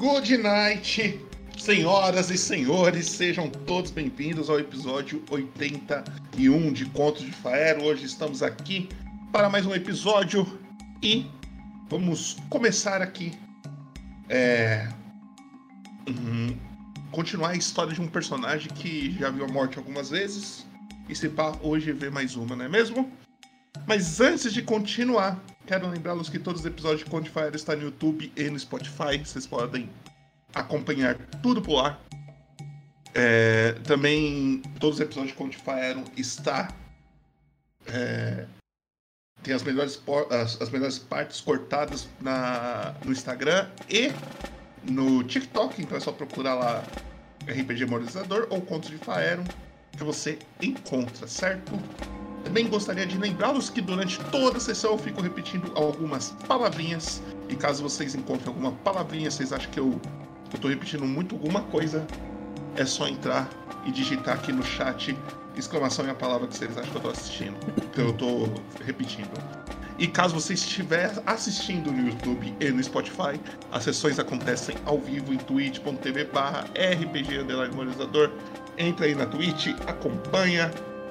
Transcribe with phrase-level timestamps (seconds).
[0.00, 1.20] Good night,
[1.58, 7.84] senhoras e senhores, sejam todos bem-vindos ao episódio 81 de Contos de Faero.
[7.84, 8.88] Hoje estamos aqui
[9.30, 10.58] para mais um episódio
[11.02, 11.26] e
[11.90, 13.34] vamos começar aqui.
[14.30, 14.88] É,
[16.08, 16.56] uhum,
[17.10, 20.66] continuar a história de um personagem que já viu a morte algumas vezes
[21.10, 23.12] e se pá, hoje vê mais uma, não é mesmo?
[23.86, 25.40] Mas antes de continuar,
[25.70, 29.18] Quero lembrá-los que todos os episódios de Conde Fire estão no YouTube e no Spotify.
[29.24, 29.88] Vocês podem
[30.52, 32.00] acompanhar tudo por lá.
[33.14, 36.74] É, também todos os episódios de Conde Fire está
[37.86, 38.46] é,
[39.44, 44.10] tem as melhores, as, as, melhores partes cortadas na, no Instagram e
[44.82, 46.84] no TikTok, então é só procurar lá
[47.42, 49.44] RPG Memorizador ou Contos de Faeron
[49.92, 51.72] que você encontra, certo?
[52.44, 57.22] Também gostaria de lembrá-los que durante toda a sessão eu fico repetindo algumas palavrinhas.
[57.48, 60.00] E caso vocês encontrem alguma palavrinha, vocês acham que eu,
[60.52, 62.06] estou repetindo muito alguma coisa,
[62.76, 63.48] é só entrar
[63.84, 65.16] e digitar aqui no chat
[65.56, 67.56] exclamação e a palavra que vocês acham que eu estou assistindo.
[67.92, 69.30] Que eu estou repetindo.
[69.98, 73.38] E caso você estiver assistindo no YouTube e no Spotify,
[73.70, 77.44] as sessões acontecem ao vivo em twitch.tv barra RPG
[78.78, 80.70] Entra aí na Twitch, acompanha,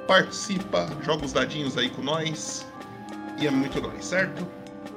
[0.10, 2.66] participa, joga os dadinhos aí com nós.
[3.40, 4.44] E é muito nóis, certo?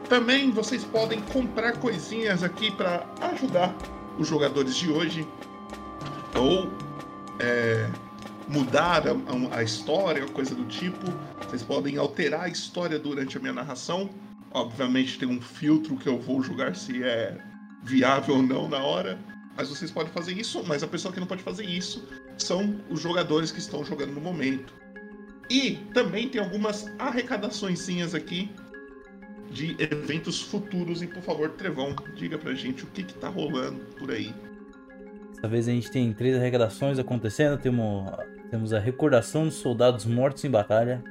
[0.08, 3.76] Também vocês podem comprar coisinhas aqui para ajudar
[4.18, 5.28] os jogadores de hoje.
[6.34, 6.72] Ou
[7.38, 7.90] é,
[8.48, 11.12] mudar a, a história, coisa do tipo.
[11.46, 14.08] Vocês podem alterar a história durante a minha narração.
[14.50, 17.36] Obviamente tem um filtro que eu vou julgar se é
[17.82, 19.18] viável ou não na hora.
[19.58, 22.02] Mas vocês podem fazer isso, mas a pessoa que não pode fazer isso
[22.38, 24.80] são os jogadores que estão jogando no momento.
[25.52, 28.50] E também tem algumas arrecadações aqui
[29.50, 31.02] de eventos futuros.
[31.02, 34.34] E por favor, Trevão, diga pra gente o que, que tá rolando por aí.
[35.34, 37.58] Dessa vez a gente tem três arrecadações acontecendo.
[37.58, 38.10] Temos,
[38.50, 41.04] temos a recordação dos soldados mortos em batalha.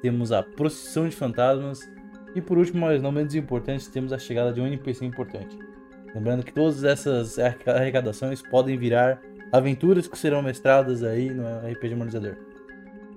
[0.00, 1.80] Temos a procissão de fantasmas.
[2.32, 5.58] E por último, mas não menos importante, temos a chegada de um NPC importante.
[6.14, 9.20] Lembrando que todas essas arrecadações podem virar
[9.50, 12.36] aventuras que serão mestradas aí no RPG Monetizador.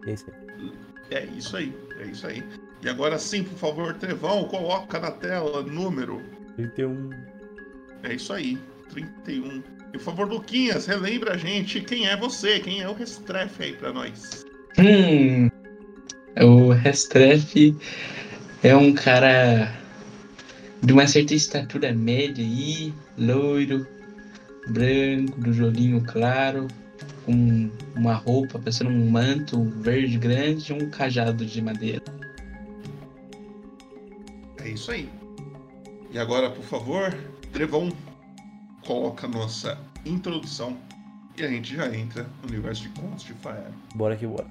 [0.07, 0.42] É isso aí.
[1.13, 2.43] É isso aí, é isso aí.
[2.81, 6.19] E agora sim, por favor, Trevão, coloca na tela número
[6.55, 7.11] 31.
[8.01, 8.57] É isso aí,
[8.89, 9.61] 31.
[9.89, 13.73] E por favor, Luquinhas, relembra a gente quem é você, quem é o Restrefe aí
[13.73, 14.43] pra nós.
[14.79, 15.49] Hum,
[16.41, 17.77] o Restrefe
[18.63, 19.71] é um cara
[20.81, 23.85] de uma certa estatura média aí, loiro,
[24.67, 26.67] branco, do olhinho claro,
[27.25, 32.03] com uma roupa, parecendo um manto verde grande e um cajado de madeira.
[34.63, 35.09] É isso aí.
[36.11, 37.13] E agora, por favor,
[37.51, 37.91] Trevão,
[38.85, 40.77] coloca a nossa introdução
[41.37, 43.73] e a gente já entra no universo de contos de Fire.
[43.95, 44.47] Bora que bora.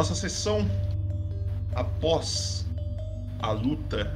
[0.00, 0.66] Nossa sessão
[1.74, 2.66] após
[3.38, 4.10] a luta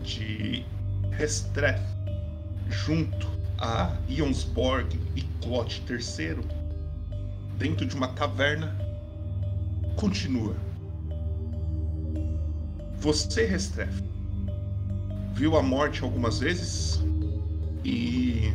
[0.00, 0.64] de
[1.10, 1.82] Restref
[2.68, 3.26] junto
[3.58, 6.38] a Ionsborg e Clot III
[7.58, 8.78] dentro de uma caverna
[9.96, 10.54] continua.
[13.00, 14.04] Você, Restref,
[15.32, 17.02] viu a morte algumas vezes
[17.84, 18.52] e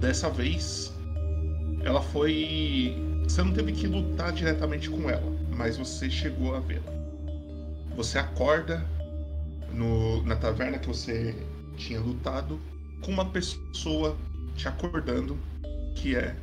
[0.00, 0.94] dessa vez
[1.82, 2.94] ela foi.
[3.24, 6.90] Você não teve que lutar diretamente com ela, mas você chegou a vê-la.
[7.94, 8.82] Você acorda
[9.70, 11.36] no, na taverna que você
[11.76, 12.58] tinha lutado
[13.02, 14.16] com uma pessoa
[14.56, 15.38] te acordando
[15.94, 16.34] que é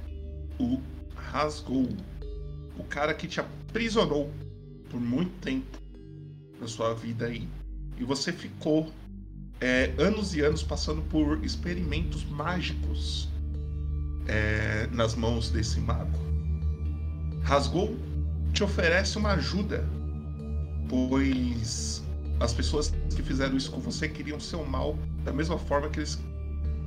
[0.60, 0.80] o
[1.16, 1.90] Rasgou,
[2.78, 4.32] o cara que te aprisionou
[4.88, 5.80] por muito tempo
[6.62, 7.50] na sua vida aí.
[7.98, 8.94] E você ficou
[9.60, 13.28] é, anos e anos passando por experimentos mágicos
[14.28, 16.20] é, nas mãos desse mago.
[17.42, 17.98] Rasgou
[18.58, 19.88] te oferece uma ajuda,
[20.90, 22.04] pois
[22.40, 26.20] as pessoas que fizeram isso com você queriam seu mal da mesma forma que eles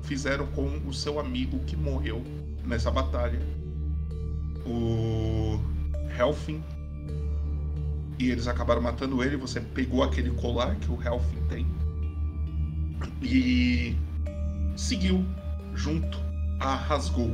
[0.02, 2.24] fizeram com o seu amigo que morreu
[2.64, 3.38] nessa batalha.
[4.66, 5.60] O
[6.18, 6.60] Helfin.
[8.18, 9.36] E eles acabaram matando ele.
[9.36, 11.66] Você pegou aquele colar que o Helfin tem.
[13.22, 13.96] E
[14.76, 15.24] seguiu
[15.72, 16.18] junto
[16.58, 17.30] a Rasgou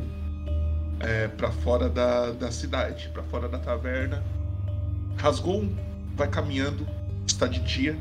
[1.00, 4.22] é, para fora da, da cidade, para fora da taverna.
[5.16, 5.68] Rasgou
[6.14, 6.86] vai caminhando,
[7.26, 7.98] está de dia,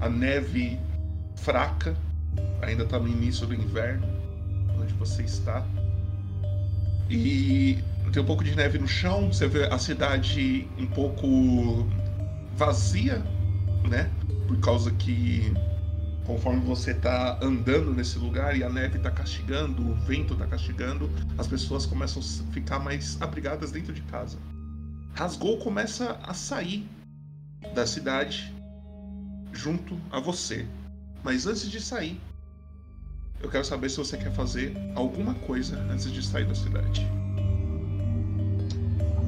[0.00, 0.78] a neve
[1.36, 1.96] fraca,
[2.62, 4.06] ainda está no início do inverno,
[4.78, 5.64] onde você está.
[7.08, 7.82] E
[8.12, 11.88] tem um pouco de neve no chão, você vê a cidade um pouco
[12.56, 13.22] vazia,
[13.88, 14.10] né?
[14.46, 15.52] Por causa que
[16.30, 21.10] conforme você está andando nesse lugar e a neve está castigando, o vento está castigando,
[21.36, 24.38] as pessoas começam a ficar mais abrigadas dentro de casa.
[25.12, 26.88] Rasgou começa a sair
[27.74, 28.54] da cidade
[29.52, 30.64] junto a você.
[31.24, 32.20] Mas antes de sair,
[33.42, 37.04] eu quero saber se você quer fazer alguma coisa antes de sair da cidade.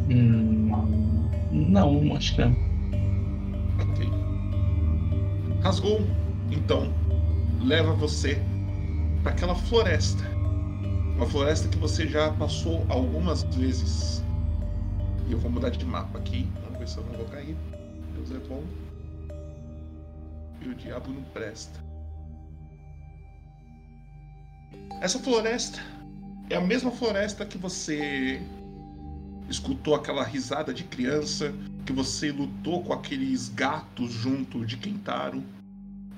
[0.08, 0.70] Hum,
[1.50, 2.52] não, acho que não.
[3.80, 4.08] Ok.
[5.62, 6.00] Rasgou
[6.52, 6.92] então,
[7.62, 8.38] leva você
[9.22, 10.22] para aquela floresta.
[11.16, 14.22] Uma floresta que você já passou algumas vezes.
[15.28, 16.48] E eu vou mudar de mapa aqui.
[16.62, 17.56] Vamos ver se eu não vou cair.
[18.14, 18.62] Deus é bom.
[20.60, 21.80] E o diabo não presta.
[25.00, 25.80] Essa floresta
[26.50, 28.42] é a mesma floresta que você
[29.48, 31.52] escutou aquela risada de criança,
[31.84, 35.42] que você lutou com aqueles gatos junto de Kentaro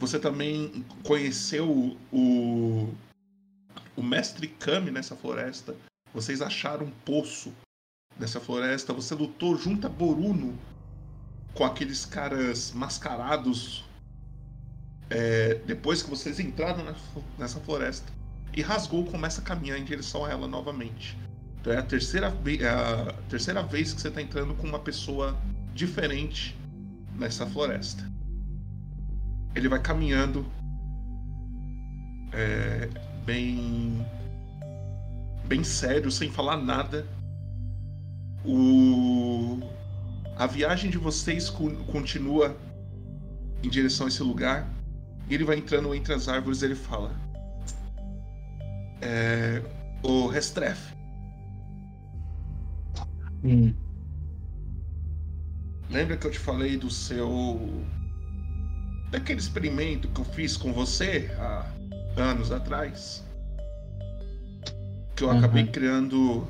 [0.07, 2.95] você também conheceu o,
[3.97, 5.75] o mestre Kami nessa floresta.
[6.13, 7.53] Vocês acharam um poço
[8.19, 8.93] nessa floresta.
[8.93, 10.59] Você lutou junto a Boruno
[11.55, 13.83] com aqueles caras mascarados
[15.09, 16.85] é, depois que vocês entraram
[17.39, 18.13] nessa floresta.
[18.55, 21.17] E Rasgou começa a caminhar em direção a ela novamente.
[21.61, 22.27] Então é a terceira,
[22.61, 25.35] é a terceira vez que você está entrando com uma pessoa
[25.73, 26.55] diferente
[27.17, 28.14] nessa floresta
[29.55, 30.47] ele vai caminhando
[32.33, 32.89] é,
[33.25, 34.05] bem
[35.47, 37.07] bem sério, sem falar nada.
[38.45, 39.61] O
[40.37, 42.57] a viagem de vocês continua
[43.63, 44.69] em direção a esse lugar.
[45.29, 47.13] E ele vai entrando entre as árvores e ele fala:
[49.01, 49.63] é,
[50.03, 50.93] O Restref.
[53.43, 53.73] Hum.
[55.89, 57.85] Lembra que eu te falei do seu
[59.15, 61.71] daquele experimento que eu fiz com você há
[62.17, 63.23] anos atrás.
[65.15, 65.39] Que eu uhum.
[65.39, 66.49] acabei criando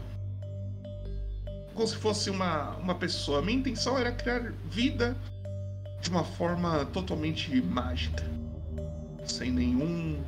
[1.75, 3.42] como se fosse uma, uma pessoa.
[3.42, 5.14] Minha intenção era criar vida
[6.00, 8.25] de uma forma totalmente mágica.
[9.26, 10.25] Sem nenhum.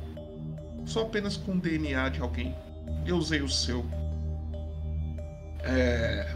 [0.85, 2.55] Só apenas com o DNA de alguém.
[3.03, 3.83] Eu usei o seu.
[5.63, 6.31] É...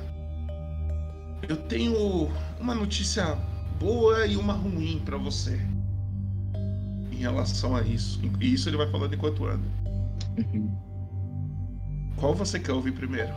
[1.48, 3.38] Eu tenho uma notícia
[3.80, 5.60] boa e uma ruim para você
[7.22, 8.20] relação a isso.
[8.40, 9.68] E isso ele vai falando enquanto anda.
[10.38, 10.76] Uhum.
[12.16, 13.34] Qual você quer ouvir primeiro?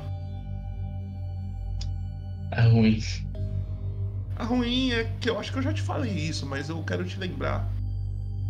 [2.50, 3.02] A ruim.
[4.36, 7.04] A ruim é que eu acho que eu já te falei isso, mas eu quero
[7.04, 7.68] te lembrar.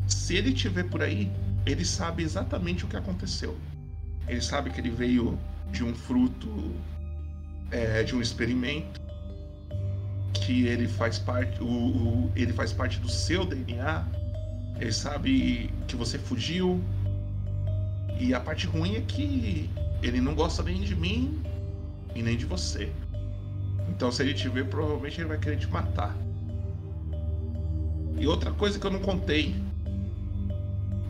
[0.07, 1.31] Se ele te ver por aí,
[1.65, 3.57] ele sabe exatamente o que aconteceu.
[4.27, 5.39] Ele sabe que ele veio
[5.71, 6.75] de um fruto,
[7.71, 9.01] é, de um experimento,
[10.33, 14.05] que ele faz parte, o, o, ele faz parte do seu DNA
[14.79, 16.81] ele sabe que você fugiu.
[18.19, 19.69] E a parte ruim é que
[20.03, 21.43] ele não gosta nem de mim
[22.15, 22.93] e nem de você.
[23.89, 26.17] Então se ele te ver, provavelmente ele vai querer te matar.
[28.17, 29.55] E outra coisa que eu não contei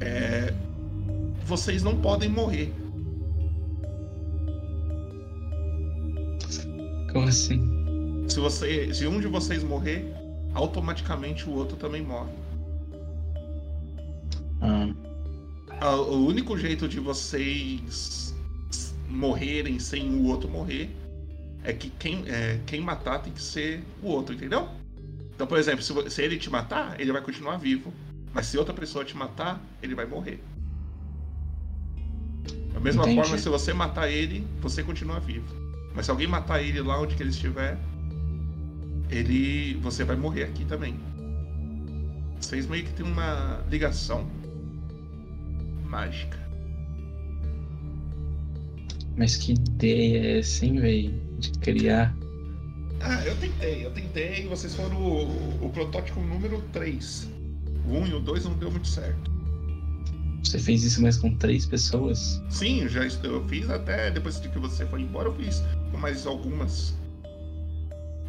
[0.01, 0.53] é
[1.45, 2.73] vocês não podem morrer.
[7.13, 8.25] Como assim?
[8.29, 10.13] Se você, se um de vocês morrer,
[10.55, 12.33] automaticamente o outro também morre.
[14.65, 14.89] Ah,
[15.81, 18.35] Ah, O único jeito de vocês
[19.09, 20.91] morrerem sem o outro morrer
[21.63, 24.69] é que quem, é, quem matar tem que ser o outro, entendeu?
[25.35, 27.93] Então, por exemplo, se, se ele te matar, ele vai continuar vivo.
[28.33, 30.43] Mas se outra pessoa te matar, ele vai morrer.
[32.73, 33.21] Da mesma Entendi.
[33.21, 35.47] forma, se você matar ele, você continua vivo.
[35.95, 37.79] Mas se alguém matar ele lá onde que ele estiver,
[39.11, 39.75] ele.
[39.81, 40.99] você vai morrer aqui também.
[42.41, 44.27] Vocês meio que tem uma ligação
[45.95, 46.39] mágica.
[49.17, 51.15] mas que ideia é essa, hein, véi?
[51.39, 52.17] De criar.
[53.01, 54.47] Ah, eu tentei, eu tentei.
[54.49, 57.29] Vocês foram o, o protótipo número 3.
[57.87, 59.31] O 1 e o 2 não deu muito certo.
[60.43, 62.43] Você fez isso mais com três pessoas?
[62.51, 65.63] Sim, eu já est- eu fiz até depois de que você foi embora, eu fiz
[65.93, 66.95] com mais algumas.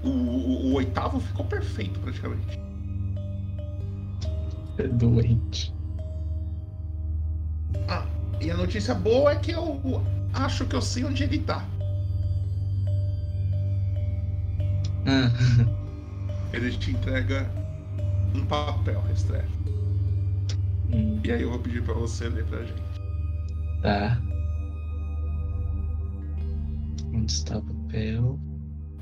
[0.04, 2.60] O, o- o oitavo ficou perfeito praticamente.
[4.78, 5.74] É doente.
[7.88, 8.06] Ah,
[8.42, 9.82] e a notícia boa é que eu
[10.34, 11.66] acho que eu sei onde ele tá.
[15.08, 15.32] Ah,
[16.54, 17.50] Ele te entrega
[18.34, 19.50] um papel, Restrefe.
[20.92, 22.82] hum, E aí eu vou pedir pra você ler pra gente.
[23.82, 24.22] tá.
[27.14, 28.40] Onde está o papel?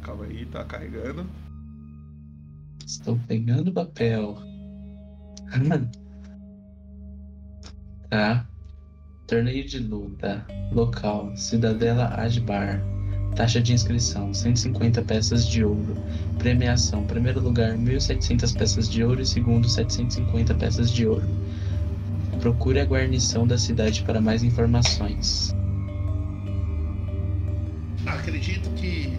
[0.02, 1.26] Calma aí, tá carregando.
[2.86, 4.38] Estou pegando o papel.
[8.10, 8.46] tá.
[9.28, 10.46] Torneio de luta.
[10.72, 11.36] Local.
[11.36, 12.84] Cidadela Adbar.
[13.36, 15.96] Taxa de inscrição: 150 peças de ouro.
[16.38, 21.26] Premiação: primeiro lugar, 1.700 peças de ouro e segundo, 750 peças de ouro.
[22.40, 25.56] Procure a guarnição da cidade para mais informações.
[28.06, 29.18] Acredito que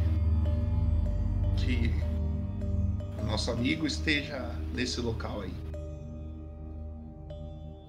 [1.56, 1.90] que
[3.26, 5.63] nosso amigo esteja nesse local aí.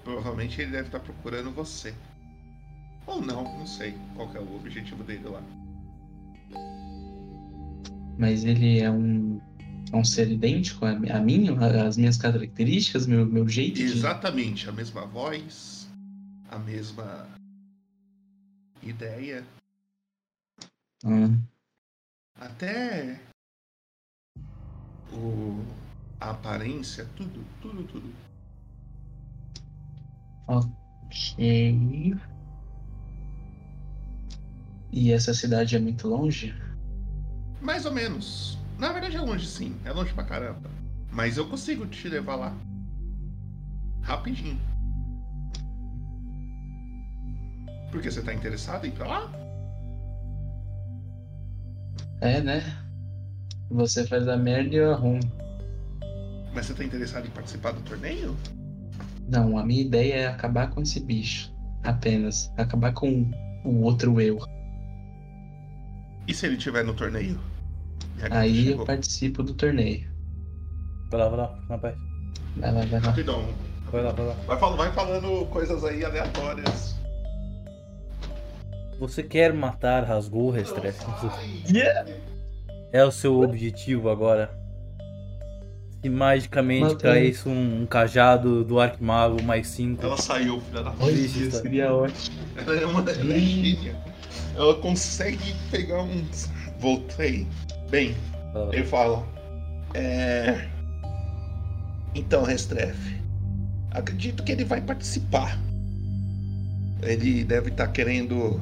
[0.05, 1.93] Provavelmente ele deve estar procurando você.
[3.07, 5.43] Ou não, não sei qual que é o objetivo dele lá.
[8.17, 9.41] Mas ele é um,
[9.91, 11.47] é um ser idêntico a, a mim,
[11.85, 13.83] as minhas características, meu, meu jeito de.
[13.83, 15.89] Exatamente, a mesma voz,
[16.49, 17.27] a mesma
[18.83, 19.43] ideia,
[21.03, 21.29] Ah,
[22.35, 23.19] até
[25.11, 25.65] o
[26.19, 28.24] a aparência, tudo, tudo, tudo.
[30.47, 32.15] Ok.
[34.91, 36.55] E essa cidade é muito longe?
[37.61, 38.57] Mais ou menos.
[38.77, 40.69] Na verdade é longe sim, é longe pra caramba.
[41.11, 42.57] Mas eu consigo te levar lá.
[44.01, 44.59] Rapidinho.
[47.91, 49.31] Por que você tá interessado em ir pra lá?
[52.21, 52.61] É, né?
[53.69, 55.21] Você faz a merda e eu arrumo.
[56.53, 58.35] Mas você tá interessado em participar do torneio?
[59.27, 61.53] Não, a minha ideia é acabar com esse bicho.
[61.83, 62.51] Apenas.
[62.57, 63.29] Acabar com
[63.63, 64.39] o outro eu.
[66.27, 67.39] E se ele estiver no torneio?
[68.31, 68.85] Aí eu chegou.
[68.85, 70.07] participo do torneio.
[71.11, 71.95] Vai lá, vai lá, rapaz.
[72.57, 73.07] Vai lá, vai lá.
[73.07, 73.45] Rapidão.
[73.91, 74.33] Vai lá, vai lá.
[74.47, 76.95] Vai, fal- vai falando coisas aí aleatórias.
[78.99, 81.05] Você quer matar Rasgul, Restrefe?
[82.91, 84.49] É o seu objetivo agora.
[86.05, 90.05] Se magicamente Mata caísse um, um cajado do Arquimago mais 5.
[90.05, 91.51] Ela saiu, filha da história.
[91.51, 92.37] seria ótimo.
[92.55, 93.95] Ela é uma ela é gênia.
[94.55, 96.47] Ela consegue pegar uns.
[96.79, 97.47] Voltei.
[97.89, 98.15] Bem,
[98.71, 99.25] ele fala.
[99.95, 100.67] É.
[102.13, 103.19] Então, Restrefe.
[103.89, 105.59] Acredito que ele vai participar.
[107.01, 108.61] Ele deve estar querendo.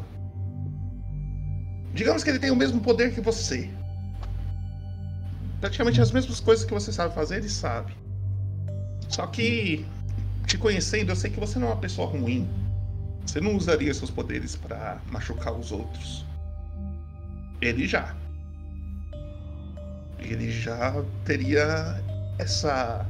[1.94, 3.70] Digamos que ele tem o mesmo poder que você.
[5.64, 7.94] Praticamente as mesmas coisas que você sabe fazer, ele sabe.
[9.08, 9.86] Só que,
[10.46, 12.50] te conhecendo, eu sei que você não é uma pessoa ruim.
[13.26, 16.26] Você não usaria seus poderes pra machucar os outros.
[17.62, 18.14] Ele já.
[20.20, 22.04] Ele já teria
[22.38, 23.06] essa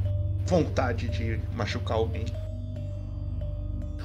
[0.45, 2.25] vontade de machucar alguém.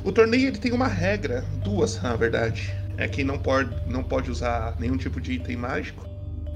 [0.02, 2.74] O torneio ele tem uma regra, duas na verdade.
[2.96, 6.07] É que não pode, não pode usar nenhum tipo de item mágico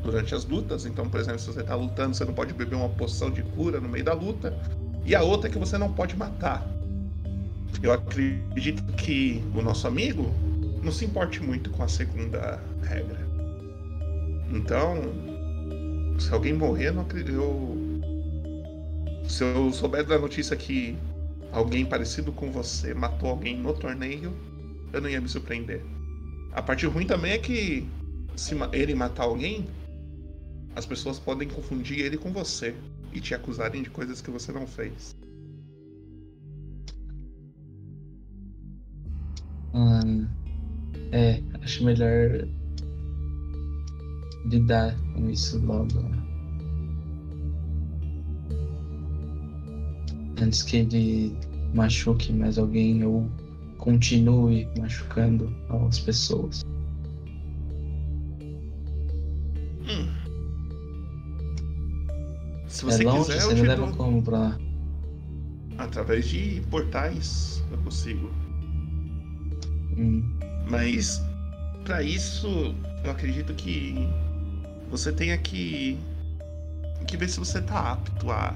[0.02, 0.84] durante as lutas.
[0.84, 3.80] Então, por exemplo, se você tá lutando, você não pode beber uma poção de cura
[3.80, 4.56] no meio da luta.
[5.04, 6.66] E a outra é que você não pode matar.
[7.82, 10.32] Eu acredito que o nosso amigo
[10.82, 13.26] não se importe muito com a segunda regra.
[14.50, 15.00] Então,
[16.18, 17.32] se alguém morrer, não acredito.
[17.32, 17.78] Eu...
[19.28, 20.96] Se eu souber da notícia que
[21.52, 24.34] alguém parecido com você matou alguém no torneio,
[24.92, 25.82] eu não ia me surpreender.
[26.52, 27.88] A parte ruim também é que
[28.36, 29.66] se ele matar alguém,
[30.74, 32.74] as pessoas podem confundir ele com você
[33.12, 35.14] e te acusarem de coisas que você não fez.
[39.74, 40.00] Ah,
[41.12, 42.48] é, acho melhor
[44.46, 46.00] lidar com isso logo.
[50.40, 51.36] Antes que ele
[51.74, 53.30] machuque mais alguém ou
[53.78, 55.54] continue machucando
[55.88, 56.62] as pessoas.
[62.72, 63.96] Se é você longe, quiser, você eu me leva dou.
[63.96, 64.58] como pra lá?
[65.78, 68.30] Através de portais eu consigo.
[69.96, 70.22] Hum,
[70.70, 71.20] Mas
[71.84, 72.74] pra isso,
[73.04, 73.94] eu acredito que
[74.90, 75.98] você tenha que,
[77.06, 78.54] que ver se você tá apto a,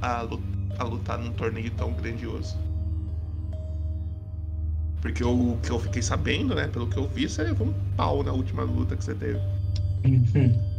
[0.00, 0.20] a,
[0.78, 2.56] a lutar num torneio tão grandioso.
[5.00, 8.22] Porque o que eu fiquei sabendo, né, pelo que eu vi, você levou um pau
[8.22, 9.40] na última luta que você teve.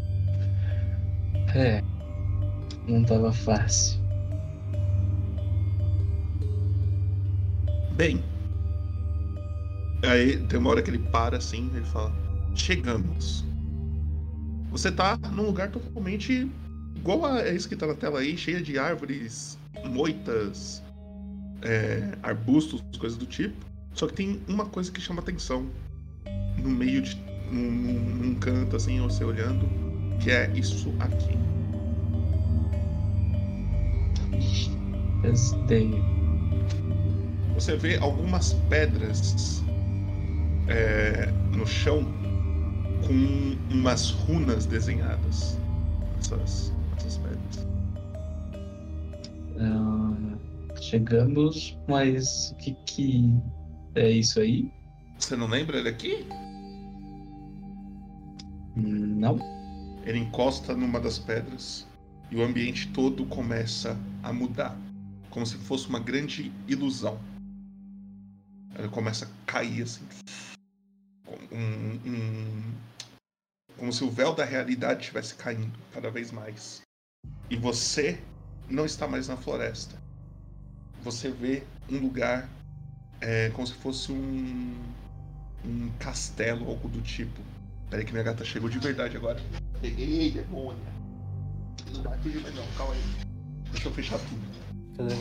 [1.55, 1.81] É,
[2.88, 3.99] não tava fácil.
[7.91, 8.23] Bem.
[10.03, 12.11] Aí tem uma hora que ele para assim, ele fala:
[12.55, 13.45] Chegamos.
[14.71, 16.49] Você tá num lugar totalmente
[16.95, 20.83] igual a isso que tá na tela aí, cheia de árvores, moitas,
[21.61, 23.55] é, arbustos, coisas do tipo.
[23.93, 25.67] Só que tem uma coisa que chama atenção
[26.57, 27.15] no meio de.
[27.51, 29.67] num- num canto assim, você olhando,
[30.21, 31.38] que é isso aqui.
[37.55, 39.63] Você vê algumas pedras
[40.68, 42.05] é, no chão
[43.05, 45.59] com umas runas desenhadas
[46.16, 47.68] nessas, nessas pedras.
[49.59, 50.37] Ah,
[50.81, 53.33] chegamos, mas o que que
[53.96, 54.72] é isso aí?
[55.18, 56.25] Você não lembra daqui?
[58.77, 59.37] Hum, Não.
[60.05, 61.88] Ele encosta numa das pedras
[62.31, 64.77] e o ambiente todo começa a mudar,
[65.29, 67.20] como se fosse uma grande ilusão.
[68.77, 70.05] Ele começa a cair assim,
[71.51, 72.74] um- um-
[73.77, 76.81] como se o véu da realidade estivesse caindo cada vez mais.
[77.50, 78.22] E você
[78.70, 79.98] não está mais na floresta.
[81.03, 82.50] Você vê um lugar
[83.22, 84.74] é, como se fosse um,
[85.65, 87.42] um castelo, algo do tipo.
[87.89, 89.42] Peraí que minha gata chegou de verdade agora.
[89.81, 90.99] Peguei, demônia.
[91.93, 93.01] Não vai fugir mais não, calma aí.
[93.71, 94.41] Deixa eu fechar tudo.
[94.97, 95.15] Cadê?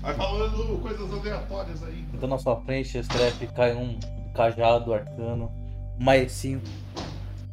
[0.00, 2.04] Vai falando coisas aleatórias aí.
[2.12, 3.98] Então na sua frente, Strep, cai um
[4.34, 5.50] cajado arcano,
[5.98, 6.60] maecinho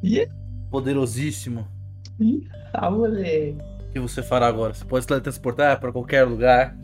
[0.03, 0.27] Ih,
[0.69, 1.65] poderosíssimo.
[2.73, 3.57] ah, moleque.
[3.89, 4.73] O que você fará agora?
[4.73, 6.75] Você pode se teletransportar para qualquer lugar,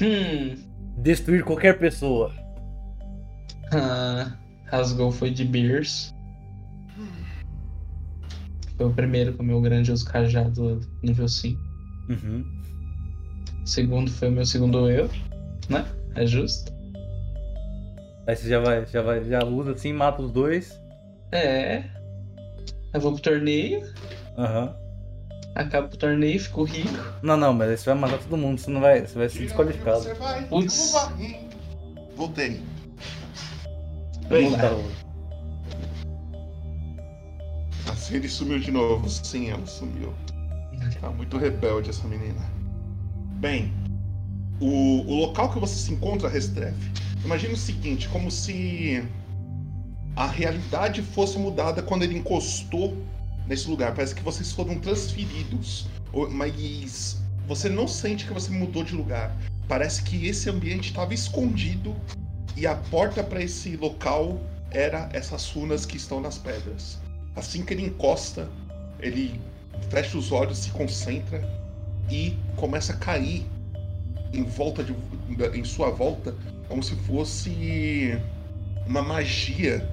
[0.00, 0.56] Hum.
[0.98, 2.32] destruir qualquer pessoa.
[3.72, 4.32] Ah,
[4.66, 6.14] rasgou foi de Beers.
[8.76, 11.60] Foi o primeiro com o meu grandioso cajado nível 5.
[12.08, 12.44] Uhum.
[13.62, 15.08] O segundo foi o meu segundo eu,
[15.68, 15.86] né?
[16.14, 16.72] É justo?
[18.26, 20.80] Aí você já vai, já vai, já usa assim, mata os dois.
[21.32, 21.84] É.
[22.92, 23.82] Eu vou pro torneio,
[24.36, 24.74] Aham.
[25.54, 26.98] acabo o torneio, fico rico.
[27.22, 29.38] Não, não, mas aí você vai matar todo mundo, você não vai, você vai ser
[29.40, 30.02] desqualificado.
[30.02, 30.46] Você vai.
[30.46, 30.92] Putz.
[32.16, 32.60] Voltei.
[34.28, 34.64] Vamos lá.
[34.64, 35.01] Eita.
[38.16, 39.08] Ele sumiu de novo.
[39.08, 40.12] Sim, ela sumiu.
[41.00, 42.40] Tá muito rebelde essa menina.
[43.40, 43.72] Bem,
[44.60, 46.92] o, o local que você se encontra, Restrefe,
[47.24, 49.02] imagina o seguinte, como se
[50.14, 52.96] a realidade fosse mudada quando ele encostou
[53.48, 53.94] nesse lugar.
[53.94, 55.86] Parece que vocês foram transferidos.
[56.30, 59.36] Mas você não sente que você mudou de lugar.
[59.66, 61.96] Parece que esse ambiente estava escondido
[62.56, 67.01] e a porta para esse local era essas runas que estão nas pedras.
[67.34, 68.48] Assim que ele encosta,
[69.00, 69.40] ele
[69.90, 71.42] fecha os olhos, se concentra
[72.10, 73.46] e começa a cair
[74.32, 74.94] em volta de,
[75.54, 76.34] em sua volta,
[76.68, 78.18] como se fosse
[78.86, 79.86] uma magia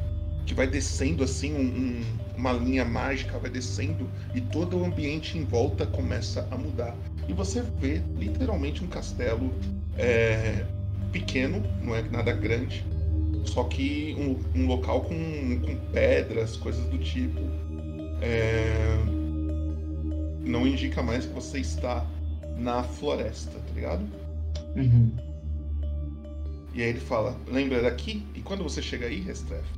[0.45, 2.03] que vai descendo assim, um- um-
[2.37, 6.95] uma linha mágica vai descendo e todo o ambiente em volta começa a mudar.
[7.27, 9.53] E você vê literalmente um castelo
[9.97, 10.65] é,
[11.11, 12.85] pequeno, não é nada grande,
[13.49, 17.39] só que um, um local com, com pedras, coisas do tipo.
[18.21, 18.97] É,
[20.41, 22.05] não indica mais que você está
[22.57, 24.03] na floresta, tá ligado?
[24.75, 25.11] Uhum.
[26.73, 28.23] E aí ele fala, lembra daqui?
[28.35, 29.73] E quando você chega aí, Restrefe,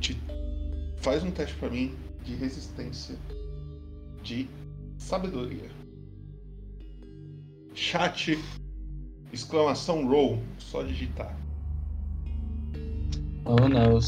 [0.00, 0.18] te
[0.96, 1.94] faz um teste pra mim
[2.24, 3.16] de resistência
[4.22, 4.48] de
[4.96, 5.70] sabedoria.
[7.74, 8.36] Chat,
[9.32, 11.37] exclamação roll, só digitar.
[13.50, 13.98] Oh, não.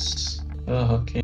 [0.66, 1.22] Oh, ok.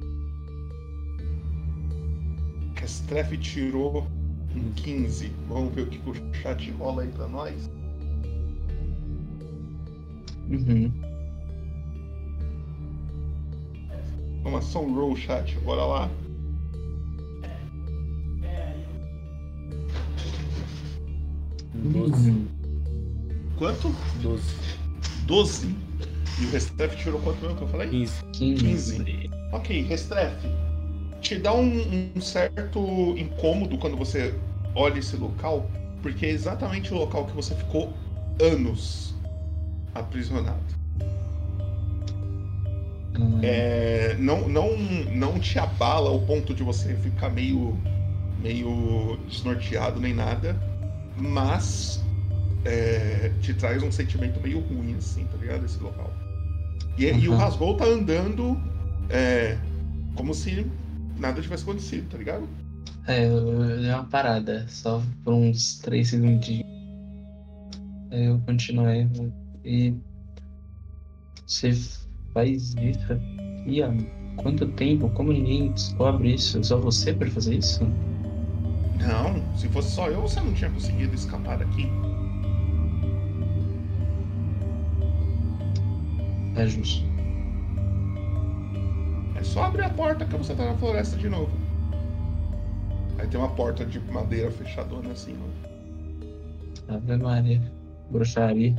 [2.75, 4.07] Kestref tirou
[4.57, 5.31] um 15.
[5.47, 7.71] Vamos ver o que o chat rola aí pra nós.
[10.49, 10.91] Uhum.
[14.37, 15.55] Exclamação roll, chat.
[15.59, 16.11] Bora lá.
[21.75, 22.31] Doze.
[22.31, 22.47] Uhum.
[23.59, 23.95] Quanto?
[24.23, 24.55] Doze.
[25.27, 25.86] 12.
[26.39, 27.89] E o Restref tirou quanto mesmo que eu falei?
[27.89, 28.23] 15.
[28.33, 29.31] 15.
[29.53, 30.35] Ok, Restref.
[31.21, 34.35] Te dá um, um certo incômodo quando você
[34.75, 35.71] olha esse local,
[36.03, 37.93] porque é exatamente o local que você ficou
[38.41, 39.15] anos
[39.95, 40.61] aprisionado.
[43.19, 47.77] Hum, É, não, não, não te abala ao ponto de você ficar meio,
[48.43, 50.61] meio desnorteado nem nada,
[51.17, 52.06] mas
[52.67, 55.65] é, te traz um sentimento meio ruim, assim, tá ligado?
[55.65, 56.13] Esse local.
[56.99, 57.39] E, e o Uhum.
[57.39, 58.59] Rasgol tá andando
[59.09, 59.57] é,
[60.15, 60.67] como se
[61.19, 62.49] nada tivesse acontecido, tá ligado?
[63.07, 66.67] É, eu, dei uma parada, só por uns 3 segundinhos.
[68.11, 69.07] Aí eu continuei.
[69.65, 69.95] E.
[71.47, 71.73] Você
[72.35, 73.93] faz isso aqui há
[74.43, 75.09] quanto tempo?
[75.11, 76.63] Como ninguém descobre isso?
[76.65, 77.85] Só você pra fazer isso?
[78.99, 81.89] Não, se fosse só eu, você não tinha conseguido escapar daqui.
[86.57, 87.05] É justo.
[89.35, 91.53] É só abrir a porta que você tá na floresta de novo.
[93.19, 95.37] Aí tem uma porta de madeira fechadona assim,
[96.89, 96.95] ó.
[96.95, 97.61] Ave Maria.
[98.11, 98.75] Bruxaria.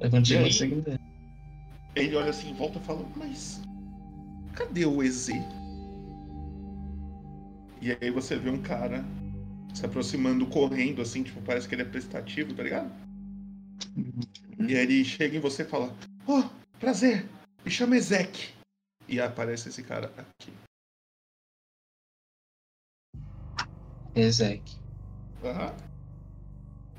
[0.00, 0.52] Eu E continuo aí?
[0.52, 1.00] seguindo ele.
[1.94, 3.62] Ele olha assim em volta e fala, mas
[4.52, 5.28] cadê o EZ?
[7.80, 9.04] E aí você vê um cara
[9.72, 12.90] se aproximando, correndo, assim, tipo, parece que ele é prestativo, tá ligado?
[14.68, 15.94] E aí ele chega em você e fala,
[16.26, 16.42] oh,
[16.78, 17.26] prazer,
[17.64, 18.50] me chama Ezek.
[19.08, 20.52] E aparece esse cara aqui.
[24.14, 24.76] Ezek.
[25.44, 25.74] Aham.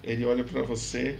[0.03, 1.19] Ele olha pra você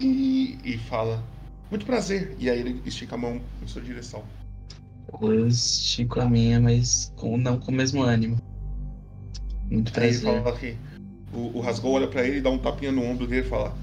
[0.00, 1.22] e, e fala,
[1.70, 2.34] muito prazer.
[2.38, 4.24] E aí ele estica a mão em sua direção.
[5.20, 8.38] Eu estico a minha, mas com, não com o mesmo ânimo.
[9.70, 10.42] Muito Aí ele prazer.
[10.42, 10.76] fala que
[11.32, 13.76] o, o Rasgol olha pra ele e dá um tapinha no ombro dele e fala: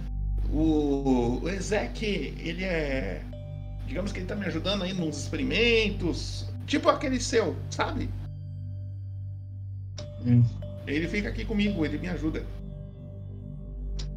[0.50, 2.06] O, o Ezek,
[2.40, 3.24] ele é.
[3.88, 6.52] Digamos que ele tá me ajudando aí nos experimentos.
[6.66, 8.10] Tipo aquele seu, sabe?
[10.26, 10.44] Hum,
[10.88, 12.46] Ele fica aqui comigo, ele me ajuda.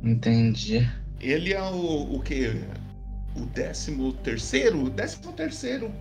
[0.02, 0.88] entendi.
[1.20, 2.48] Ele é o, o que?
[3.34, 4.88] O décimo terceiro?
[4.90, 5.92] Décimo terceiro.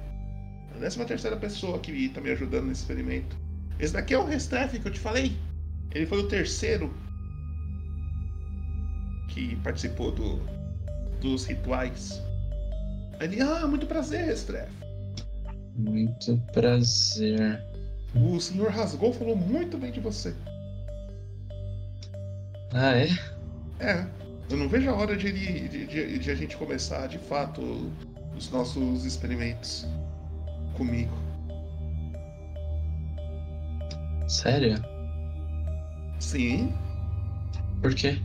[0.75, 3.37] A décima terceira pessoa que tá me ajudando nesse experimento.
[3.79, 5.37] Esse daqui é o Restreff que eu te falei.
[5.91, 6.93] Ele foi o terceiro
[9.35, 10.39] que participou do,
[11.19, 12.21] dos rituais.
[13.19, 14.71] Ele, ah, muito prazer, Restreff.
[15.75, 17.61] Muito prazer.
[18.15, 20.33] O senhor Rasgou falou muito bem de você.
[22.73, 23.07] Ah, é?
[23.79, 24.07] É,
[24.49, 27.91] eu não vejo a hora de, ele, de, de- de a gente começar de fato
[28.37, 29.85] os nossos experimentos
[30.77, 31.13] comigo.
[34.27, 34.75] Sério?
[36.19, 36.73] Sim,
[37.81, 38.17] Por quê?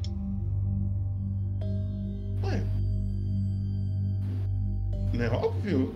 [5.21, 5.95] Não é óbvio?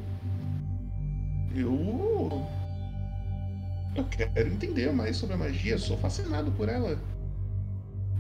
[1.55, 2.47] Eu.
[3.97, 6.99] Eu quero entender mais sobre a magia, sou fascinado por ela.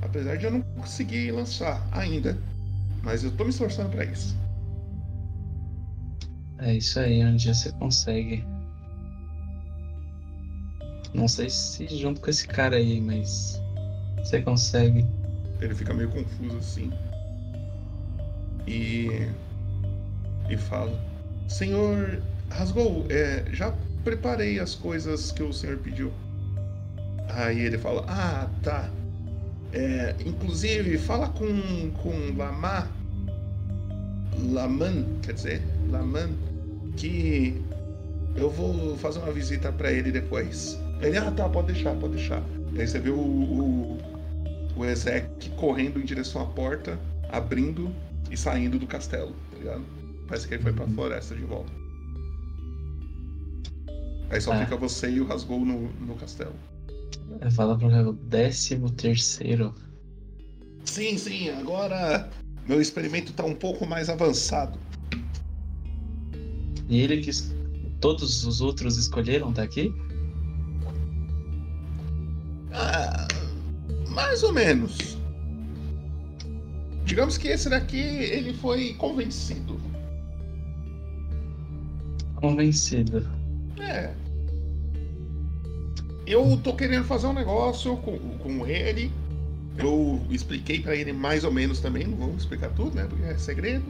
[0.00, 2.38] Apesar de eu não conseguir lançar ainda.
[3.02, 4.34] Mas eu tô me esforçando pra isso.
[6.56, 8.42] É isso aí, um dia você consegue.
[11.12, 13.60] Não sei se junto com esse cara aí, mas
[14.20, 15.06] você consegue.
[15.60, 16.90] Ele fica meio confuso assim.
[18.66, 19.28] E.
[20.48, 20.98] E fala:
[21.48, 26.12] Senhor Rasgou, é, já preparei as coisas que o senhor pediu.
[27.28, 28.90] Aí ele fala: Ah, tá.
[29.72, 32.88] É, inclusive, fala com, com Lamar.
[34.50, 36.30] Laman, quer dizer, Laman,
[36.96, 37.60] que
[38.36, 40.78] eu vou fazer uma visita pra ele depois.
[41.00, 42.42] Ele, ah, tá, pode deixar, pode deixar.
[42.78, 43.98] Aí você vê o, o,
[44.76, 46.98] o Ezek correndo em direção à porta,
[47.30, 47.92] abrindo
[48.30, 50.03] e saindo do castelo, tá ligado?
[50.26, 51.72] Parece que ele foi pra floresta de volta.
[54.30, 54.64] Aí só Ah.
[54.64, 56.54] fica você e o Rasgou no, no castelo.
[57.54, 59.74] Fala pro o décimo terceiro.
[60.84, 62.28] Sim, sim, agora
[62.66, 64.78] meu experimento tá um pouco mais avançado.
[66.88, 67.30] E ele que
[68.00, 69.92] todos os outros escolheram estar aqui?
[72.72, 73.26] Ah,
[74.08, 75.16] mais ou menos.
[77.04, 79.78] Digamos que esse daqui ele foi convencido.
[82.44, 83.26] Convencido.
[83.80, 84.12] É.
[86.26, 89.10] Eu tô querendo fazer um negócio com, com ele.
[89.78, 93.06] Eu expliquei pra ele mais ou menos também, não vou explicar tudo, né?
[93.08, 93.86] Porque é segredo.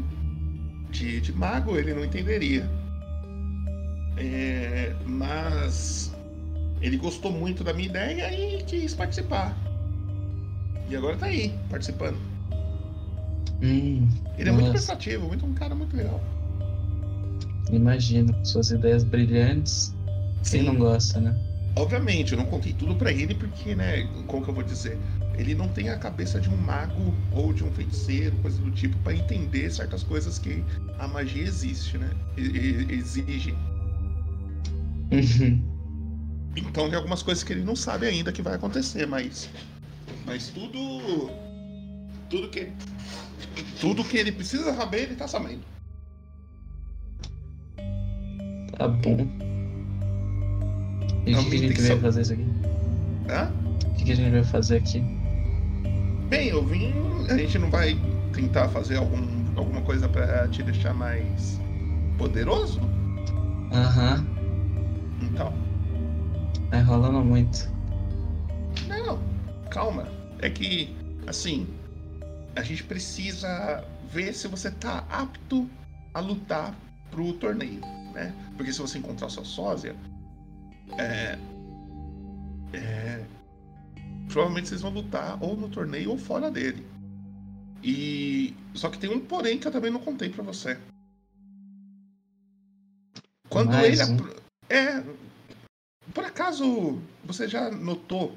[0.90, 2.70] De, de mago ele não entenderia.
[4.16, 6.14] É, mas
[6.80, 9.58] ele gostou muito da minha ideia e quis participar.
[10.88, 12.18] E agora tá aí, participando.
[13.60, 14.72] Hum, Ele é muito Nossa.
[14.74, 16.20] prestativo, muito um cara muito legal.
[17.70, 18.34] Imagino.
[18.44, 19.94] Suas ideias brilhantes.
[20.50, 21.34] Quem não gosta, né?
[21.76, 24.96] Obviamente, eu não contei tudo pra ele porque, né, como que eu vou dizer?
[25.36, 28.96] Ele não tem a cabeça de um mago ou de um feiticeiro, coisa do tipo,
[28.98, 30.62] pra entender certas coisas que
[30.98, 32.10] a magia existe, né?
[32.36, 33.52] Exige.
[35.10, 35.74] Uhum.
[36.56, 39.50] Então tem algumas coisas que ele não sabe ainda que vai acontecer, mas
[40.24, 41.28] mas tudo
[42.30, 42.72] tudo que
[43.80, 45.62] tudo que ele precisa saber, ele tá sabendo.
[48.76, 49.26] Tá bom.
[51.26, 52.46] E É o uma que, que a gente veio fazer isso aqui?
[53.26, 53.50] Tá?
[53.86, 55.02] O que, que a gente veio fazer aqui?
[56.28, 56.92] Bem, eu vim,
[57.28, 57.96] a gente não vai
[58.32, 59.22] tentar fazer algum,
[59.56, 61.60] alguma coisa pra te deixar mais
[62.18, 62.80] poderoso?
[63.72, 64.26] Aham.
[65.22, 65.52] Então,
[66.70, 67.68] Tá enrolando muito.
[68.88, 69.20] Não,
[69.70, 70.08] calma.
[70.40, 70.94] É que,
[71.26, 71.68] assim,
[72.56, 75.68] a gente precisa ver se você tá apto
[76.12, 76.74] a lutar
[77.10, 77.80] pro torneio,
[78.14, 78.32] né?
[78.56, 79.94] Porque se você encontrar sua sósia,
[80.96, 81.38] é.
[82.72, 83.24] É.
[84.28, 86.86] Provavelmente vocês vão lutar ou no torneio ou fora dele.
[87.82, 88.54] E.
[88.74, 90.78] Só que tem um porém que eu também não contei pra você.
[93.48, 94.22] Quando Mais ele.
[94.22, 94.28] um?
[94.68, 95.04] É.
[96.12, 98.36] Por acaso você já notou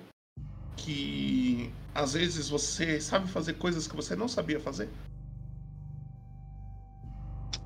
[0.76, 4.90] que às vezes você sabe fazer coisas que você não sabia fazer?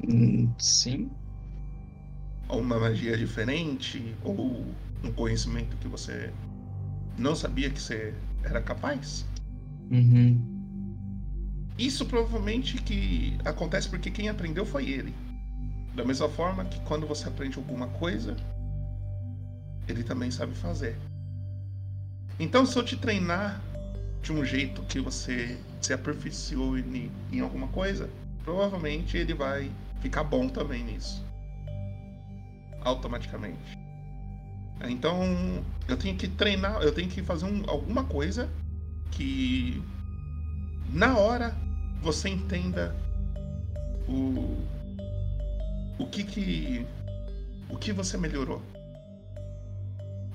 [0.08, 1.10] Hum, sim.
[2.52, 4.14] Ou uma magia diferente?
[4.24, 4.66] Ou
[5.04, 6.32] um conhecimento que você
[7.18, 9.26] não sabia que você era capaz?
[9.90, 10.52] Uhum.
[11.78, 15.16] Isso provavelmente que acontece porque quem aprendeu foi ele.
[15.96, 18.36] Da mesma forma que quando você aprende alguma coisa,
[19.88, 20.96] ele também sabe fazer.
[22.40, 23.62] Então, se eu te treinar
[24.22, 28.10] de um jeito que você se aperfeiçoou em, em alguma coisa,
[28.44, 31.24] provavelmente ele vai ficar bom também nisso.
[32.84, 33.78] Automaticamente.
[34.90, 38.50] Então, eu tenho que treinar, eu tenho que fazer um- alguma coisa
[39.12, 39.82] que
[40.92, 41.56] na hora
[42.02, 42.96] você entenda
[44.08, 44.58] o
[46.00, 46.88] o que que
[47.70, 48.62] o que você melhorou.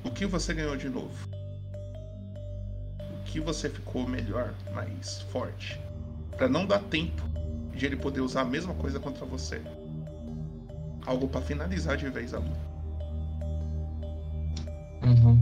[0.05, 1.29] O que você ganhou de novo.
[3.01, 5.81] O que você ficou melhor mais forte.
[6.37, 7.23] Pra não dar tempo
[7.75, 9.61] de ele poder usar a mesma coisa contra você
[11.07, 12.67] algo pra finalizar de vez a luta
[15.03, 15.41] Uhum.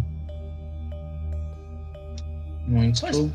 [2.66, 3.30] Muito Só bom.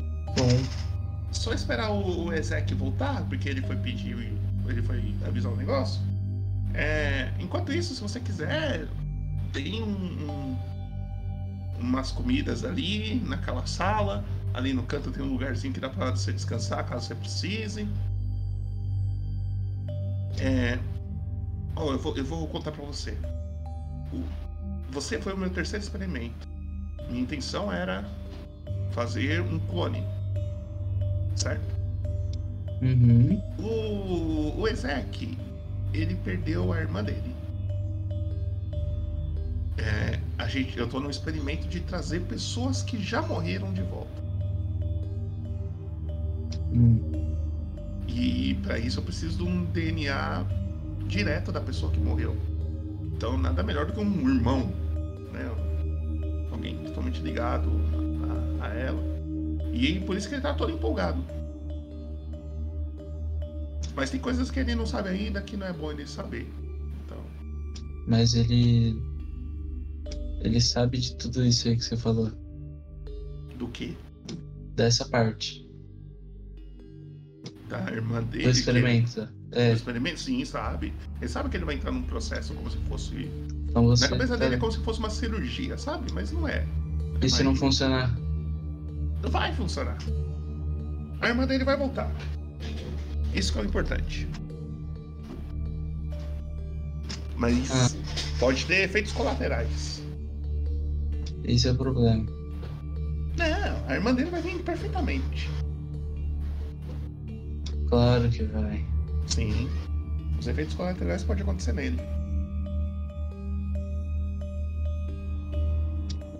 [1.32, 4.16] só esperar o, o Ezek voltar, porque ele foi pedir,
[4.68, 6.00] ele foi avisar o negócio.
[6.74, 8.86] É, enquanto isso, se você quiser,
[9.52, 9.86] tem um-
[10.30, 10.56] um-
[11.80, 14.24] umas comidas ali naquela sala.
[14.52, 17.88] Ali no canto tem um lugarzinho que dá pra você descansar caso você precise.
[20.38, 20.78] É,
[21.80, 23.16] ó, eu, vou, eu vou contar pra você.
[24.12, 24.24] O-
[24.90, 26.48] você foi o meu terceiro experimento.
[27.08, 28.04] Minha intenção era
[28.90, 30.04] fazer um clone.
[31.36, 31.64] Certo?
[32.82, 33.40] Uhum.
[33.58, 35.38] O, o Ezek,
[35.92, 37.34] ele perdeu a irmã dele.
[39.78, 44.20] É, a gente, eu tô num experimento de trazer pessoas que já morreram de volta.
[46.72, 47.00] Hum.
[48.08, 50.44] E para isso eu preciso de um DNA
[51.10, 52.36] direto da pessoa que morreu.
[53.16, 54.72] Então nada melhor do que um irmão,
[55.32, 55.50] né?
[56.50, 57.70] Alguém totalmente ligado
[58.60, 59.02] a, a ela.
[59.72, 61.22] E por isso que ele tá todo empolgado.
[63.94, 66.48] Mas tem coisas que ele não sabe ainda que não é bom ele saber.
[67.04, 67.18] Então,
[68.06, 68.96] Mas ele.
[70.42, 72.30] Ele sabe de tudo isso aí que você falou.
[73.56, 73.96] do que?
[74.74, 75.59] Dessa parte.
[77.70, 78.44] Da irmã dele.
[78.44, 79.20] Do que- experimento.
[79.20, 80.92] Do É, experimento, sim, sabe.
[81.20, 83.30] Ele sabe que ele vai entrar num processo como se fosse.
[83.68, 84.04] então você.
[84.04, 86.12] Na cabeça tá- dele é como se fosse uma cirurgia, sabe?
[86.12, 86.66] Mas não é.
[87.22, 88.12] E se não funcionar?
[89.22, 89.98] Vai funcionar.
[91.20, 92.10] A irmã dele vai voltar.
[93.34, 94.26] Isso que é o importante.
[97.36, 97.70] Mas.
[97.70, 97.90] Ah.
[98.38, 100.02] Pode ter efeitos colaterais.
[101.44, 102.24] Esse é o problema.
[103.36, 105.48] Não, a irmã dele vai vir perfeitamente.
[107.90, 108.84] Claro que vai.
[109.26, 109.68] Sim.
[110.38, 112.00] Os efeitos colaterais podem acontecer nele.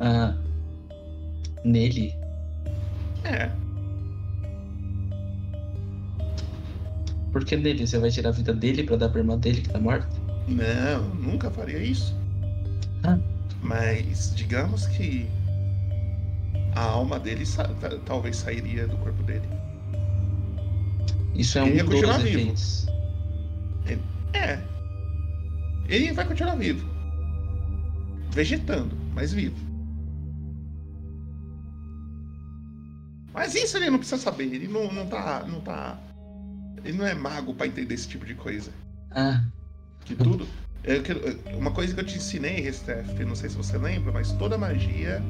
[0.01, 0.35] Ah.
[1.65, 2.15] Nele?
[3.25, 3.51] É.
[7.33, 7.87] Por que nele?
[7.87, 10.09] Você vai tirar a vida dele pra dar pra irmã dele que tá morta?
[10.49, 12.15] Não, nunca faria isso.
[13.05, 13.19] Ah.
[13.63, 15.29] Mas digamos que
[16.75, 19.47] a alma dele sa- ta- talvez sairia do corpo dele.
[21.41, 22.39] Isso é Ele ia um continuar dos vivo.
[22.41, 22.87] efeitos.
[24.35, 24.59] É.
[25.89, 26.87] Ele vai continuar vivo.
[28.31, 29.57] Vegetando, mas vivo.
[33.33, 34.45] Mas isso ele não precisa saber.
[34.55, 35.45] Ele não, não tá.
[35.49, 35.99] não tá.
[36.85, 38.71] Ele não é mago pra entender esse tipo de coisa.
[39.11, 39.43] Ah,
[40.05, 40.47] Que tudo.
[40.85, 41.21] eu quero-
[41.57, 45.23] uma coisa que eu te ensinei, Restef, não sei se você lembra, mas toda magia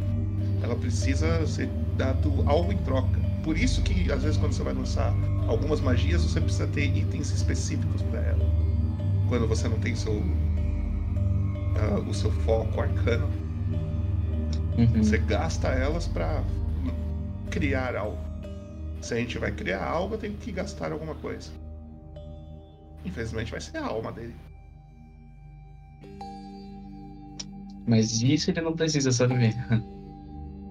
[0.63, 3.19] ela precisa ser dado algo em troca.
[3.43, 5.15] Por isso que às vezes quando você vai lançar
[5.47, 8.45] algumas magias, você precisa ter itens específicos para ela.
[9.29, 10.23] Quando você não tem seu
[11.77, 13.29] ah, o seu foco arcano,
[14.77, 15.03] uhum.
[15.03, 16.45] você gasta elas para
[17.51, 18.19] criar algo.
[19.01, 21.51] Se a gente vai criar algo, tenho que gastar alguma coisa.
[23.05, 24.35] Infelizmente vai ser a alma dele.
[27.87, 29.55] Mas isso ele não precisa saber.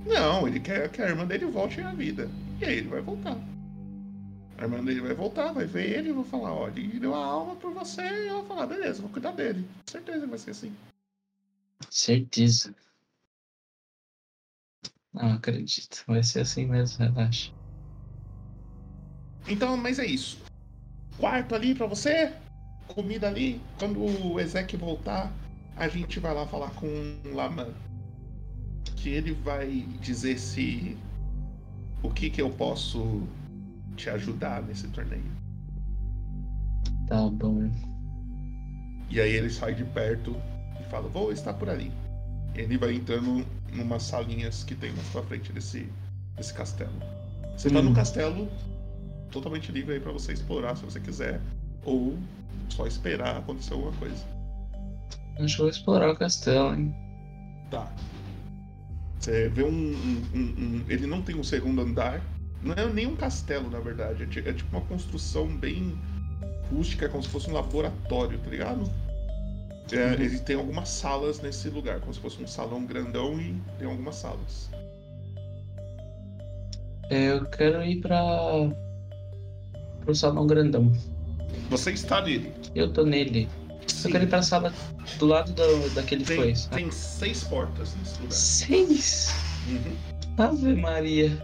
[0.06, 2.30] Não, ele quer que a irmã dele volte à vida.
[2.60, 3.38] E aí ele vai voltar.
[4.58, 7.26] A irmã dele vai voltar, vai ver ele e vai falar, olha, ele deu a
[7.26, 9.66] alma pra você e ela vai falar, beleza, vou cuidar dele.
[9.86, 10.76] Certeza que vai ser assim.
[11.90, 12.76] Certeza.
[15.14, 16.04] Não acredito.
[16.06, 17.52] Vai ser assim mesmo, relaxa.
[19.48, 20.40] Então, mas é isso.
[21.18, 22.34] Quarto ali pra você,
[22.88, 23.62] comida ali.
[23.80, 25.32] Quando o Ezek voltar,
[25.76, 27.74] a gente vai lá falar com o Laman.
[29.02, 30.98] Que ele vai dizer se.
[32.02, 33.24] O que que eu posso
[33.98, 35.24] te ajudar nesse torneio.
[37.08, 37.70] Tá bom.
[39.10, 40.36] E aí ele sai de perto
[40.80, 41.92] e fala, vou estar por ali.
[42.56, 45.90] Ele vai entrando numas salinhas que tem na sua frente desse,
[46.38, 46.94] desse castelo.
[47.58, 47.84] Você tá Hum.
[47.84, 48.48] no castelo
[49.32, 51.42] totalmente livre aí pra você explorar se você quiser.
[51.84, 52.18] Ou
[52.70, 54.24] só esperar acontecer alguma coisa.
[55.40, 56.96] Acho que eu vou explorar o castelo, hein?
[57.72, 57.92] Tá.
[59.20, 62.22] Você vê um, um- um- Ele não tem um segundo andar.
[62.64, 64.24] Não é nem um castelo, na verdade.
[64.24, 65.98] É é tipo uma construção bem
[66.72, 68.90] rústica, como se fosse um laboratório, tá ligado?
[69.92, 70.14] É, Uhum.
[70.14, 74.16] ele tem algumas salas nesse lugar, como se fosse um salão grandão e tem algumas
[74.16, 74.70] salas.
[77.10, 78.20] É, eu quero ir pra.
[80.06, 80.92] pro salão grandão.
[81.70, 82.52] Você está nele.
[82.76, 83.50] Eu tô nele.
[84.04, 84.74] Eu quero ir pra sala
[85.18, 86.70] do lado do, daquele Tem, coisa.
[86.70, 88.32] tem seis portas nesse lugar.
[88.32, 89.34] Seis!
[89.68, 89.96] Uhum.
[90.38, 91.38] Ave Maria.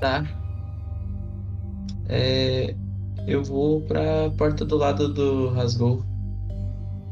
[0.00, 0.26] Tá.
[2.08, 2.74] É,
[3.26, 6.04] eu vou pra porta do lado do Rasgou.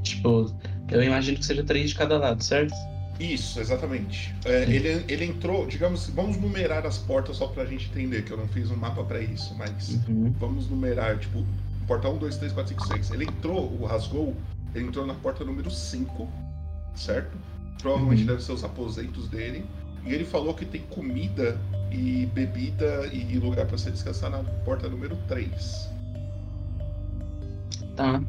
[0.02, 0.54] Tipo,
[0.90, 2.74] eu imagino que seja três de cada lado, certo?
[3.20, 4.34] Isso, exatamente.
[4.44, 8.36] É, ele, ele entrou, digamos, vamos numerar as portas só pra gente entender, que eu
[8.36, 10.34] não fiz um mapa pra isso, mas Uhum.
[10.40, 11.44] vamos numerar, tipo,
[11.87, 13.11] porta 1, 2, 3, 4, 5, 6.
[13.12, 14.37] Ele entrou, o rasgou,
[14.75, 16.29] ele entrou na porta número 5,
[16.95, 17.37] certo?
[17.81, 18.27] Provavelmente Uhum.
[18.29, 19.64] deve ser os aposentos dele.
[20.05, 21.57] E ele falou que tem comida
[21.90, 25.88] e bebida e lugar pra você descansar na porta número 3.
[27.97, 28.21] Tá.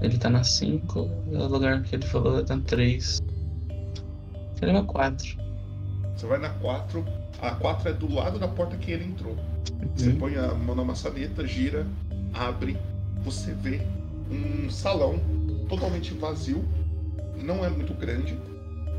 [0.00, 3.20] Ele tá na 5, o lugar que ele falou tá na 3.
[4.62, 5.36] Ele é 4.
[6.16, 7.04] Você vai na 4,
[7.40, 9.36] a 4 é do lado da porta que ele entrou.
[9.94, 11.86] Você põe a mão na maçaneta, gira,
[12.32, 12.76] abre,
[13.22, 13.80] você vê
[14.30, 15.18] um salão
[15.68, 16.64] totalmente vazio,
[17.36, 18.38] não é muito grande,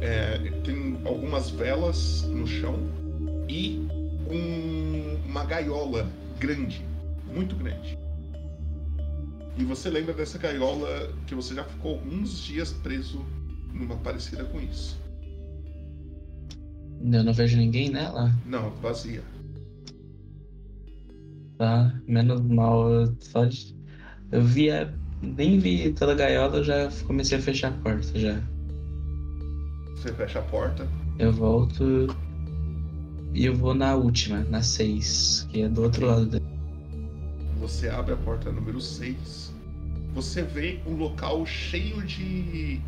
[0.01, 2.77] é, tem algumas velas no chão
[3.47, 3.87] e
[4.29, 6.07] um- uma gaiola
[6.39, 6.85] grande,
[7.33, 7.97] muito grande.
[9.57, 13.25] E você lembra dessa gaiola que você já ficou alguns dias preso
[13.73, 14.97] numa parecida com isso?
[17.01, 18.31] Eu não vejo ninguém nela.
[18.45, 19.21] Não, vazia.
[21.59, 22.89] Tá, menos mal.
[22.89, 23.75] Eu, só de...
[24.31, 24.97] eu via.
[25.21, 28.41] Nem vi toda a gaiola, eu já comecei a fechar a porta já.
[29.97, 30.87] Você fecha a porta,
[31.19, 32.07] Eu volto.
[33.33, 36.45] E eu vou na última, na 6, que é do outro lado dele.
[37.59, 39.53] Você abre a porta número 6.
[40.15, 42.79] Você vê um local cheio de.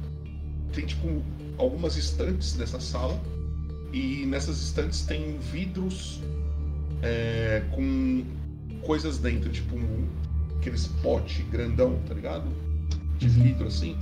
[0.72, 1.22] Tem tipo
[1.58, 3.20] algumas estantes nessa sala.
[3.92, 6.22] E nessas estantes tem vidros
[7.02, 8.24] é, com
[8.86, 10.08] coisas dentro, tipo um,
[10.58, 12.46] aqueles pote grandão, tá ligado?
[13.18, 13.44] De Uhum.
[13.44, 13.98] vidro assim.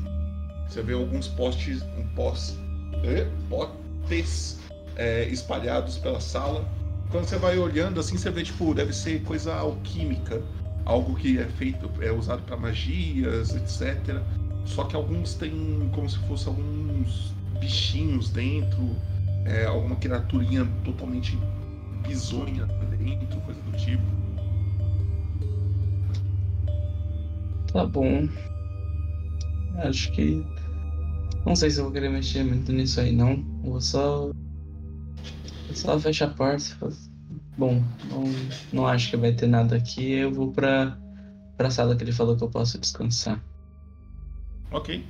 [0.67, 2.57] Você vê alguns postes, um pós,
[3.03, 4.59] é, potes
[4.95, 6.67] é, espalhados pela sala.
[7.09, 10.41] Quando você vai olhando assim, você vê tipo, deve ser coisa alquímica,
[10.85, 14.21] algo que é feito, é usado para magias, etc.
[14.65, 18.95] Só que alguns têm como se fosse alguns bichinhos dentro,
[19.45, 21.37] é, alguma criaturinha totalmente
[22.07, 22.65] bizonha
[22.97, 24.18] dentro, coisa do tipo.
[27.71, 28.27] Tá bom.
[29.77, 30.45] Acho que.
[31.45, 33.43] Não sei se eu vou querer mexer muito nisso aí, não.
[33.63, 34.31] Vou só.
[35.73, 36.63] Só fechar a porta.
[37.57, 38.23] Bom, não,
[38.73, 40.13] não acho que vai ter nada aqui.
[40.13, 40.97] Eu vou pra,
[41.57, 43.43] pra sala que ele falou que eu posso descansar.
[44.71, 45.05] Ok.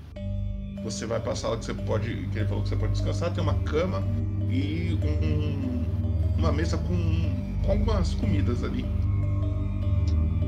[0.84, 2.28] Você vai pra sala que você pode.
[2.28, 4.02] que ele falou que você pode descansar, tem uma cama
[4.50, 8.86] e um, uma mesa com, com algumas comidas ali.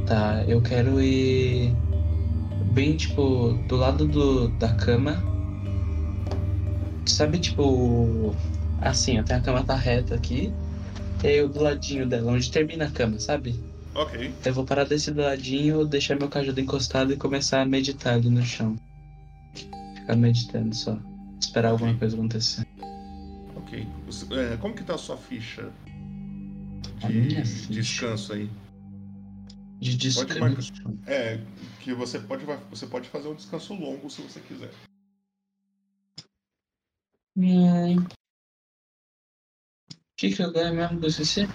[0.05, 1.75] Tá, eu quero ir
[2.71, 5.23] bem, tipo, do lado do, da cama.
[7.05, 8.33] Sabe, tipo,
[8.81, 10.53] assim, até a cama tá reta aqui.
[11.23, 13.59] E aí eu do ladinho dela, onde termina a cama, sabe?
[13.93, 14.33] Ok.
[14.45, 18.41] Eu vou parar desse ladinho, deixar meu cajado encostado e começar a meditar ali no
[18.43, 18.75] chão.
[19.95, 20.97] Ficar meditando só.
[21.39, 22.65] Esperar alguma coisa acontecer.
[23.55, 23.85] Ok.
[24.07, 25.69] Você- é, como que tá a sua ficha
[27.03, 27.73] A de minha ficha?
[27.73, 28.49] descanso aí?
[29.81, 30.71] De Pode descanso.
[31.07, 31.39] É,
[31.79, 34.71] que você pode, você pode fazer um descanso longo se você quiser.
[37.35, 38.05] O
[40.15, 41.47] que, que eu ganho mesmo com esse C?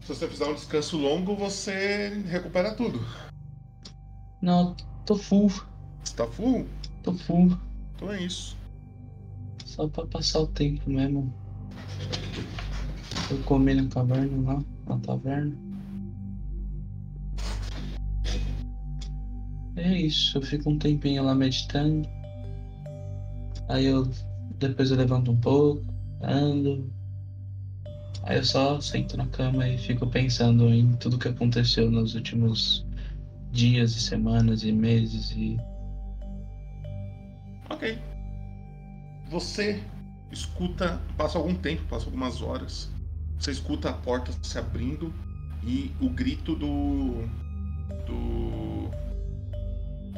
[0.00, 2.98] Se você fizer um descanso longo, você recupera tudo.
[4.42, 5.48] Não, tô full.
[6.02, 6.66] Você tá full?
[7.04, 7.56] Tô full.
[7.94, 8.56] Então é isso.
[9.64, 11.32] Só pra passar o tempo mesmo.
[13.30, 15.65] Eu comi na caverna lá, na taverna.
[19.76, 22.08] É isso, eu fico um tempinho lá meditando.
[23.68, 24.10] Aí eu
[24.58, 25.84] depois eu levanto um pouco,
[26.22, 26.90] ando.
[28.22, 32.86] Aí eu só sento na cama e fico pensando em tudo que aconteceu nos últimos
[33.52, 35.56] dias e semanas e meses e
[37.68, 37.98] Ok.
[39.28, 39.82] Você
[40.30, 42.90] escuta, passa algum tempo, passa algumas horas.
[43.38, 45.12] Você escuta a porta se abrindo
[45.62, 47.22] e o grito do.
[48.06, 48.75] do.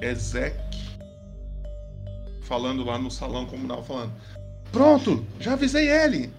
[0.01, 0.57] Ezek
[2.42, 4.12] falando lá no salão comunal, falando:
[4.72, 6.32] Pronto, já avisei ele!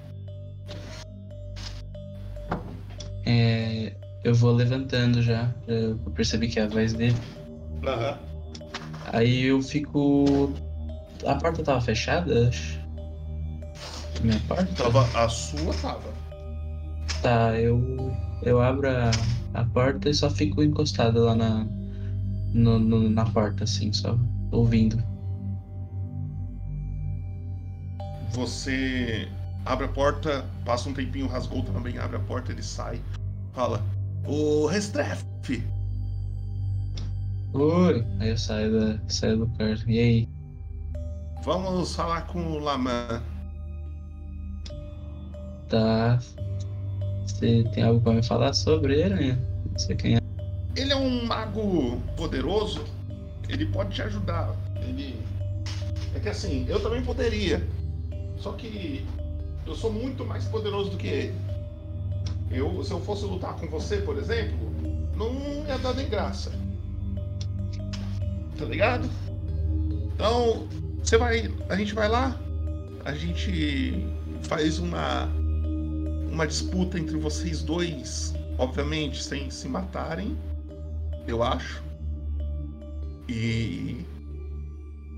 [3.29, 3.93] é,
[4.23, 5.53] eu vou levantando já.
[5.67, 7.15] Eu percebi que é a voz dele.
[7.85, 8.17] Aham.
[9.13, 10.51] Aí eu fico.
[11.25, 12.49] A porta tava fechada?
[14.21, 14.65] Minha porta?
[14.75, 16.11] Tava, a sua tava.
[17.21, 18.11] Tá, eu.
[18.41, 19.11] Eu abro a,
[19.53, 21.67] a porta e só fico encostado lá na.
[22.53, 24.17] No- no- na porta, assim, só
[24.51, 25.01] ouvindo.
[28.31, 29.27] Você
[29.65, 33.01] abre a porta, passa um tempinho, o Rasgol também abre a porta, ele sai,
[33.53, 33.81] fala:
[34.25, 35.27] Ô Restrefe,
[37.53, 38.05] Oi!
[38.19, 39.89] Aí eu saio, da, saio do quarto.
[39.89, 40.29] E aí?
[41.43, 43.23] vamos falar com o Laman.
[45.67, 46.19] Tá.
[47.25, 49.39] Você tem algo pra me falar sobre ele, né?
[49.71, 50.18] Não sei quem é.
[50.79, 52.85] Ele é um mago poderoso,
[53.49, 54.55] ele pode te ajudar.
[54.77, 55.19] Ele.
[56.15, 57.67] É que assim, eu também poderia.
[58.37, 59.05] Só que
[59.67, 61.35] eu sou muito mais poderoso do que ele.
[62.49, 64.71] Eu, se eu fosse lutar com você, por exemplo,
[65.17, 66.49] não ia dar nem graça.
[68.57, 69.09] Tá ligado?
[70.13, 70.65] Então,
[71.03, 71.53] você vai.
[71.67, 72.39] A gente vai lá,
[73.03, 74.07] a gente
[74.43, 75.25] faz uma.
[76.31, 80.37] Uma disputa entre vocês dois, obviamente, sem se matarem
[81.27, 81.83] eu acho.
[83.27, 84.05] E.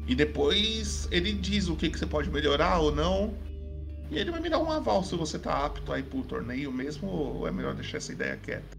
[0.07, 3.33] E depois ele diz o que, que você pode melhorar ou não.
[4.09, 6.71] E ele vai me dar um aval se você tá apto a ir pro torneio
[6.71, 8.77] mesmo ou é melhor deixar essa ideia quieta.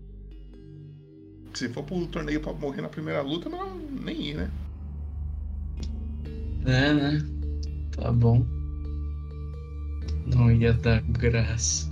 [1.54, 4.50] Se for pro torneio pra morrer na primeira luta, não nem ir, né?
[6.66, 7.18] É, né?
[7.92, 8.44] Tá bom.
[10.26, 11.90] Não ia dar graça.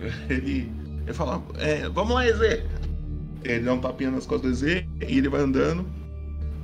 [0.28, 0.70] Ele,
[1.10, 2.62] ele fala, é, vamos lá, EZ.
[3.42, 5.84] Ele dá um tapinha nas costas do EZ e ele vai andando.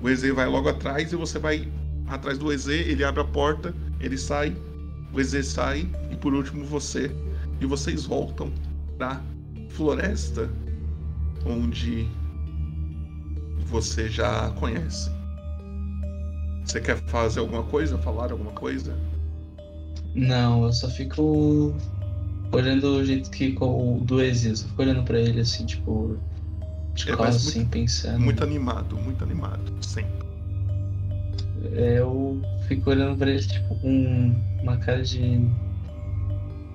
[0.00, 1.68] O EZ vai logo atrás e você vai
[2.06, 4.56] atrás do EZ, ele abre a porta, ele sai,
[5.12, 7.10] o EZ sai e por último você.
[7.60, 8.52] E vocês voltam
[8.96, 9.20] pra
[9.70, 10.48] floresta
[11.44, 12.06] onde
[13.66, 15.10] você já conhece.
[16.64, 17.98] Você quer fazer alguma coisa?
[17.98, 18.96] Falar alguma coisa?
[20.14, 21.74] Não, eu só fico
[22.56, 26.18] olhando o jeito que com o do Exil, só fico olhando pra ele assim, tipo,
[26.94, 28.20] de É, costas mas assim, pensando.
[28.20, 30.26] Muito animado, muito animado, sempre.
[31.72, 35.40] é, eu fico olhando pra ele, tipo, com uma cara de.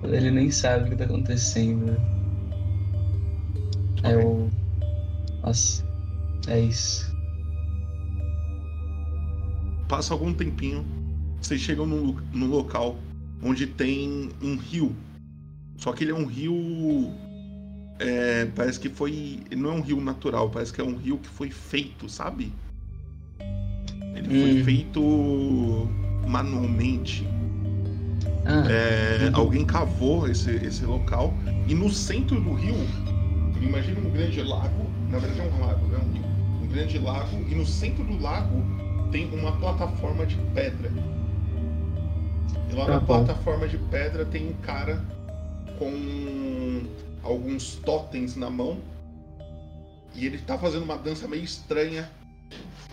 [0.04, 1.96] Ele nem sabe o que tá acontecendo.
[4.02, 4.50] Aí eu.
[5.42, 5.84] Nossa,
[6.48, 7.12] é isso.
[9.88, 10.84] Passa algum tempinho,
[11.40, 12.96] vocês chegam num, num local
[13.42, 14.94] onde tem um rio.
[15.76, 17.12] Só que ele é um rio.
[17.98, 19.40] é, parece que foi.
[19.56, 22.52] Não é um rio natural, parece que é um rio que foi feito, sabe?
[24.14, 24.62] Ele foi Hum.
[24.64, 25.00] feito
[26.26, 27.26] manualmente.
[28.44, 31.34] Ah, É, alguém cavou esse, esse local
[31.66, 32.76] e no centro do rio,
[33.60, 36.24] imagina um grande lago, na verdade é um lago, não é um rio,
[36.62, 38.64] um grande lago e no centro do lago
[39.10, 40.90] tem uma plataforma de pedra.
[42.70, 43.28] E lá Tá na bom.
[43.28, 45.04] plataforma de pedra tem um cara
[45.82, 46.86] com
[47.24, 48.80] alguns totens na mão
[50.14, 52.08] e ele tá fazendo uma dança meio estranha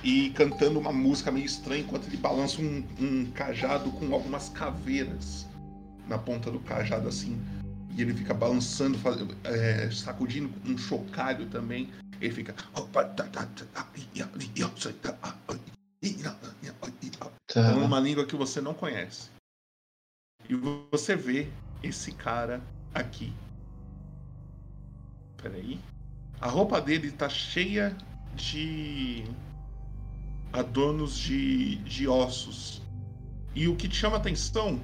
[0.04, 5.46] e cantando uma música meio estranha enquanto ele balança um, um cajado com algumas caveiras
[6.08, 7.40] na ponta do cajado assim.
[7.96, 11.90] E ele fica balançando, faz- é, sacudindo um chocalho também.
[12.22, 12.56] Ele fica.
[17.48, 17.74] Tá.
[17.76, 19.30] uma língua que você não conhece.
[20.48, 20.56] E
[20.92, 21.50] você vê
[21.84, 22.62] esse cara
[22.94, 23.34] aqui.
[25.42, 25.80] Peraí.
[26.40, 27.96] A roupa dele tá cheia
[28.36, 29.26] de
[30.54, 32.82] adornos de, de ossos.
[33.56, 34.80] E o que te chama atenção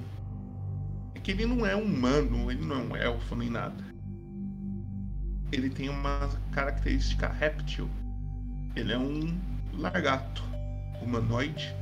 [1.14, 3.84] é que ele não é um humano, ele não é um elfo nem nada.
[5.52, 7.88] Ele tem uma característica réptil.
[8.74, 9.38] Ele é um
[9.72, 10.42] lagarto
[11.00, 11.74] humanoide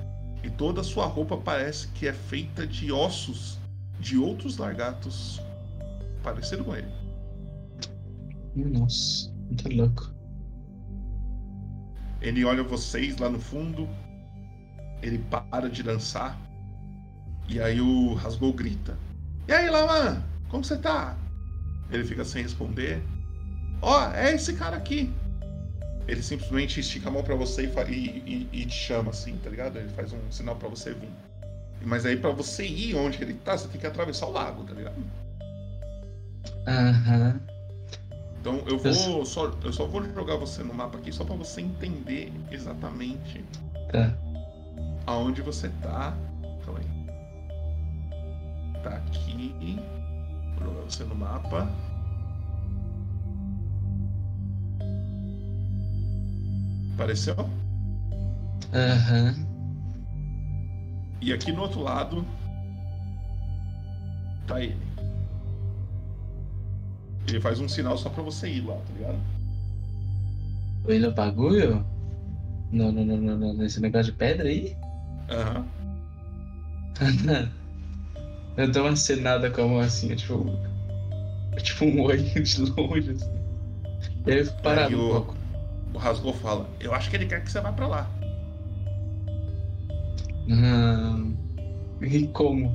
[0.42, 3.58] e toda a sua roupa parece que é feita de ossos
[3.98, 5.40] de outros lagartos
[6.24, 6.88] parecido com ele.
[8.56, 10.12] Nossa, muito louco.
[12.20, 13.88] Ele olha vocês lá no fundo,
[15.02, 16.40] ele para de dançar,
[17.48, 18.96] e aí o Rasgou grita:
[19.46, 21.16] E aí, Laman, como você tá?
[21.90, 23.02] Ele fica sem responder.
[23.82, 25.12] Ó, é esse cara aqui.
[26.08, 29.50] Ele simplesmente estica a mão pra você e, e- e- e te chama assim, tá
[29.50, 29.78] ligado?
[29.78, 31.10] Ele faz um sinal pra você vir.
[31.82, 34.72] Mas aí pra você ir onde ele tá, você tem que atravessar o lago, tá
[34.72, 34.96] ligado?
[36.66, 37.40] Aham.
[38.40, 41.62] Então eu vou só, eu só vou jogar você no mapa aqui só pra você
[41.62, 43.42] entender exatamente
[43.90, 44.12] Tá.
[45.06, 46.14] aonde você tá.
[46.64, 46.86] Calma aí.
[48.82, 49.78] Tá aqui.
[50.58, 51.70] Vou jogar você no mapa.
[56.94, 57.34] Apareceu?
[58.72, 59.34] Aham.
[61.20, 62.24] E aqui no outro lado
[64.46, 64.93] tá ele.
[67.26, 69.18] Ele faz um sinal só pra você ir lá, tá ligado?
[70.84, 71.84] Foi no bagulho?
[72.70, 74.76] No, no, no, no, no- nesse negócio de pedra aí?
[75.30, 75.66] Aham.
[78.56, 80.46] Eu dou uma cenada com a mão assim, é tipo.
[81.52, 83.30] é tipo um olho de longe, assim.
[84.26, 85.36] E aí eu fico parado um o- pouco.
[85.92, 85.98] O
[86.34, 88.10] fala: Eu acho que ele quer que você vá pra lá.
[90.50, 91.18] Ah,
[92.00, 92.72] e como?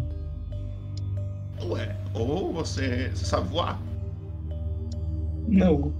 [1.62, 3.80] Ué, ou você, você sabe voar,
[5.50, 5.94] Não.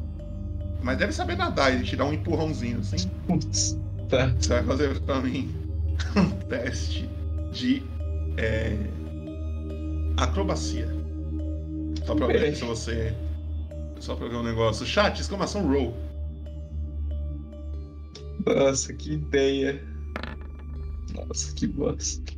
[0.82, 1.74] mas deve saber nadar.
[1.74, 3.10] Ele te dá um empurrãozinho assim.
[3.28, 3.78] Putz.
[4.08, 4.34] Tá.
[4.40, 5.54] Você vai fazer pra mim
[6.16, 7.10] um teste
[7.52, 7.84] de
[8.38, 8.76] é,
[10.18, 10.88] acrobacia.
[12.06, 13.14] Só pra ver se você.
[14.00, 14.86] Só pra ver um negócio.
[14.86, 15.94] Chat, exclamação roll.
[18.46, 19.84] Nossa, que ideia.
[21.14, 22.34] Nossa, que bosta.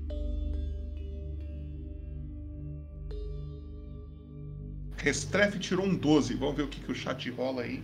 [5.02, 6.36] Restrefe tirou um 12.
[6.36, 7.84] Vamos ver o que, que o chat rola aí.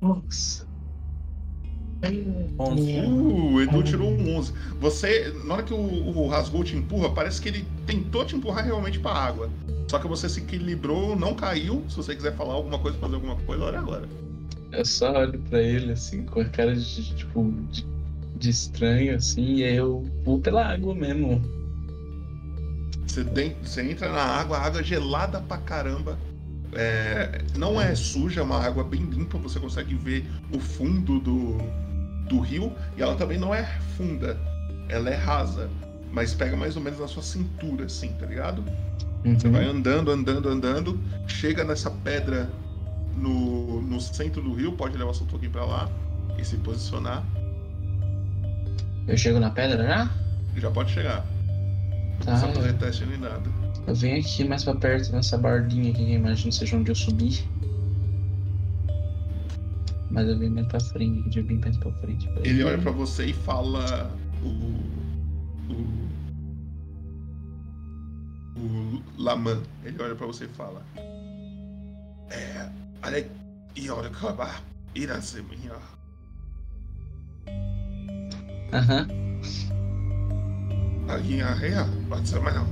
[0.00, 0.66] Nossa.
[2.58, 3.00] Onze.
[3.00, 4.52] Uh, o Edu tirou um 11.
[4.80, 8.64] Você, na hora que o, o Rasgou te empurra, parece que ele tentou te empurrar
[8.64, 9.50] realmente pra água.
[9.88, 11.84] Só que você se equilibrou, não caiu.
[11.88, 14.08] Se você quiser falar alguma coisa, fazer alguma coisa, olha agora.
[14.70, 17.52] Eu só olho pra ele assim, com a cara de tipo.
[17.70, 17.86] de,
[18.36, 21.42] de estranho, assim, e aí eu vou pela água mesmo.
[23.24, 26.18] Você, você entra na água, a água é gelada pra caramba.
[26.72, 31.58] É, não é suja, é uma água bem limpa, você consegue ver o fundo do,
[32.28, 32.72] do rio.
[32.96, 33.64] E ela também não é
[33.96, 34.38] funda,
[34.88, 35.70] ela é rasa.
[36.12, 38.64] Mas pega mais ou menos na sua cintura, assim, tá ligado?
[39.24, 42.48] Você vai andando, andando, andando, chega nessa pedra
[43.16, 45.88] no, no centro do rio, pode levar seu token pra lá
[46.38, 47.24] e se posicionar.
[49.06, 50.10] Eu chego na pedra já?
[50.56, 51.24] Já pode chegar.
[52.18, 52.32] Não Tá.
[52.32, 53.50] precisa fazer teste nem nada.
[53.86, 56.94] Eu venho aqui mais pra perto, nessa bordinha aqui, que eu imagino seja onde eu
[56.94, 57.42] subi.
[60.10, 62.26] Mas eu vim mais pra frente, eu vim mais pra frente.
[62.28, 64.10] pra Ele olha pra você e fala
[64.42, 64.48] o.
[65.72, 66.08] O.
[68.60, 69.62] O Laman.
[69.84, 70.82] Ele olha pra você e fala.
[72.30, 72.68] É.
[73.04, 73.28] Olha.
[73.76, 74.62] E olha que acabar.
[74.94, 75.72] Iraseminha.
[78.72, 79.06] Aham.
[81.08, 81.86] Aí a rea.
[82.08, 82.66] Pode ser, não.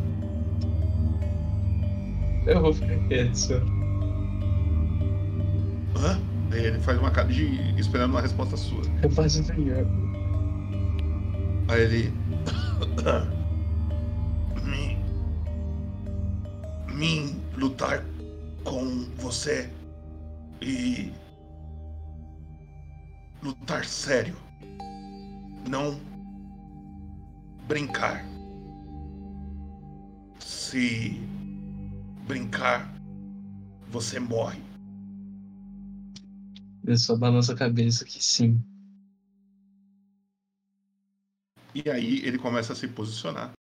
[2.46, 3.62] Eu vou ficar quieto, senhor.
[5.96, 6.20] Hã?
[6.52, 7.74] Aí ele faz uma cara de.
[7.80, 8.82] esperando uma resposta sua.
[9.02, 9.70] Eu faço isso aí,
[11.80, 12.12] ele.
[14.62, 14.96] me.
[16.94, 18.04] Me lutar
[18.64, 19.70] com você
[20.60, 21.10] e.
[23.42, 24.36] lutar sério.
[25.68, 25.98] Não
[27.66, 28.24] brincar.
[30.38, 31.20] Se
[32.26, 32.92] brincar,
[33.88, 34.62] você morre.
[36.84, 38.62] Eu só balanço a cabeça que sim.
[41.74, 43.52] E aí ele começa a se posicionar.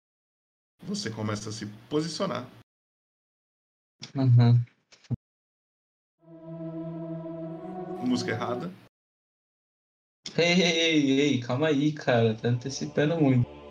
[0.83, 2.47] Você começa a se posicionar.
[4.15, 4.65] Aham.
[8.07, 8.71] Música errada.
[10.37, 12.35] Ei, ei, ei, ei, calma aí, cara.
[12.35, 13.64] Tá antecipando muito.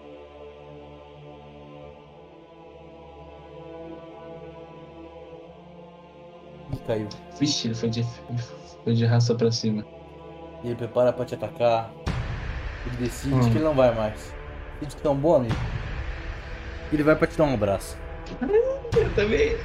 [6.87, 7.07] Caiu.
[7.39, 8.05] Vixe, ele foi de,
[8.83, 9.85] foi de raça pra cima.
[10.63, 11.91] E ele prepara pra te atacar.
[12.85, 13.39] Ele decide Hum.
[13.41, 14.33] que ele não vai mais.
[14.81, 15.55] Decide que é um bom amigo.
[16.91, 17.97] Ele vai pra te dar um abraço.
[18.95, 19.57] Eu também.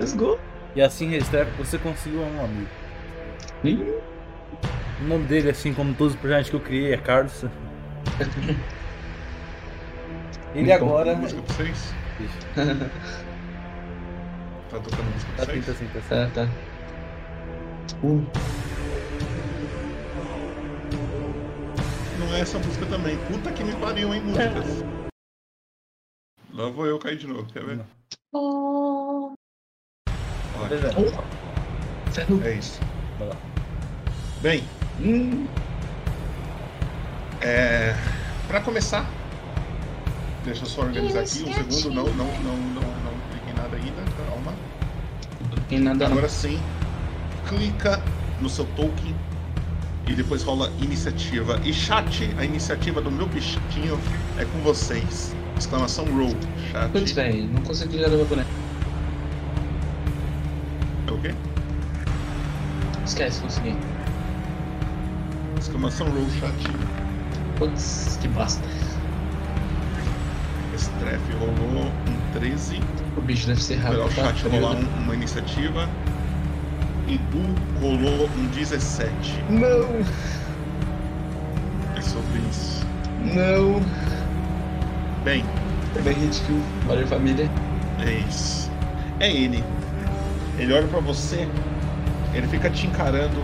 [0.00, 0.38] Let's go.
[0.74, 2.68] E assim, Restrepo, você conseguiu um amigo.
[3.64, 3.94] Ih,
[5.00, 7.44] O nome dele, assim como todos os personagens que eu criei, é Carlos.
[10.54, 10.86] Ele Muito bom.
[10.86, 11.14] agora.
[11.14, 11.94] Música pra vocês.
[14.70, 15.66] Tá tocando música Tá pra assim, vocês?
[15.66, 16.08] tá assim, tá assim.
[16.08, 16.48] Tá, tá.
[18.02, 18.22] Uh,
[22.18, 23.16] Não é essa música também.
[23.26, 24.84] Puta que me pariu, hein, músicas.
[26.52, 27.80] Lá vou eu cair de novo, quer ver?
[28.34, 29.36] Olha,
[30.68, 30.92] Beleza.
[32.12, 32.42] ferro.
[32.44, 32.80] é isso.
[33.18, 33.36] Vai lá.
[34.40, 34.64] Bem,
[35.00, 35.46] Hum,
[37.40, 37.94] é...
[38.48, 39.08] Pra começar,
[40.44, 41.44] deixa eu só organizar aqui.
[41.44, 43.12] Um segundo, não, não, não, não, não
[45.68, 46.12] tem nada não.
[46.16, 46.58] Agora sim,
[47.48, 48.02] clica
[48.40, 49.14] no seu token
[50.06, 51.60] e depois rola iniciativa.
[51.64, 53.98] E chat, a iniciativa do meu bichinho
[54.38, 55.34] é com vocês.
[55.58, 56.34] Exclamação roll.
[56.92, 57.14] Putz, Chat.
[57.14, 58.48] velho, não consegui jogar meu boneco.
[61.08, 61.34] É o quê?
[63.04, 63.76] Esquece, consegui.
[65.58, 66.54] Exclamação roll, chat.
[67.58, 68.62] Putz, que bosta.
[70.76, 72.80] Streff rolou um 13.
[73.18, 74.04] O bicho deve ser rápido.
[74.04, 74.90] o pra chat rolar caramba.
[74.98, 75.88] um- uma iniciativa.
[77.08, 79.42] Edu rolou um 17.
[79.50, 80.04] Não,
[81.96, 82.86] É sobre isso.
[83.24, 83.82] não.
[85.24, 85.44] Bem,
[85.96, 86.62] É bem ridículo.
[86.86, 87.50] Valeu, família.
[88.06, 88.70] É isso.
[89.18, 89.64] É ele.
[90.58, 91.48] Ele olha pra você,
[92.34, 93.40] ele fica te encarando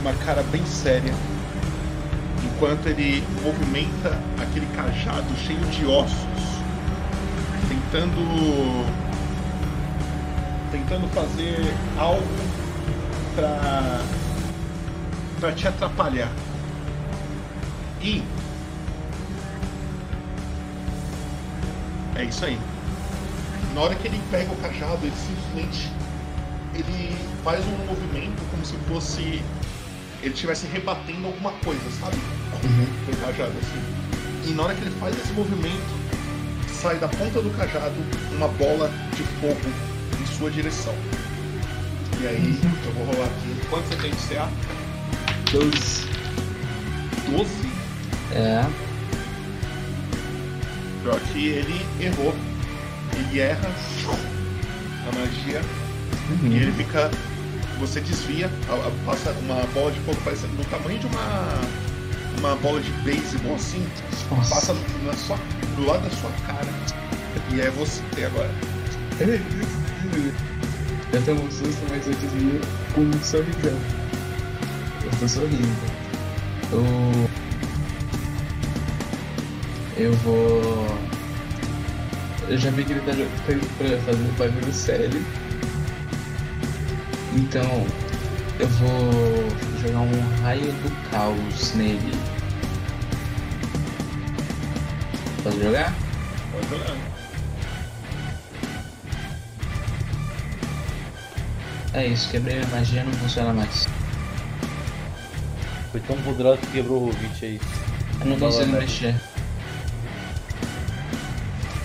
[0.00, 1.12] uma cara bem séria,
[2.44, 6.26] enquanto ele movimenta aquele cajado cheio de ossos,
[7.94, 8.84] tentando
[10.72, 12.26] tentando fazer algo
[13.36, 14.00] pra
[15.38, 16.32] para te atrapalhar.
[18.00, 18.22] E
[22.16, 22.58] é isso aí.
[23.74, 25.92] Na hora que ele pega o cajado, ele simplesmente
[26.74, 29.40] ele faz um movimento como se fosse
[30.20, 32.16] ele estivesse rebatendo alguma coisa, sabe?
[32.50, 34.50] Com o cajado assim.
[34.50, 36.03] E na hora que ele faz esse movimento,
[36.84, 37.94] sai da ponta do cajado
[38.32, 39.58] uma bola de fogo
[40.20, 40.94] em sua direção.
[42.20, 43.66] E aí, eu vou rolar aqui.
[43.70, 44.50] Quanto você tem de CA?
[45.50, 46.06] 12.
[47.30, 47.50] 12.
[48.34, 48.66] É.
[51.02, 52.34] Pior que ele errou.
[53.16, 53.70] Ele erra
[55.08, 55.62] a magia
[56.42, 57.10] e ele fica.
[57.80, 58.50] Você desvia,
[59.06, 61.83] passa uma bola de fogo parecendo do tamanho de uma.
[62.38, 63.84] Uma bola de beisebol assim,
[64.30, 64.54] Nossa.
[64.54, 64.74] passa
[65.04, 65.38] na sua,
[65.76, 66.68] do lado da sua cara.
[67.52, 68.50] E é você agora.
[71.12, 72.60] Eu tenho um susto, mas eu desvio
[72.94, 73.78] com um sorrisão.
[75.04, 75.68] Eu tô sorrindo.
[76.72, 77.30] Eu.
[79.96, 80.98] Eu vou.
[82.48, 85.24] Eu já vi que ele tá tá indo pra fazer um bagulho sério.
[87.34, 87.86] Então.
[88.58, 89.48] Eu vou
[89.86, 92.12] jogar um raio do caos nele.
[95.42, 95.92] Posso jogar?
[96.52, 96.96] Pode jogar.
[101.92, 103.86] É isso, quebrei a magia, não funciona mais.
[105.92, 107.60] Foi tão poderosa que quebrou o 20 aí.
[108.20, 109.14] Eu não consigo mexer.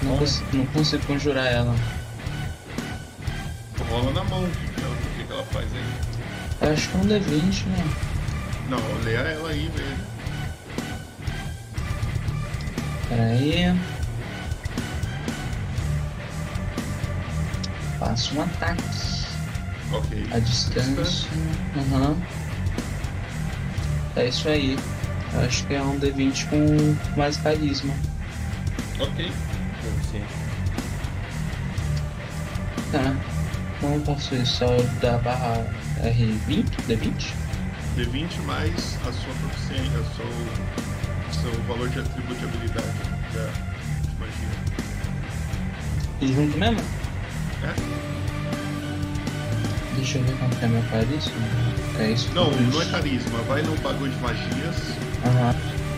[0.01, 1.75] Não, cons- não consigo conjurar ela.
[3.89, 4.47] Rola na mão.
[6.73, 7.89] Acho que é um D20, né?
[8.69, 9.97] Não, leia ela aí, velho.
[13.07, 13.79] Pera aí.
[17.99, 18.83] Faço um ataque.
[19.91, 20.27] Ok.
[20.31, 21.29] A distância.
[21.75, 22.15] Aham.
[24.15, 24.77] É isso aí.
[25.33, 27.93] Eu acho que é um D20 com mais carisma.
[28.99, 29.31] Ok.
[32.91, 33.15] Tá.
[33.79, 34.57] Como eu faço isso?
[34.57, 34.67] Só
[35.01, 35.65] da barra
[36.03, 36.65] R20?
[36.87, 37.33] D20?
[37.97, 42.87] D20 mais a sua proficiência, a seu, seu valor de atributo de habilidade
[43.33, 43.45] da
[44.01, 44.49] de magia.
[46.21, 46.79] E junto mesmo?
[47.63, 47.73] É?
[49.95, 51.33] Deixa eu ver que é meu carisma.
[51.99, 52.29] É isso?
[52.33, 53.39] Não, não é carisma.
[53.47, 54.75] Vai no bagulho de magias.
[55.25, 55.55] Aham.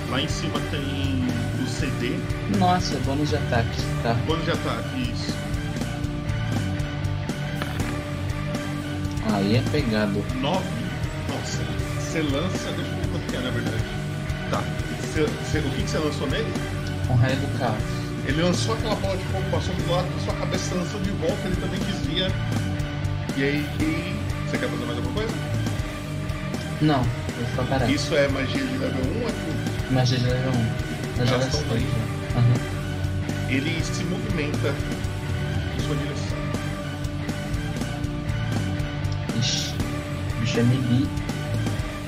[0.10, 1.24] Lá em cima tem
[1.64, 2.18] o CD.
[2.58, 3.78] Nossa, bônus de ataque.
[4.02, 4.14] Tá.
[4.26, 5.41] Bônus de ataque, isso.
[9.42, 10.24] Aí é pegado.
[10.36, 10.64] 9.
[11.30, 11.60] Nossa.
[12.00, 12.72] Você lança.
[12.72, 13.84] Deixa eu ver quanto que é, na verdade.
[14.50, 14.64] Tá.
[15.02, 16.52] Você- você- o que, que você lançou nele?
[17.08, 17.78] Com raio do caos.
[18.28, 21.56] Ele lançou aquela bola de fogo, passou do lado sua cabeça, lançou de volta, ele
[21.56, 22.32] também desvia.
[23.36, 23.66] E aí.
[24.50, 25.34] Você quer fazer mais alguma coisa?
[26.82, 27.92] Não, vou ficar parado.
[27.92, 29.94] Isso é magia de level 1 ou é tudo?
[29.94, 31.22] Magia de level 1.
[31.22, 31.88] Eu já gastei.
[32.36, 33.50] Aham.
[33.50, 34.74] Ele se movimenta
[35.78, 36.21] em sua direção.
[40.60, 41.08] Melee.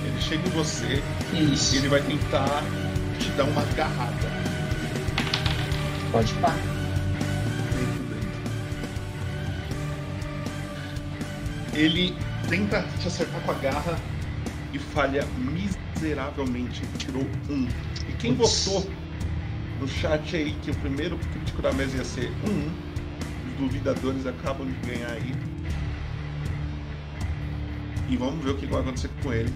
[0.05, 1.75] Ele chega em você Que e isso?
[1.77, 2.61] ele vai tentar
[3.19, 4.31] te dar uma agarrada
[6.11, 6.49] Pode pá.
[6.49, 8.13] dele.
[11.73, 12.15] Ele
[12.49, 13.97] tenta te acertar com a garra
[14.73, 16.81] e falha miseravelmente.
[16.99, 17.67] Tirou um.
[18.07, 18.65] E quem Putz.
[18.65, 18.91] votou
[19.79, 22.69] no chat aí que o primeiro crítico da mesa ia ser um,
[23.47, 25.33] os duvidadores acabam de ganhar aí.
[28.13, 29.51] E vamos ver o que vai acontecer com ele.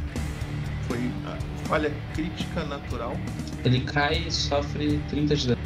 [0.87, 0.97] Foi
[1.27, 3.15] a falha crítica natural.
[3.63, 5.61] Ele cai e sofre 30 de dano.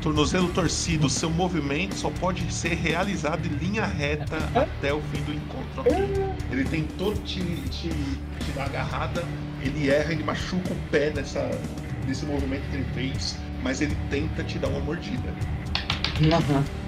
[0.00, 5.32] Tornozelo torcido, seu movimento só pode ser realizado em linha reta até o fim do
[5.32, 5.84] encontro.
[6.50, 9.22] Ele tentou te, te, te dar agarrada,
[9.62, 11.48] ele erra, ele machuca o pé nessa,
[12.08, 15.32] nesse movimento que ele fez, mas ele tenta te dar uma mordida.
[16.32, 16.81] Aham.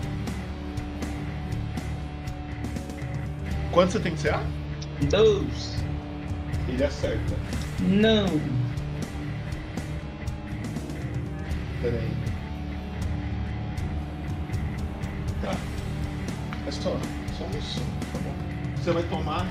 [3.74, 4.40] Quanto você tem que CA?
[5.10, 5.74] Dois.
[6.68, 7.34] Ele acerta.
[7.80, 8.28] Não.
[11.82, 12.10] Pera aí.
[15.42, 15.56] Tá.
[16.68, 16.96] É só,
[17.36, 17.80] só isso.
[18.12, 18.34] Tá bom.
[18.76, 19.44] Você vai tomar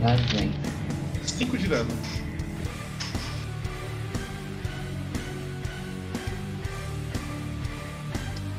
[0.00, 0.52] Lá vem.
[1.24, 1.90] 5 de dano.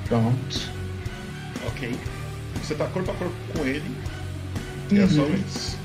[0.09, 0.71] Pronto.
[1.67, 1.97] Ok.
[2.61, 4.16] Você tá corpo a corpo com ele.
[4.91, 5.31] E é sua Uhum.
[5.31, 5.77] vez.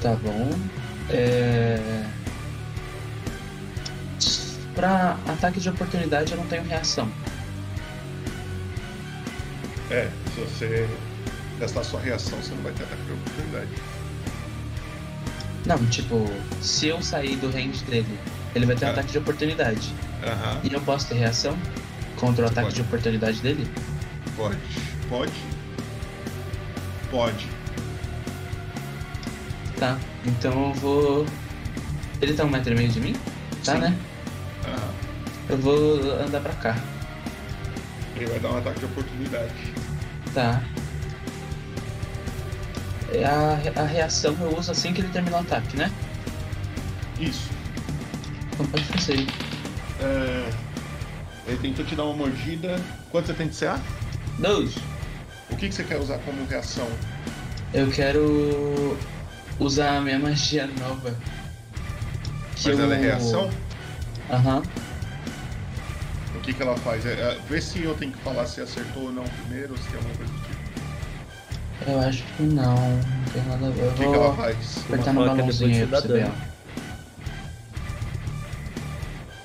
[0.00, 0.50] Tá bom.
[1.10, 2.04] É...
[4.74, 7.10] Pra ataque de oportunidade eu não tenho reação.
[9.90, 10.88] É, se você
[11.58, 13.70] gastar sua reação, você não vai ter ataque de oportunidade.
[15.66, 16.30] Não, tipo,
[16.60, 18.18] se eu sair do range dele,
[18.54, 18.92] ele vai ter um É.
[18.92, 19.92] ataque de oportunidade.
[20.24, 20.60] Aham.
[20.62, 21.56] E eu posso ter reação
[22.16, 22.74] contra o ataque Pode.
[22.76, 23.68] de oportunidade dele?
[24.36, 24.58] Pode.
[25.08, 25.32] Pode.
[27.10, 27.46] Pode.
[29.78, 29.98] Tá.
[30.26, 31.26] Então eu vou.
[32.20, 33.16] Ele tá um metro e meio de mim?
[33.64, 33.78] Tá, Sim.
[33.80, 33.98] né?
[34.66, 34.94] Aham.
[35.48, 36.76] Eu vou andar pra cá.
[38.16, 39.52] Ele vai dar um ataque de oportunidade.
[40.34, 40.62] Tá.
[43.12, 45.90] É A, a reação eu uso assim que ele terminar o ataque, né?
[47.18, 47.48] Isso.
[48.52, 49.26] Então pode fazer.
[50.00, 50.50] É,
[51.46, 52.78] Ele tentou te dar uma mordida.
[53.10, 53.80] Quanto você tem de CA?
[54.38, 54.74] Dois.
[55.50, 56.86] O que, que você quer usar como reação?
[57.72, 58.96] Eu quero
[59.58, 61.14] usar a minha magia nova.
[62.56, 62.84] Que Mas eu...
[62.84, 63.50] ela é reação?
[64.30, 64.62] Aham.
[66.34, 67.04] O que, que ela faz?
[67.04, 69.84] É, é, vê se eu tenho que falar se acertou ou não primeiro, ou se
[69.88, 70.58] tem alguma coisa do tipo.
[71.86, 72.74] Eu acho que não.
[72.74, 73.82] Não tem nada a ver.
[73.82, 74.78] Eu O que, vou que ela faz?
[74.86, 76.30] apertar no balãozinho aí pra você ver.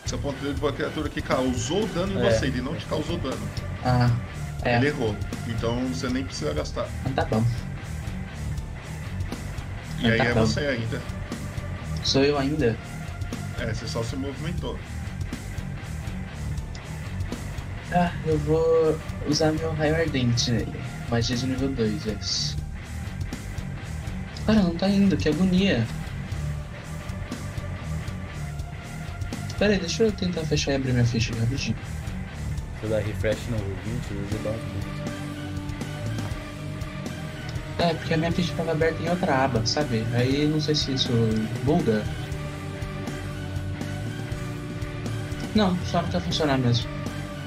[0.06, 2.32] Você apontou de uma criatura que causou dano em É.
[2.32, 3.39] você, ele não te causou dano.
[3.84, 4.10] Ah,
[4.66, 4.76] é.
[4.78, 5.16] Ele errou.
[5.47, 6.88] Então você nem precisa gastar.
[7.05, 7.43] Ah, Tá bom.
[9.99, 10.41] E aí Tá é bom.
[10.45, 11.01] você ainda.
[12.03, 12.76] Sou eu ainda?
[13.59, 14.78] É, você só se movimentou.
[17.91, 18.97] Ah, eu vou
[19.28, 20.74] usar meu raio ardente nele.
[21.09, 22.57] Magia de nível 2, yes.
[24.45, 25.86] Cara, não tá indo, que agonia.
[29.59, 31.78] Pera aí, deixa eu tentar fechar e abrir minha ficha rapidinho.
[32.84, 34.59] Eu dar refresh no 20, eu vou dar um
[37.89, 40.05] É, porque a minha ficha tava aberta em outra aba, sabe?
[40.13, 41.09] Aí não sei se isso
[41.63, 42.03] buga.
[45.55, 46.89] Não, só não tá funcionando mesmo.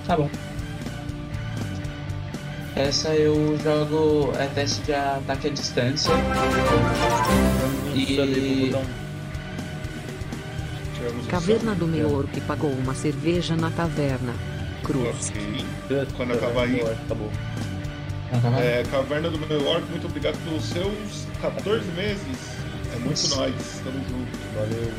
[0.06, 0.30] Tá bom.
[2.74, 6.12] Essa eu jogo é teste de ataque à distância.
[7.94, 8.72] E-
[11.28, 12.28] Caverna do meu.
[12.32, 14.34] Que pagou uma cerveja na taverna.
[14.86, 15.32] Cruz.
[15.34, 16.06] Ok.
[16.16, 16.80] Quando acabar aí.
[16.80, 17.30] Acabou.
[18.30, 22.56] Tá É, Caverna do Meu Orc, muito obrigado pelos seus 14 meses.
[22.92, 23.36] É muito Isso.
[23.36, 23.52] nós,
[23.84, 24.38] tamo junto.
[24.54, 24.92] Valeu.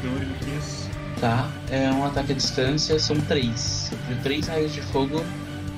[0.00, 0.88] Continue, Luquinhas.
[1.20, 3.90] Tá, é um ataque à distância, são três.
[4.08, 5.24] De três raios de fogo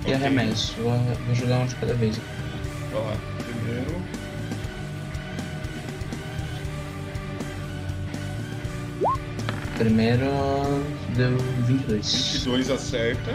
[0.00, 0.14] e Ok.
[0.14, 0.74] arremesso.
[0.78, 0.92] Vou,
[1.26, 2.18] vou jogar um de cada vez.
[2.92, 3.16] Vai lá.
[3.44, 4.02] Primeiro.
[9.87, 10.26] Primeiro
[11.14, 12.32] deu 22.
[12.32, 13.30] 22 acerta.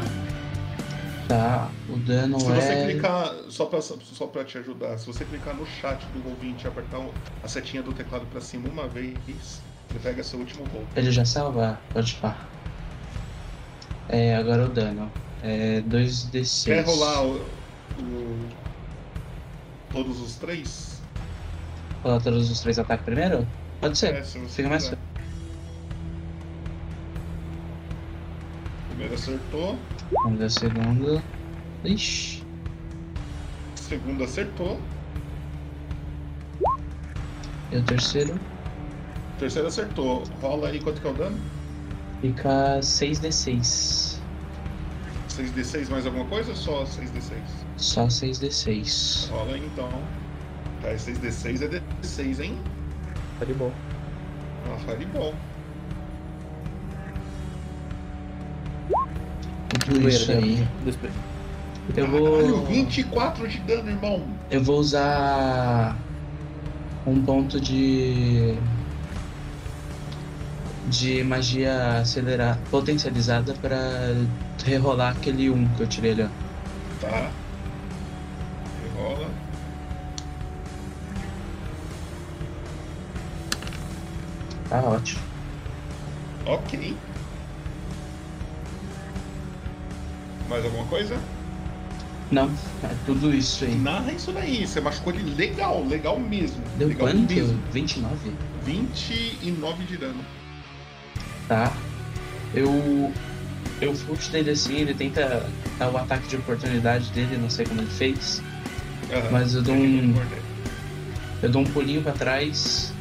[1.25, 2.91] Tá, o dano Se você é.
[2.91, 6.67] clicar, só pra, só pra te ajudar, se você clicar no chat do ouvinte e
[6.67, 6.99] apertar
[7.41, 9.15] a setinha do teclado pra cima uma vez,
[9.89, 10.83] ele pega seu último gol.
[10.93, 11.79] Ele já salva?
[11.93, 12.35] Pode pá.
[14.09, 15.09] É, agora o dano.
[15.41, 16.65] É 2d6.
[16.65, 17.35] Quer rolar o,
[17.97, 18.49] o-
[19.93, 20.99] todos os três?
[22.03, 23.47] Rolar todos os três ataques primeiro?
[23.79, 24.15] Pode ser.
[24.15, 24.91] É, se você Fica mais
[29.21, 29.77] acertou,
[30.23, 31.23] Vamos ver a segunda.
[31.85, 32.43] Ixi.
[33.75, 34.79] segundo acertou,
[37.71, 38.37] E o terceiro
[39.39, 40.23] terceiro acertou.
[40.41, 41.37] Rola aí quanto que é o dano?
[42.21, 44.19] fica 6d6.
[45.29, 47.33] 6d6 mais alguma coisa ou só 6d6?
[47.77, 49.29] Só 6d6.
[49.29, 49.89] Rola aí então.
[50.81, 52.57] Tá, 6d6 é d6, hein?
[53.39, 53.71] Tá de bom.
[54.67, 55.33] Ah, fireball.
[60.07, 60.67] Isso aí.
[61.95, 62.65] Eu vou.
[62.65, 64.23] 24 de dano, irmão.
[64.49, 65.97] Eu vou usar
[67.05, 68.57] um ponto de
[70.87, 73.79] de magia acelerada, potencializada pra
[74.65, 76.27] rerolar aquele 1 que eu tirei ali, ó.
[76.99, 77.31] Tá.
[78.97, 79.29] Rola.
[84.69, 85.21] Tá ótimo.
[86.45, 86.95] Ok.
[90.51, 91.17] Mais alguma coisa?
[92.29, 92.51] Não,
[92.83, 93.73] é tudo isso aí.
[93.73, 94.67] Narra isso daí.
[94.67, 96.61] Você machucou ele legal, legal mesmo.
[96.77, 97.33] Deu legal quanto?
[97.33, 97.57] mesmo.
[97.71, 98.31] 29?
[98.65, 100.25] 29 de dano.
[101.47, 101.71] Tá.
[102.53, 103.13] Eu.
[103.79, 105.49] Eu fujo dele assim, ele tenta
[105.79, 108.43] dar o ataque de oportunidade dele, não sei como ele fez.
[109.09, 109.31] Aham.
[109.31, 110.13] Mas eu dou um-.
[111.41, 112.93] Eu dou um pulinho pra trás.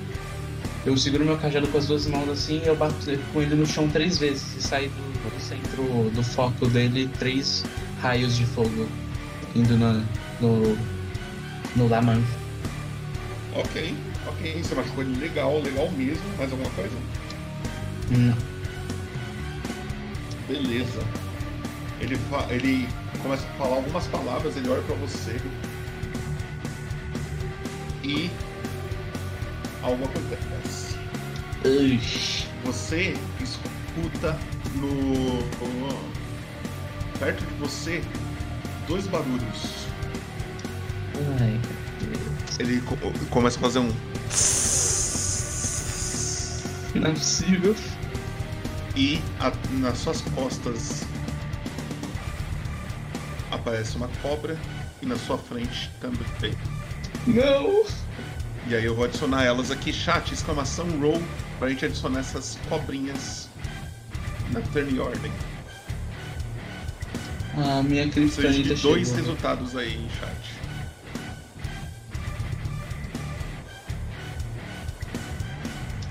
[0.87, 2.95] Eu seguro meu cajado com as duas mãos assim e eu bato
[3.33, 7.65] com ele no chão três vezes e sai do, do centro do foco dele três
[8.01, 8.89] raios de fogo
[9.55, 10.03] indo na,
[10.41, 10.77] no.
[11.77, 12.23] no Laman.
[13.55, 13.95] Ok,
[14.27, 14.63] ok.
[14.63, 16.23] Você machucou ele legal, legal mesmo.
[16.39, 16.97] Mais alguma coisa?
[18.11, 18.37] Não.
[20.49, 21.01] Beleza.
[22.01, 22.19] Ele,
[22.49, 22.89] ele
[23.23, 25.41] começa a falar algumas palavras, ele olha pra você.
[28.03, 28.31] E
[29.83, 30.97] algo acontece.
[31.65, 32.01] Ui.
[32.65, 33.80] Você escuta
[34.77, 34.89] no.
[34.89, 36.11] no-
[37.19, 38.03] perto de você
[38.89, 39.87] dois barulhos.
[41.41, 41.61] Ai.
[42.59, 42.97] Ele co-
[43.31, 43.93] começa a fazer um.
[46.95, 47.77] Não é possível.
[48.97, 51.05] E a- nas suas costas
[53.51, 54.57] aparece uma cobra
[55.03, 56.55] e na sua frente também.
[57.27, 57.85] Não!
[58.67, 61.23] E aí eu vou adicionar elas aqui, chat, exclamação roll,
[61.59, 63.49] pra gente adicionar essas cobrinhas
[64.53, 65.33] na turn ordem.
[67.57, 69.17] A minha criptonita de dois chegou.
[69.17, 70.61] resultados aí, chat.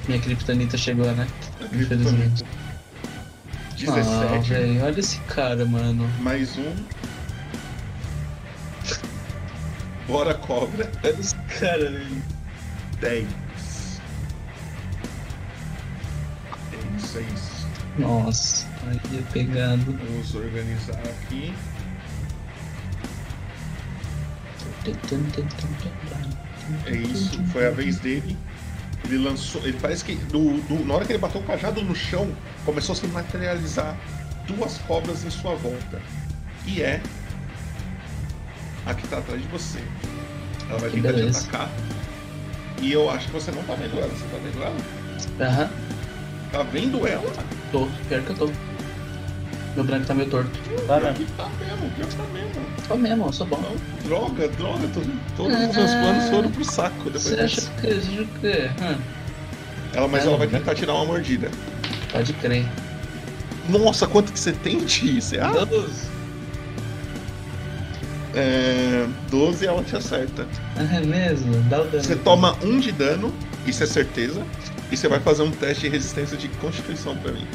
[0.07, 1.27] Minha criptonita chegou, né?
[1.73, 2.43] Infelizmente.
[2.43, 2.59] também.
[3.87, 6.09] Ah, 17, velho, olha esse cara, mano.
[6.19, 6.75] mais um.
[10.07, 12.23] Bora cobra, Olha esse cara, velho.
[12.99, 13.27] 10.
[16.73, 17.58] É isso, é isso.
[17.99, 19.97] Nossa, aí ia pegando.
[19.97, 21.53] Vamos organizar aqui.
[26.85, 28.37] É isso, foi a vez dele.
[29.05, 29.61] Ele lançou.
[29.63, 30.15] Ele parece que.
[30.15, 32.31] do- do- na hora que ele bateu o cajado no chão,
[32.65, 33.97] começou a se materializar
[34.47, 36.01] duas cobras em sua volta.
[36.65, 37.01] E é
[38.85, 39.79] a que tá atrás de você.
[40.69, 41.41] Ela vai Que tentar beleza.
[41.41, 41.69] te atacar.
[42.81, 44.07] E eu acho que você não tá vendo ela.
[44.07, 45.49] Você tá vendo ela?
[45.49, 45.69] Aham,
[46.51, 47.31] Tá vendo ela?
[47.71, 47.87] Tô.
[48.07, 48.49] Pior que eu tô.
[49.75, 50.49] Meu branco tá meio torto.
[50.87, 51.13] Tá, Pior né?
[51.17, 52.65] que tá mesmo, pior que tá mesmo.
[52.87, 53.61] Tô mesmo, eu sou bom.
[53.61, 55.01] Não, droga, droga, tô-
[55.37, 57.71] todos os meus planos foram pro saco depois Você acha disso.
[57.79, 57.87] que.
[57.87, 58.83] Você acha que.
[58.83, 58.97] Hum,
[59.93, 61.49] Ela, mas Não, ela vai tentar tirar uma mordida.
[62.11, 62.65] pode crer.
[63.69, 65.21] Nossa, quanto que você tem, Ti?
[65.21, 65.91] Você ah, Todos.
[68.35, 70.45] é, 12 ela te acerta.
[70.79, 71.53] É mesmo?
[71.69, 72.03] Dá o dano.
[72.03, 73.33] Você toma um de dano,
[73.67, 74.41] isso é certeza.
[74.91, 77.47] E você vai fazer um teste de resistência de constituição pra mim.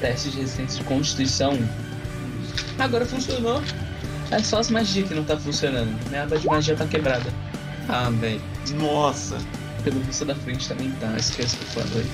[0.00, 1.58] Teste de resistência de constituição.
[2.78, 3.62] Agora funcionou.
[4.30, 5.96] É só as magias que não tá funcionando.
[6.08, 7.32] Minha aba de magia tá quebrada.
[7.88, 8.40] Ah, velho.
[8.74, 9.38] Nossa.
[9.84, 11.14] Pelo visto da frente também tá.
[11.16, 12.06] Esquece que eu falei.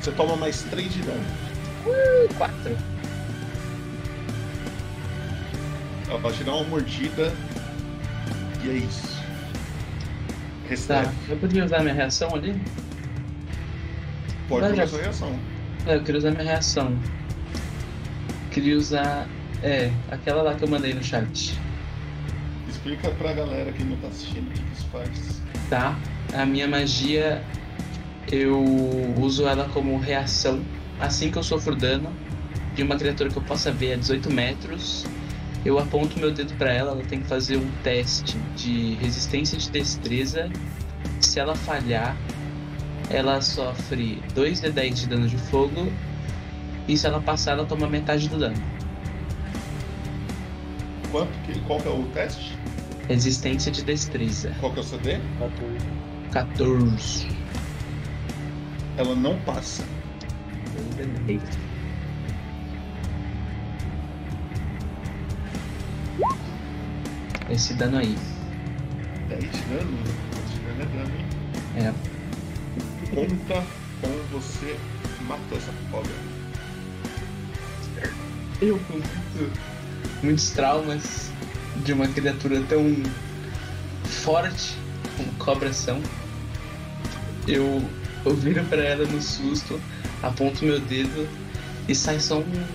[0.00, 1.24] Você toma mais 3 de dano.
[2.36, 2.76] Quatro.
[6.08, 7.32] Ela vai te dar uma mordida.
[8.62, 9.19] E é isso.
[10.86, 11.12] Tá.
[11.28, 12.60] Eu podia usar minha reação ali?
[14.48, 15.38] Pode jogar já- sua reação.
[15.86, 16.96] É, eu queria usar minha reação.
[18.50, 19.26] Queria usar.
[19.62, 21.58] É, aquela lá que eu mandei no chat.
[22.68, 25.42] Explica pra galera que não tá assistindo o que isso faz.
[25.68, 25.96] Tá?
[26.34, 27.42] A minha magia.
[28.30, 28.62] Eu
[29.18, 30.60] uso ela como reação.
[31.00, 32.10] Assim que eu sofro dano
[32.74, 35.04] de uma criatura que eu possa ver a 18 metros,
[35.64, 36.92] eu aponto meu dedo pra ela.
[36.92, 40.50] Ela tem que fazer um teste de resistência de destreza.
[41.20, 42.16] Se ela falhar,
[43.10, 45.92] ela sofre 2d10 de dano de fogo.
[46.88, 48.56] E se ela passar, ela toma metade do dano.
[51.10, 52.56] Quanto que, qual que é o teste?
[53.08, 54.54] Resistência de destreza.
[54.60, 55.18] Qual que é o CD?
[56.30, 57.28] 14.
[58.96, 59.84] Ela não passa.
[60.98, 61.69] 2d10.
[67.50, 68.16] Esse dano aí.
[69.28, 69.98] 10 de dano?
[70.32, 71.26] 10 de dano é dano, hein?
[71.76, 71.92] É.
[73.14, 73.66] Conta
[74.00, 74.76] com você
[75.26, 76.10] matou essa cobra.
[78.60, 79.60] Eu com muito,
[80.22, 81.30] muitos traumas
[81.84, 82.94] de uma criatura tão
[84.04, 84.76] forte
[85.16, 86.00] como cobras são.
[87.48, 87.82] Eu,
[88.24, 89.80] eu viro pra ela no susto,
[90.22, 91.26] aponto meu dedo
[91.88, 92.66] e sai só um-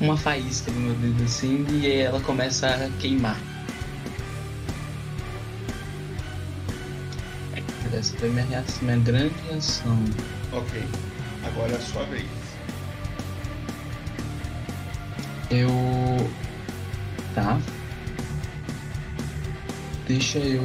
[0.00, 3.38] uma faísca do meu dedo assim e ela começa a queimar.
[8.04, 9.98] Essa foi minha reação, minha grande reação.
[10.52, 10.84] Ok.
[11.42, 12.26] Agora é a sua vez.
[15.50, 15.70] Eu.
[17.34, 17.58] Tá.
[20.06, 20.60] Deixa eu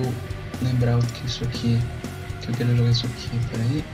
[0.61, 1.79] lembrar o que isso aqui.
[2.41, 3.29] Que eu quero jogar isso aqui.
[3.51, 3.85] Peraí.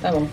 [0.00, 0.26] Tá bom.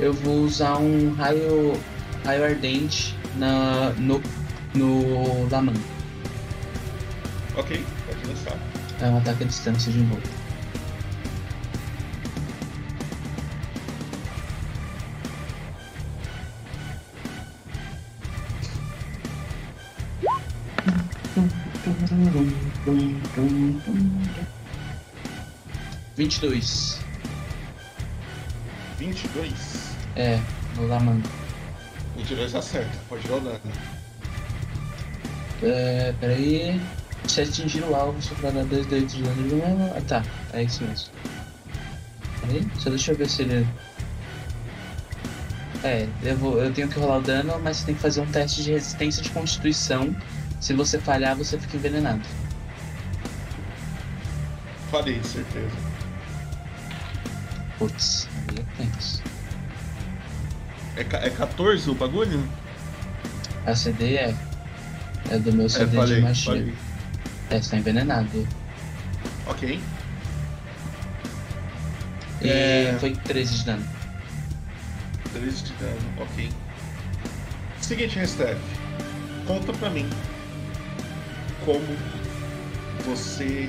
[0.00, 1.80] Eu vou usar um raio.
[2.24, 4.20] raio ardente na, no.
[4.74, 5.74] no Laman.
[7.56, 7.99] Ok.
[9.02, 10.20] É um ataque à distância de novo.
[26.16, 27.00] Vinte e dois.
[28.98, 29.96] 22.
[30.16, 30.38] É,
[30.76, 31.22] no Laman.
[32.16, 33.60] 22 acerta, pode o dano.
[35.62, 36.78] É, peraí.
[37.26, 39.92] Se atingir o alvo, sofrerá dois dedos de dano de novo.
[39.96, 40.22] Ah, tá.
[40.52, 41.08] É isso mesmo.
[42.40, 43.66] Peraí, só deixa eu ver se ele.
[45.84, 48.26] É, eu, vou, eu tenho que rolar o dano, mas você tem que fazer um
[48.26, 50.14] teste de resistência de constituição.
[50.60, 52.20] Se você falhar, você fica envenenado.
[54.90, 55.70] Falei, certeza.
[57.78, 59.22] Putz, aí é tenso.
[60.96, 62.46] É, é 14 o bagulho?
[63.64, 64.34] A CD é.
[65.30, 66.44] É do meu É, CD falei, de magia.
[66.52, 66.74] falei.
[67.50, 68.46] É, você tá envenenado.
[69.46, 69.80] Ok.
[72.42, 72.96] E É.
[73.00, 73.84] foi 13 de dano.
[75.32, 76.48] 13 de dano, ok.
[77.80, 78.58] Seguinte, Restef.
[79.46, 80.08] Conta pra mim
[81.64, 81.84] como
[83.04, 83.68] você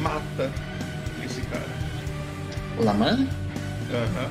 [0.00, 0.50] mata
[1.24, 1.66] esse cara.
[2.78, 3.26] O Laman?
[3.90, 4.30] Aham.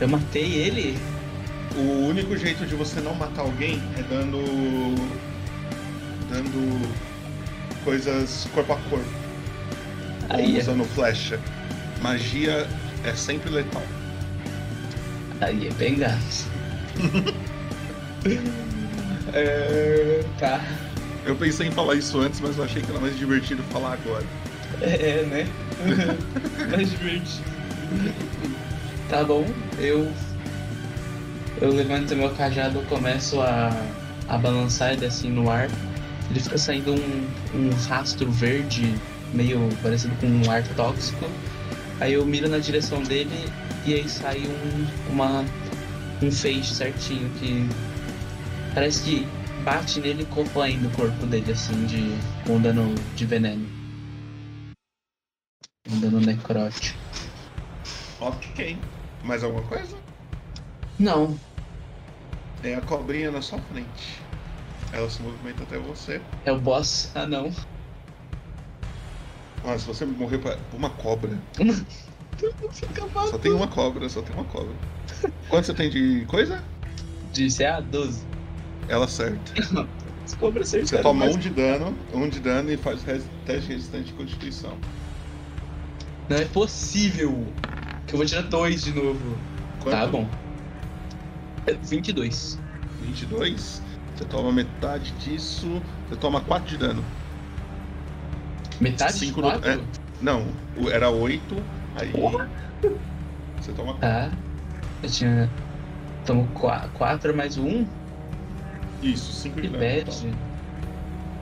[0.00, 0.98] Eu matei ele?
[1.76, 4.38] O único jeito de você não matar alguém é dando.
[6.30, 7.11] dando
[7.84, 9.04] coisas corpo a corpo.
[10.28, 11.38] Aí, é- usando flecha.
[12.00, 12.66] Magia
[13.04, 13.82] é sempre letal.
[15.40, 16.18] aí é bengala.
[19.34, 20.22] É...
[20.38, 20.60] Tá.
[21.24, 24.24] Eu pensei em falar isso antes, mas eu achei que era mais divertido falar agora.
[24.80, 25.48] É, né?
[26.70, 27.44] Mais divertido.
[29.08, 29.46] Tá bom,
[29.78, 30.10] eu.
[31.60, 33.70] Eu levanto meu cajado, começo a,
[34.28, 35.68] a balançar ele assim no ar.
[36.32, 38.94] Ele fica saindo um, um rastro verde,
[39.34, 41.26] meio parecido com um ar tóxico.
[42.00, 43.52] Aí eu miro na direção dele
[43.84, 45.44] e aí sai um, uma,
[46.22, 47.68] um feixe certinho que
[48.74, 49.26] parece que
[49.62, 52.16] bate nele e corroendo o corpo dele, assim, de
[52.46, 53.68] com dano de veneno.
[55.90, 56.98] Um dano necrótico.
[58.20, 58.78] Ok.
[59.22, 59.98] Mais alguma coisa?
[60.98, 61.38] Não,
[62.62, 64.22] Tem a cobrinha na sua frente.
[64.92, 66.20] Ela se movimenta até você.
[66.44, 67.10] é o boss.
[67.14, 67.50] Ah não.
[69.64, 71.30] Ah, se você morrer por uma cobra.
[73.30, 74.74] Só tem uma cobra, só tem uma cobra.
[75.48, 76.62] Quanto você tem de coisa?
[77.32, 78.26] De CA 12.
[78.88, 79.52] Ela acerta.
[80.24, 81.34] As cobras Você acertaram toma mais.
[81.34, 84.78] um de dano, um de dano e faz res- teste resistente de constituição.
[86.28, 87.54] Não é possível.
[88.06, 89.36] Que eu vou tirar dois de novo.
[89.78, 89.96] Quanto?
[90.00, 90.28] Tá bom.
[91.66, 92.62] É 22.
[93.00, 93.82] 22.
[94.22, 95.82] Você toma metade disso.
[96.08, 97.04] Você toma 4 de dano.
[98.80, 99.68] Metade Cinco de no- 4?
[99.70, 99.78] é.
[100.20, 100.46] Não,
[100.92, 101.56] era 8.
[101.96, 102.08] Aí.
[102.10, 102.48] Porra.
[103.60, 104.00] Você toma 4.
[104.00, 104.30] Tá.
[105.02, 105.50] Eu tinha.
[106.24, 106.48] Tomo
[106.94, 107.84] 4 mais 1.
[109.02, 109.82] Isso, 5 de Que dano.
[109.84, 110.34] bad.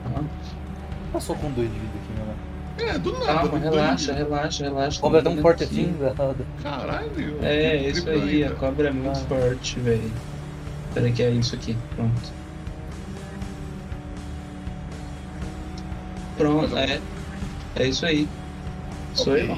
[0.07, 0.23] Ah,
[1.13, 2.91] Passou com dois de vida aqui, né?
[2.93, 3.25] É, do nada.
[3.25, 4.25] Calma, relaxa, dano.
[4.29, 5.01] relaxa, relaxa.
[5.01, 6.15] Cobra é tão forte assim, velho.
[6.63, 7.37] Caralho.
[7.43, 9.25] É, isso aí, a cobra é muito Ah.
[9.27, 10.11] forte, velho.
[10.95, 12.40] Peraí que é isso aqui, pronto.
[16.41, 16.99] Pronto, é.
[17.75, 18.27] É isso aí.
[19.13, 19.49] Sou Ok.
[19.49, 19.57] eu.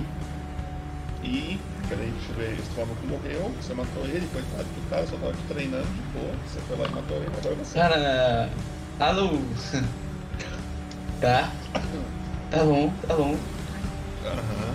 [1.24, 1.60] E.
[1.88, 2.60] Peraí, deixa eu ver.
[2.60, 3.52] Esse maluco morreu.
[3.62, 6.34] Você matou ele, coitado do cara, só tava te treinando de boa.
[6.46, 7.80] Você foi lá e matou ele, agora você.
[7.80, 8.50] Cara,
[9.00, 9.30] alô.
[11.22, 11.52] tá.
[12.52, 13.38] Tá bom, tá bom.
[14.26, 14.74] Aham.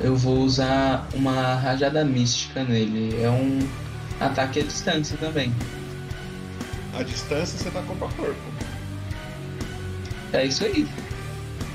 [0.00, 3.22] Eu vou usar uma rajada mística nele.
[3.22, 3.58] É um
[4.18, 5.52] ataque à distância também.
[6.98, 8.40] A distância você tá corpo a corpo.
[10.32, 10.86] É isso aí.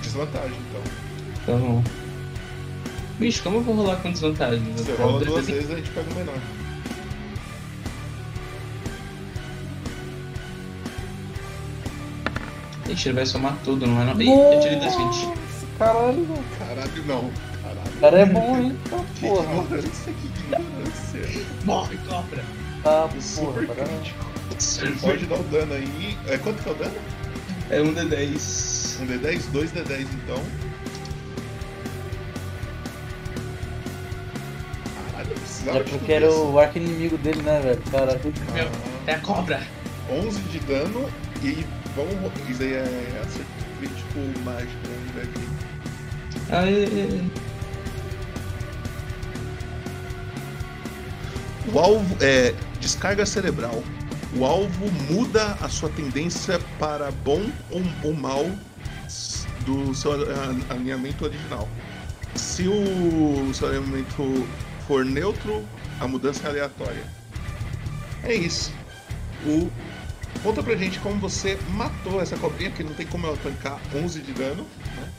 [0.01, 0.81] Desvantagem, então.
[1.45, 1.83] Tá bom.
[3.19, 4.61] Bicho, como eu vou rolar com desvantagem?
[4.75, 6.39] Você Eu rola duas vezes a gente pega o menor.
[12.89, 14.21] Ixi, ele vai somar tudo, não é não?
[14.21, 15.33] Ih, eu tirei das 20.
[15.79, 16.27] Caralho.
[16.59, 17.31] Caralho, não.
[17.63, 17.97] Caralho.
[17.97, 18.77] O cara é bom, hein?
[18.89, 19.53] Tá, Que porra.
[19.53, 21.45] ignorância, que ignorância.
[21.65, 22.43] Morre, cobra!
[22.85, 23.83] Tá, Super porra.
[23.87, 25.01] Crítico.
[25.01, 26.15] Pode dar o dano aí.
[26.27, 26.93] É, quanto que é o dano?
[27.71, 29.01] É um D10.
[29.01, 29.41] Um D10?
[29.51, 30.43] Dois D10 então.
[35.11, 36.43] Caralho, eu precisava É de porque era isso.
[36.45, 37.81] o arco inimigo dele, né, velho?
[37.91, 38.21] Caralho.
[38.53, 38.69] Meu,
[39.07, 39.61] é a cobra!
[40.11, 41.09] 11 de dano
[41.41, 41.65] e
[41.95, 42.31] vamos.
[42.47, 43.47] Isso aí é acerto
[43.79, 44.71] crítico mágico,
[45.15, 45.47] ver aqui.
[46.51, 47.21] Aê.
[51.73, 53.83] O alvo é descarga cerebral.
[54.35, 57.41] O alvo muda a sua tendência para bom
[58.03, 58.45] ou, mal
[59.61, 60.11] do seu
[60.69, 61.67] alinhamento original.
[62.35, 64.47] Se o seu alinhamento
[64.87, 65.65] for neutro,
[65.99, 67.03] a mudança é aleatória.
[68.23, 68.71] É isso.
[69.45, 69.71] O
[70.43, 74.21] Conta pra gente como você matou essa cobrinha, que não tem como ela tancar 11
[74.21, 74.65] de dano.
[74.95, 75.11] né?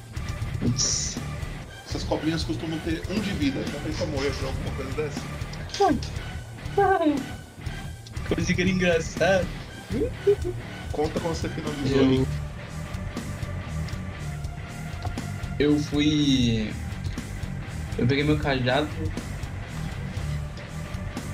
[0.77, 3.61] Essas cobrinhas costumam ter um de vida.
[3.73, 5.21] Já pensou morrer por alguma coisa dessa?
[8.29, 9.47] Coisa que era engraçada.
[10.93, 12.03] Conta como você finalizou.
[12.03, 12.27] Eu.
[15.59, 16.71] Eu fui.
[17.97, 18.89] Eu peguei meu cajado.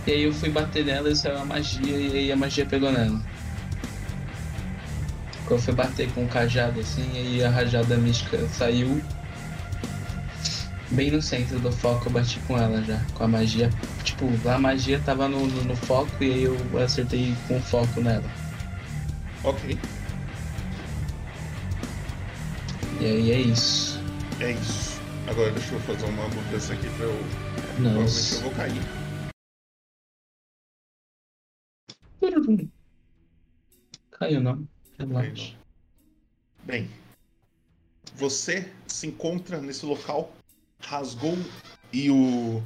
[0.06, 2.90] E aí eu fui bater nela e saiu a magia e aí a magia pegou
[2.90, 3.20] nela.
[5.44, 9.00] Quando eu fui bater com o cajado assim, e aí a rajada mística saiu.
[10.94, 13.70] Bem no centro do foco eu bati com ela já, com a magia.
[14.04, 18.28] Tipo, a magia tava no, no, no foco e aí eu acertei com foco nela.
[19.44, 19.76] Ok,
[23.02, 23.98] E aí é isso.
[24.38, 25.00] é isso.
[25.28, 27.12] Agora deixa eu fazer uma mudança aqui pra eu.
[27.74, 28.82] Provavelmente eu vou cair.
[34.12, 34.68] Caiu não.
[34.96, 35.52] Relaxa.
[35.52, 36.64] não.
[36.64, 36.88] Bem,
[38.14, 40.32] você se encontra nesse local,
[40.82, 41.36] rasgou
[41.92, 42.62] e o.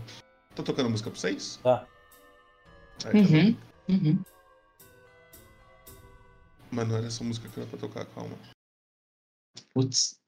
[0.55, 1.59] Tá tocando música pra vocês?
[1.62, 1.86] Tá.
[3.05, 3.52] Aí, tá Uhum.
[3.52, 3.59] bom.
[3.88, 4.24] Uhum.
[6.70, 8.36] Mas não era essa música que era pra tocar, calma.
[9.74, 10.18] Putz.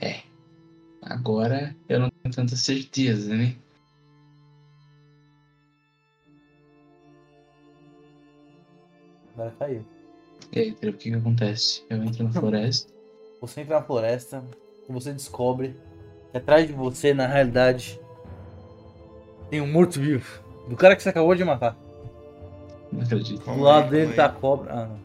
[0.00, 0.22] É.
[1.02, 3.56] Agora eu não tenho tanta certeza, né?
[9.34, 9.84] Agora caiu.
[10.52, 11.82] E aí, o que que acontece?
[11.90, 12.92] Eu entro na floresta.
[13.40, 14.42] Você entra na floresta
[14.88, 15.76] você descobre
[16.32, 18.00] que atrás de você, na realidade,
[19.50, 20.42] tem um morto-vivo.
[20.68, 21.76] Do cara que você acabou de matar.
[22.90, 23.42] Não acredito.
[23.42, 24.40] Calma Do lado aí, dele tá a aí.
[24.40, 24.72] cobra.
[24.72, 24.98] Ah, não.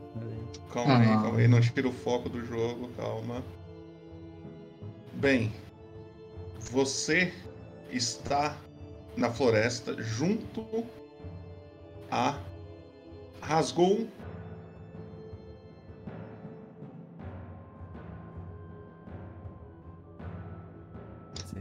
[0.73, 1.21] Calma aí, Ah.
[1.21, 3.43] calma aí, não tira o foco do jogo, calma.
[5.13, 5.51] Bem,
[6.59, 7.33] você
[7.91, 8.57] está
[9.15, 10.65] na floresta junto
[12.09, 12.37] a
[13.41, 14.07] Rasgou.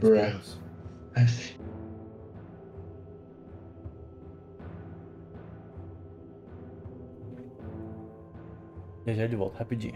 [0.03, 0.17] Bruh.
[0.17, 0.59] spoilers.
[1.15, 1.57] F.
[9.05, 9.95] Já já de volta, rapidinho.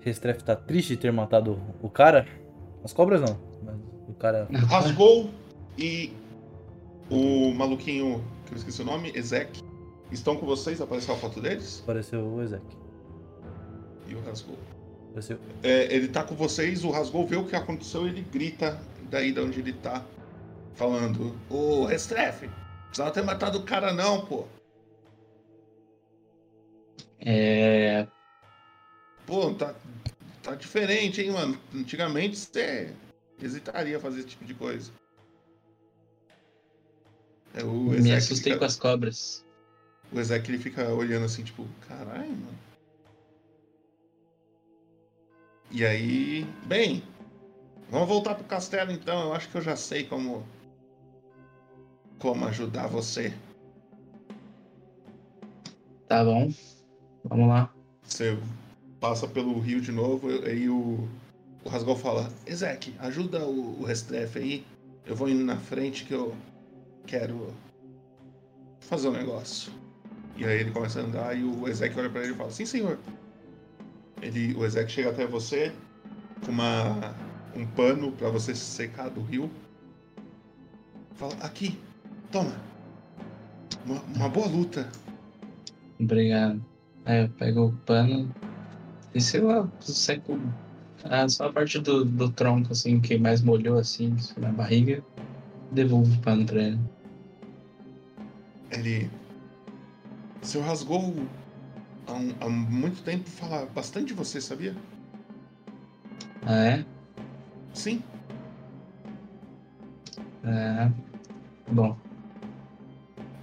[0.00, 2.26] Restref tá triste de ter matado o cara.
[2.84, 3.76] As cobras não, mas
[4.08, 4.46] o cara.
[4.68, 5.28] Rasgou
[5.76, 6.12] e
[7.10, 9.62] o maluquinho, que eu esqueci o nome, Ezek,
[10.10, 10.80] estão com vocês?
[10.80, 11.80] Apareceu a foto deles?
[11.82, 12.64] Apareceu o Ezek.
[14.08, 14.58] E o Rasgou.
[15.10, 15.38] Apareceu.
[15.62, 19.40] É, ele tá com vocês, o Rasgou vê o que aconteceu ele grita daí de
[19.40, 20.04] onde ele tá,
[20.74, 22.48] falando: Ô, Restrefe,
[22.86, 24.46] precisava ter matado o cara, não, pô.
[27.18, 28.06] É.
[29.26, 29.74] Pô, tá,
[30.42, 31.58] tá diferente, hein, mano.
[31.74, 32.94] Antigamente você
[33.42, 34.92] hesitaria a fazer esse tipo de coisa.
[37.56, 39.44] É, o Me assustei fica- com as cobras.
[40.12, 42.58] O Ezek ele fica olhando assim, tipo, caralho, mano.
[45.70, 47.02] E aí, bem,
[47.90, 49.20] vamos voltar pro castelo então.
[49.24, 50.46] Eu acho que eu já sei como
[52.18, 53.34] como ajudar você.
[56.08, 56.52] Tá bom.
[57.24, 57.72] Vamos lá.
[58.04, 58.38] Você
[59.00, 61.08] passa pelo rio de novo, aí o,
[61.64, 64.66] o Rasgol fala, Ezek, ajuda o, o Restrefe aí.
[65.04, 66.34] Eu vou indo na frente que eu
[67.06, 67.54] quero
[68.80, 69.72] fazer um negócio.
[70.36, 72.66] E aí ele começa a andar e o Ezek olha pra ele e fala, sim
[72.66, 72.98] senhor.
[74.20, 75.72] Ele, o Ezek chega até você
[76.44, 77.14] com uma,
[77.54, 79.50] um pano pra você se secar do rio.
[81.14, 81.78] Fala, aqui,
[82.30, 82.54] toma.
[83.84, 84.90] Uma, uma boa luta.
[85.98, 86.62] Obrigado.
[87.04, 88.34] Aí eu pego o pano
[89.14, 90.38] e sei lá, seco
[91.04, 95.02] ah, só a parte do, do tronco, assim, que mais molhou, assim, na barriga.
[95.70, 96.78] Devolvo o pano pra ele.
[98.70, 99.10] Ele.
[100.42, 101.14] Seu rasgou
[102.06, 104.74] há, um- há muito tempo fala bastante de você, sabia?
[106.44, 106.84] Ah, é?
[107.74, 108.02] Sim.
[110.44, 110.90] É.
[111.72, 111.96] Bom,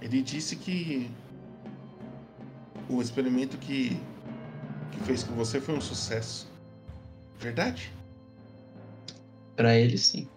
[0.00, 1.10] Ele disse que
[2.88, 3.90] o experimento que,
[4.92, 6.50] que fez com você foi um sucesso.
[7.38, 7.92] Verdade?
[9.56, 10.28] pra ele sim.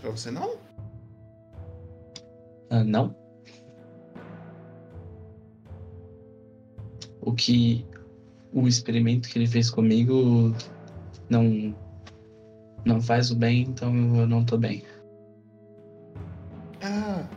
[0.00, 0.56] Pra você não?
[2.74, 3.14] Ah, não?
[7.20, 7.86] O que.
[8.52, 10.52] O experimento que ele fez comigo
[11.30, 11.72] não.
[12.84, 14.82] Não faz o bem, então eu não tô bem.
[16.82, 17.28] Ah.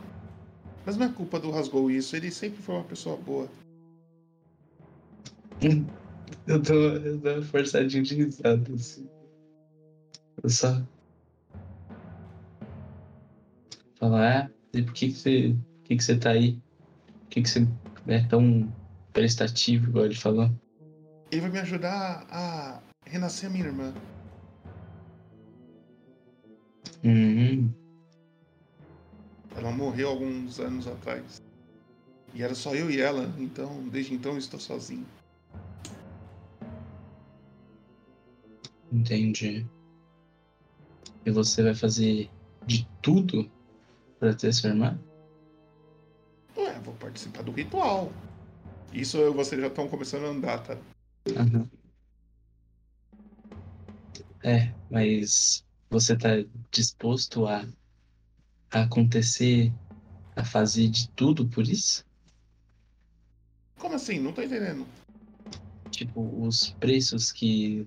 [0.84, 3.48] Mas não é culpa do Rasgou isso, ele sempre foi uma pessoa boa.
[6.46, 9.06] Eu tô, eu tô forçadinho de risada, assim.
[10.42, 10.82] Eu só.
[13.98, 15.54] Falar, ah, e por que que você.
[15.54, 16.52] Por que que você tá aí?
[17.22, 17.66] Por que que você
[18.06, 18.72] é tão
[19.12, 20.50] prestativo, igual ele falou?
[21.30, 23.92] Ele vai me ajudar a renascer a minha irmã.
[27.04, 27.70] Hum,
[29.56, 31.40] Ela morreu alguns anos atrás.
[32.34, 35.06] E era só eu e ela, então desde então eu estou sozinho.
[38.92, 39.66] entendi.
[41.24, 42.30] E você vai fazer
[42.66, 43.50] de tudo
[44.18, 44.98] pra ter sua irmã?
[46.56, 48.12] Ué, vou participar do ritual.
[48.92, 50.76] Isso eu e você já estão começando a andar, tá?
[51.36, 51.68] Aham.
[54.42, 56.28] É, mas você tá
[56.70, 57.66] disposto a,
[58.70, 59.72] a acontecer,
[60.36, 62.04] a fazer de tudo por isso?
[63.78, 64.18] Como assim?
[64.18, 64.86] Não tô entendendo.
[65.90, 67.86] Tipo, os preços que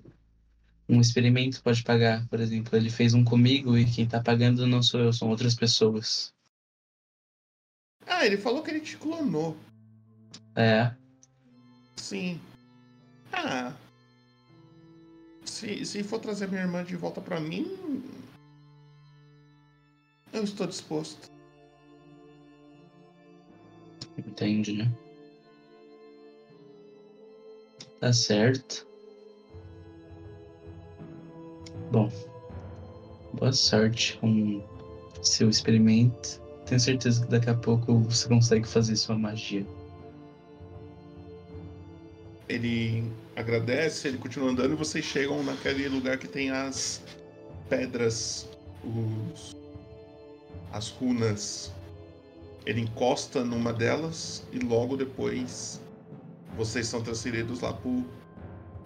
[0.92, 4.82] um experimento pode pagar, por exemplo, ele fez um comigo e quem tá pagando não
[4.82, 6.32] sou eu, são outras pessoas.
[8.06, 9.56] Ah, ele falou que ele te clonou.
[10.54, 10.92] É,
[11.96, 12.40] Sim.
[13.32, 13.72] Ah.
[15.44, 17.66] Se, se for trazer minha irmã de volta pra mim.
[20.32, 21.30] Eu estou disposto.
[24.18, 24.90] entendi.
[28.00, 28.86] Tá certo.
[31.92, 32.10] Bom,
[33.34, 34.64] boa sorte com
[35.22, 36.40] seu experimento.
[36.64, 39.66] Tenho certeza que daqui a pouco você consegue fazer sua magia.
[42.48, 47.02] Ele agradece, ele continua andando e vocês chegam naquele lugar que tem as
[47.68, 48.48] pedras,
[48.82, 49.54] os,
[50.72, 51.70] as runas.
[52.64, 55.78] Ele encosta numa delas e logo depois
[56.56, 57.78] vocês são transferidos lá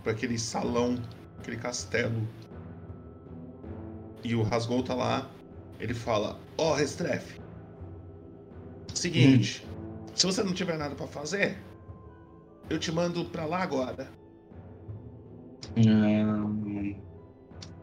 [0.02, 1.00] para aquele salão,
[1.38, 2.20] aquele castelo.
[4.26, 5.30] E o Rasgol tá lá.
[5.78, 7.40] Ele fala: Ó, oh, Restrefe.
[8.92, 9.64] Seguinte,
[10.16, 11.56] se você não tiver nada para fazer,
[12.68, 14.10] eu te mando pra lá agora.
[15.76, 16.96] Hum,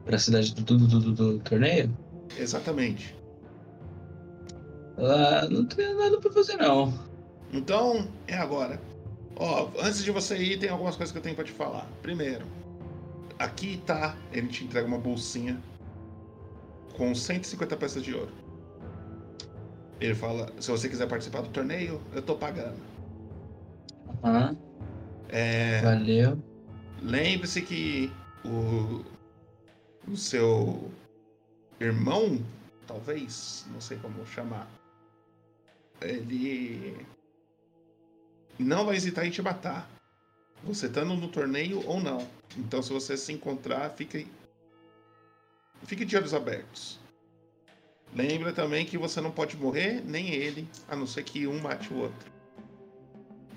[0.03, 1.95] pra cidade do, do, do, do torneio?
[2.37, 3.15] Exatamente.
[4.97, 6.93] Lá não tem nada pra fazer, não.
[7.53, 8.81] Então, é agora.
[9.37, 11.87] Ó, antes de você ir, tem algumas coisas que eu tenho pra te falar.
[12.01, 12.45] Primeiro,
[13.39, 14.17] aqui tá.
[14.33, 15.61] Ele te entrega uma bolsinha
[16.93, 18.31] com 150 peças de ouro.
[19.99, 22.77] Ele fala: se você quiser participar do torneio, eu tô pagando.
[24.23, 24.57] Aham.
[25.29, 26.37] É, Valeu.
[27.01, 28.11] Lembre-se que
[28.45, 29.03] o,
[30.09, 30.91] o seu
[31.79, 32.39] irmão,
[32.85, 34.67] talvez, não sei como chamar,
[36.01, 36.95] ele
[38.59, 39.89] não vai hesitar em te matar.
[40.63, 42.25] Você estando no torneio ou não.
[42.57, 44.27] Então, se você se encontrar, fique,
[45.85, 46.99] fique de olhos abertos.
[48.15, 51.91] Lembra também que você não pode morrer, nem ele, a não ser que um mate
[51.91, 52.31] o outro.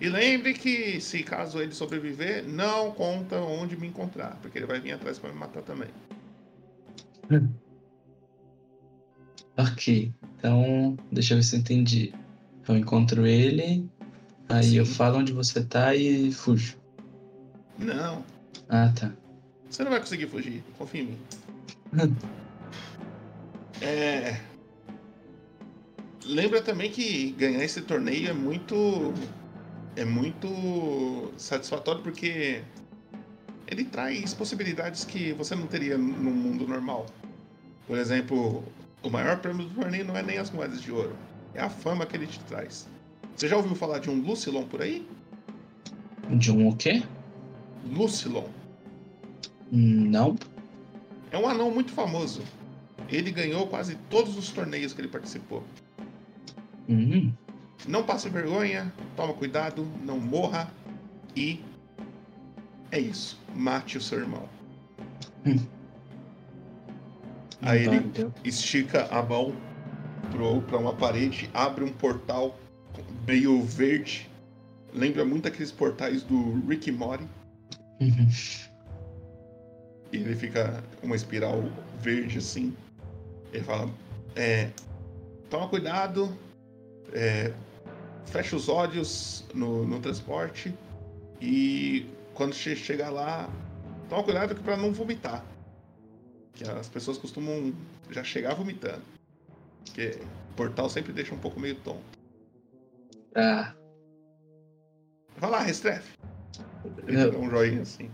[0.00, 4.80] E lembre que, se caso ele sobreviver, não conta onde me encontrar, porque ele vai
[4.80, 5.88] vir atrás para me matar também.
[9.58, 12.12] Ok, então deixa eu ver se eu entendi.
[12.68, 13.88] Eu encontro ele,
[14.50, 14.76] aí Sim.
[14.76, 16.76] eu falo onde você tá e fujo.
[17.78, 18.22] Não,
[18.68, 19.10] Ah, tá.
[19.70, 21.18] você não vai conseguir fugir, confia em mim.
[23.81, 24.40] É.
[26.24, 29.12] Lembra também que ganhar esse torneio é muito.
[29.94, 32.62] É muito satisfatório porque
[33.66, 37.06] ele traz possibilidades que você não teria no mundo normal.
[37.86, 38.62] Por exemplo,
[39.02, 41.16] o maior prêmio do torneio não é nem as moedas de ouro,
[41.55, 42.89] é a fama que ele te traz.
[43.35, 45.09] Você já ouviu falar de um Lucilon por aí?
[46.31, 47.02] De um o quê?
[47.90, 48.48] Lucilon.
[49.70, 50.36] Não.
[51.30, 52.42] É um anão muito famoso.
[53.08, 55.62] Ele ganhou quase todos os torneios que ele participou.
[56.88, 57.32] Hum,
[57.86, 60.72] Não passe vergonha, toma cuidado, não morra
[61.34, 61.60] e
[62.90, 63.40] é isso.
[63.54, 64.48] Mate o seu irmão.
[65.44, 65.66] Hum.
[67.60, 68.32] Aí ele valeu.
[68.44, 69.54] estica a mão
[70.66, 72.58] para uma parede, abre um portal
[73.26, 74.30] meio verde.
[74.92, 77.26] Lembra muito aqueles portais do Rick Morty.
[78.00, 78.28] Uhum.
[80.12, 81.62] E ele fica uma espiral
[82.00, 82.74] verde assim.
[83.52, 83.90] Ele fala:
[84.34, 84.70] é,
[85.50, 86.36] toma cuidado,
[87.12, 87.52] é,
[88.26, 90.74] fecha os olhos no, no transporte
[91.40, 93.48] e quando che- chegar lá,
[94.08, 95.44] toma cuidado para não vomitar.
[96.54, 97.72] Que as pessoas costumam
[98.10, 99.02] já chegar vomitando.
[99.84, 100.18] Porque
[100.50, 102.02] o portal sempre deixa um pouco meio tonto.
[103.32, 103.74] Tá.
[105.36, 106.16] Vai lá, Restrefe.
[107.06, 108.10] Ele Eu- dá um joinha assim.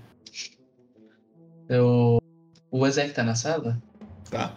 [1.73, 2.19] Eu...
[2.71, 3.81] O Ezek tá na sala?
[4.31, 4.55] Tá?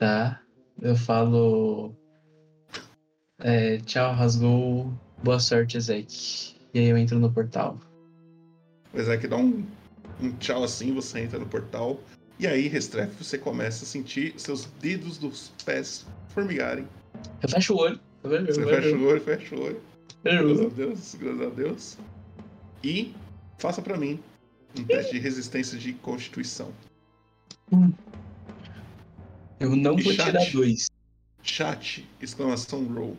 [0.00, 0.42] Tá.
[0.82, 1.94] Eu falo.
[3.38, 4.92] É, tchau, rasgou.
[5.22, 6.56] Boa sorte, Ezek.
[6.74, 7.78] E aí eu entro no portal.
[8.92, 9.64] O Ezek dá um,
[10.20, 12.00] um tchau assim, você entra no portal.
[12.36, 16.88] E aí, Restrefe, você começa a sentir seus dedos dos pés formigarem.
[17.40, 18.00] Eu fecho o olho.
[18.24, 19.04] Eu Você o fecha olho.
[19.04, 19.80] o olho, fecha o olho.
[20.24, 20.68] Graças a.
[20.68, 21.98] Deus, graças a Deus.
[22.82, 23.14] E
[23.56, 24.18] faça pra mim
[24.78, 26.72] um teste de resistência de constituição.
[29.58, 30.26] Eu não E vou chat?
[30.26, 30.90] tirar dois.
[31.42, 33.16] Chat, exclamação roll.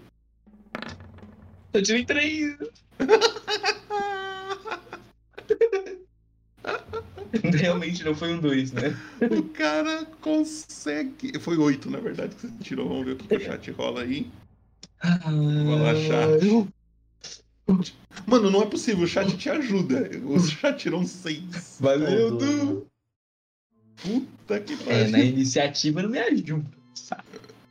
[1.74, 2.58] Eu tirei três.
[7.44, 8.96] Realmente não foi um dois, né?
[9.22, 11.40] o cara consegue.
[11.40, 12.90] Foi oito, na verdade, que você tirou.
[12.90, 14.30] Vamos ver o que, o chat rola aí.
[15.66, 16.68] Vou lá, chat.
[18.28, 20.10] Mano, não é possível, o chat te ajuda.
[20.26, 21.78] O chat tirou um seis.
[21.80, 22.88] Valeu, Ô, Du.
[24.02, 25.12] Puta que É, pariu.
[25.12, 26.66] na iniciativa não me ajuda.
[26.96, 27.24] sabe?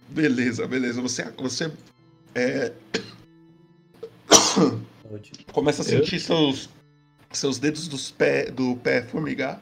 [0.08, 1.00] Beleza, beleza.
[1.02, 1.72] Você, você
[2.34, 2.72] é,
[5.52, 6.68] começa a sentir seus,
[7.32, 9.60] seus dedos dos pé, do pé formigar.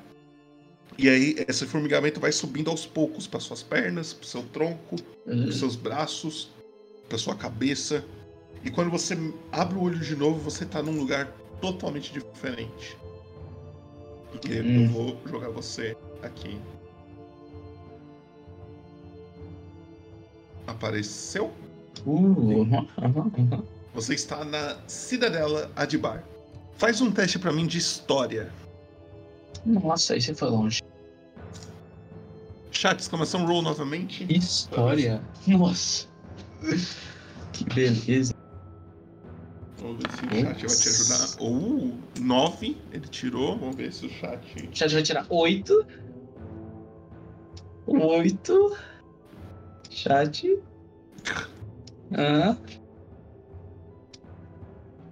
[0.97, 5.53] E aí, esse formigamento vai subindo aos poucos para suas pernas, para seu tronco, para
[5.53, 6.51] seus braços,
[7.09, 8.05] para sua cabeça.
[8.65, 9.17] E quando você
[9.53, 11.27] abre o olho de novo, você tá num lugar
[11.61, 12.97] totalmente diferente.
[14.31, 14.89] Porque eu Hum.
[14.89, 16.59] vou jogar você aqui.
[20.67, 21.53] apareceu.
[22.07, 22.67] Uh.
[23.95, 26.23] Você está na Cidadela Adibar.
[26.77, 28.53] Faz um teste pra mim de história.
[29.67, 30.83] Nossa, aí você foi longe.
[32.71, 34.25] Chat, exclamação roll novamente.
[34.33, 35.21] História.
[35.47, 36.07] Nossa.
[37.53, 38.33] Que beleza.
[40.19, 41.43] Se o chat vai te ajudar.
[41.43, 43.57] Uh, 9 ele tirou.
[43.57, 44.69] Vamos ver se o chat.
[44.69, 45.87] O chat vai tirar oito.
[47.87, 48.77] Oito.
[49.91, 50.59] Chat.
[52.13, 52.57] Ah.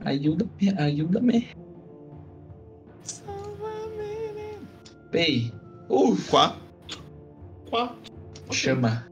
[0.04, 1.48] Ajuda-me, ajuda-me.
[5.10, 5.52] Pei.
[5.88, 6.60] Uh, 4.
[7.70, 8.12] 4.
[8.50, 9.06] chama.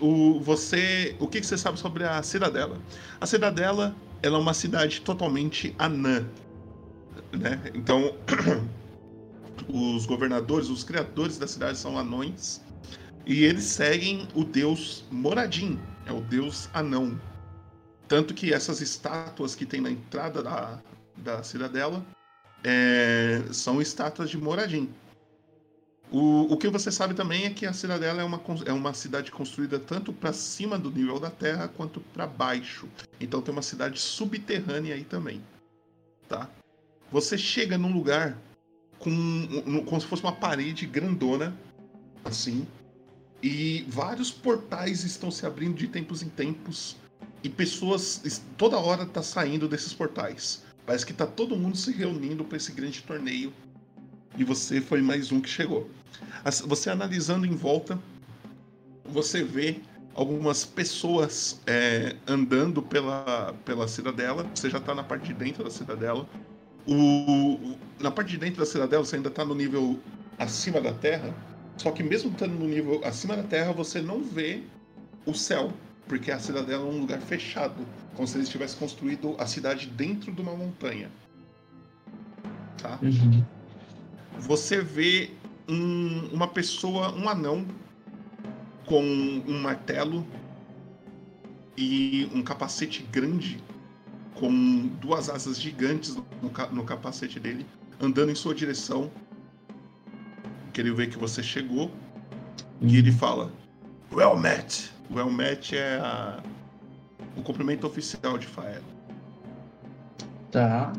[0.00, 2.78] O, você, o que, que você sabe sobre a Cidadela?
[3.20, 3.94] A Cidadela
[4.26, 6.26] ela é uma cidade totalmente anã.
[7.32, 7.60] Né?
[7.74, 8.16] Então,
[9.68, 12.60] os governadores, os criadores da cidade são anões.
[13.24, 17.20] E eles seguem o deus Moradin, é o deus anão.
[18.06, 20.80] Tanto que essas estátuas que tem na entrada da,
[21.16, 22.04] da cidadela
[22.62, 24.88] é, são estátuas de Moradin.
[26.10, 29.30] O, o que você sabe também é que a cidadela é uma, é uma cidade
[29.30, 32.88] construída tanto para cima do nível da terra quanto para baixo.
[33.20, 35.42] Então tem uma cidade subterrânea aí também.
[36.28, 36.48] Tá?
[37.10, 38.38] Você chega num lugar
[38.98, 39.46] com
[39.84, 41.56] como se fosse uma parede grandona,
[42.24, 42.66] assim,
[43.42, 46.96] e vários portais estão se abrindo de tempos em tempos
[47.44, 50.64] e pessoas es- toda hora tá saindo desses portais.
[50.86, 53.52] Parece que tá todo mundo se reunindo para esse grande torneio
[54.36, 55.90] e você foi mais um que chegou.
[56.66, 57.98] Você analisando em volta,
[59.04, 59.80] você vê
[60.14, 64.46] algumas pessoas é, andando pela, pela cidadela.
[64.54, 66.26] Você já tá na parte de dentro da cidadela.
[66.86, 69.98] O, na parte de dentro da cidadela, você ainda tá no nível
[70.38, 71.34] acima da terra.
[71.76, 74.62] Só que mesmo estando no nível acima da terra, você não vê
[75.26, 75.72] o céu.
[76.06, 77.84] Porque a cidadela é um lugar fechado.
[78.14, 81.10] Como se eles tivessem construído a cidade dentro de uma montanha.
[82.78, 82.98] Tá?
[83.02, 83.44] Uhum.
[84.38, 85.30] Você vê
[85.68, 87.66] um- uma pessoa, um anão,
[88.86, 90.24] com um martelo
[91.76, 93.58] e um capacete grande,
[94.34, 97.66] com duas asas gigantes no, ca- no capacete dele,
[98.00, 99.10] andando em sua direção.
[100.72, 101.90] Que ele vê que você chegou
[102.80, 103.50] e ele fala:
[104.12, 104.92] Well met!
[105.10, 106.42] Well met é a-
[107.36, 108.82] o cumprimento oficial de Fael.
[110.50, 110.92] Tá.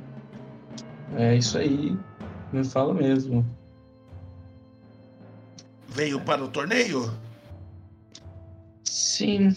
[1.16, 1.98] É isso aí.
[2.52, 3.46] Me fala mesmo.
[5.90, 7.12] Veio para o torneio?
[8.86, 9.50] Sim.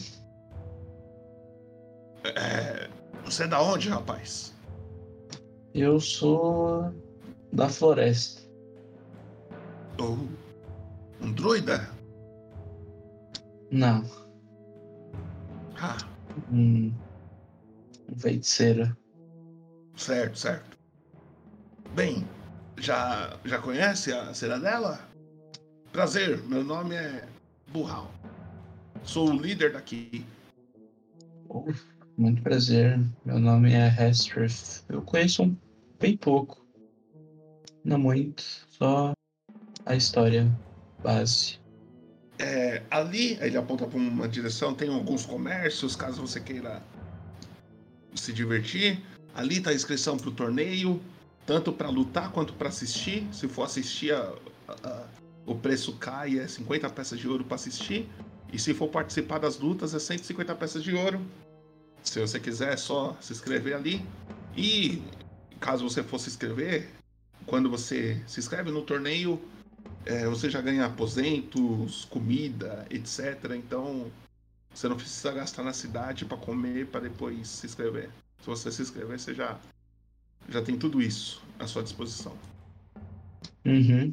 [2.25, 2.89] É,
[3.25, 4.55] você é da onde, rapaz?
[5.75, 6.93] Eu sou
[7.53, 8.43] da floresta.
[10.01, 10.17] Oh,
[11.25, 11.89] um druida?
[13.71, 14.03] Não.
[15.81, 15.97] Ah,
[16.51, 16.93] Hum,
[18.17, 18.97] feiticeira.
[19.97, 20.79] certo, certo.
[21.95, 22.27] Bem,
[22.81, 24.99] já, já conhece a cidadela?
[25.93, 27.29] Prazer, meu nome é
[27.69, 28.11] Burral.
[29.05, 30.25] Sou o líder daqui.
[31.49, 31.67] Oh,
[32.17, 32.99] muito prazer.
[33.25, 34.85] Meu nome é Hestrith.
[34.89, 35.57] Eu conheço um
[35.99, 36.65] bem pouco.
[37.85, 38.43] Não muito.
[38.69, 39.13] Só
[39.85, 40.51] a história
[41.03, 41.59] base.
[42.39, 46.83] É, ali, ele aponta para uma direção, tem alguns comércios, caso você queira
[48.15, 49.03] se divertir.
[49.35, 51.01] Ali está a inscrição para o torneio,
[51.51, 53.27] tanto para lutar quanto para assistir.
[53.33, 54.33] Se for assistir, a-
[54.69, 55.07] a- a-
[55.45, 58.09] o preço cai, é 50 peças de ouro para assistir.
[58.53, 61.21] E se for participar das lutas, é 150 peças de ouro.
[62.05, 64.07] Se você quiser, é só se inscrever ali.
[64.57, 65.03] E
[65.59, 66.89] caso você for se inscrever,
[67.47, 69.43] quando você se inscreve no torneio,
[70.07, 73.57] é, você já ganha aposentos, comida, etc.
[73.57, 74.09] Então
[74.73, 78.09] você não precisa gastar na cidade para comer para depois se inscrever.
[78.41, 79.59] Se você se inscrever, você já,
[80.51, 82.37] já tem tudo isso à sua disposição.
[83.65, 84.13] Uhum.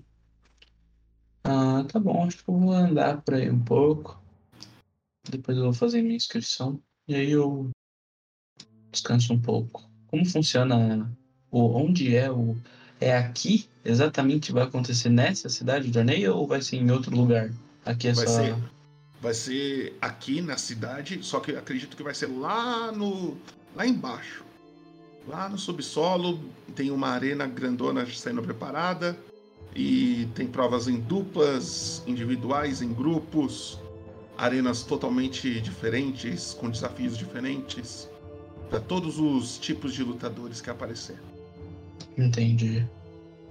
[1.43, 2.25] Ah, tá bom.
[2.25, 4.21] Acho que eu vou andar por aí um pouco.
[5.29, 6.81] Depois eu vou fazer minha inscrição.
[7.07, 7.69] E aí eu
[8.91, 9.89] descanso um pouco.
[10.07, 11.11] Como funciona
[11.49, 12.55] o onde é o
[12.99, 17.51] é aqui exatamente vai acontecer nessa cidade o torneio ou vai ser em outro lugar?
[17.85, 18.55] Aqui é Vai só ser,
[19.21, 23.37] vai ser aqui na cidade, só que acredito que vai ser lá no
[23.75, 24.46] lá embaixo.
[25.27, 26.39] Lá no subsolo
[26.75, 29.17] tem uma arena grandona sendo preparada
[29.75, 33.77] e tem provas em duplas, individuais, em grupos,
[34.37, 38.09] arenas totalmente diferentes, com desafios diferentes
[38.69, 41.17] para todos os tipos de lutadores que aparecer.
[42.17, 42.85] Entendi.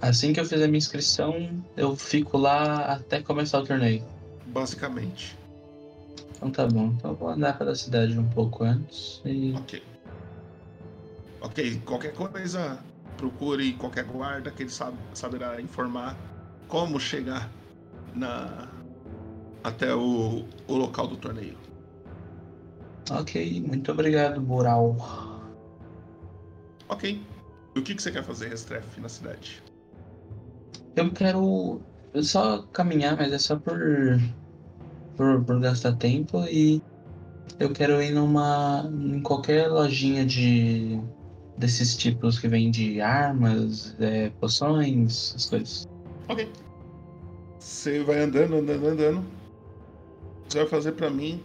[0.01, 4.03] Assim que eu fizer minha inscrição, eu fico lá até começar o torneio.
[4.47, 5.37] basicamente.
[6.37, 6.93] Então tá bom.
[6.97, 9.53] Então eu vou andar pela cidade um pouco antes e.
[9.57, 9.83] Ok.
[11.41, 12.79] Ok, qualquer coisa,
[13.17, 16.17] procure qualquer guarda que ele sabe, saberá informar
[16.69, 17.51] como chegar
[18.15, 18.69] na
[19.63, 21.57] até o, o local do torneio.
[23.11, 24.97] Ok, muito obrigado, Boral.
[26.89, 27.21] Ok.
[27.75, 29.63] E o que, que você quer fazer, Restrefe, na cidade?
[30.97, 31.81] Eu quero
[32.23, 33.79] só caminhar, mas é só por,
[35.17, 36.81] por, por gastar tempo e
[37.59, 38.89] eu quero ir numa.
[38.91, 40.99] em qualquer lojinha de.
[41.57, 45.89] Desses tipos que vende armas, é, poções, essas coisas.
[46.29, 46.51] Ok.
[47.59, 49.25] Você vai andando, andando, andando.
[50.49, 51.43] Você vai fazer pra mim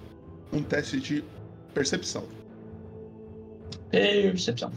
[0.51, 1.23] um teste de
[1.73, 2.23] percepção.
[3.89, 4.71] Percepção.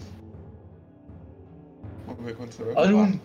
[2.06, 3.18] Vamos ver quanto você vai Olha um.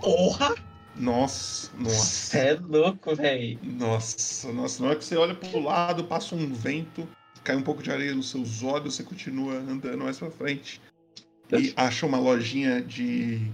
[0.00, 0.54] Porra!
[0.96, 1.96] Nossa, nossa.
[1.96, 3.58] Você é louco, velho.
[3.62, 7.08] Nossa, nossa, na hora que você olha pro lado, passa um vento,
[7.42, 10.80] cai um pouco de areia nos seus olhos, você continua andando mais pra frente.
[11.52, 13.50] E acha uma lojinha de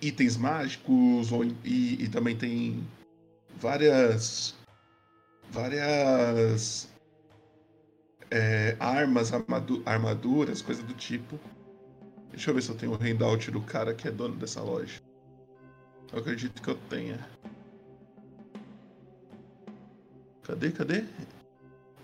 [0.00, 2.86] itens mágicos ou, e, e também tem
[3.56, 4.54] várias.
[5.50, 6.88] várias.
[8.30, 11.38] é, armas, armadu- armaduras, coisa do tipo.
[12.30, 15.00] Deixa eu ver se eu tenho o handout do cara que é dono dessa loja.
[16.12, 17.18] Eu acredito que eu tenha.
[20.42, 21.04] Cadê, cadê?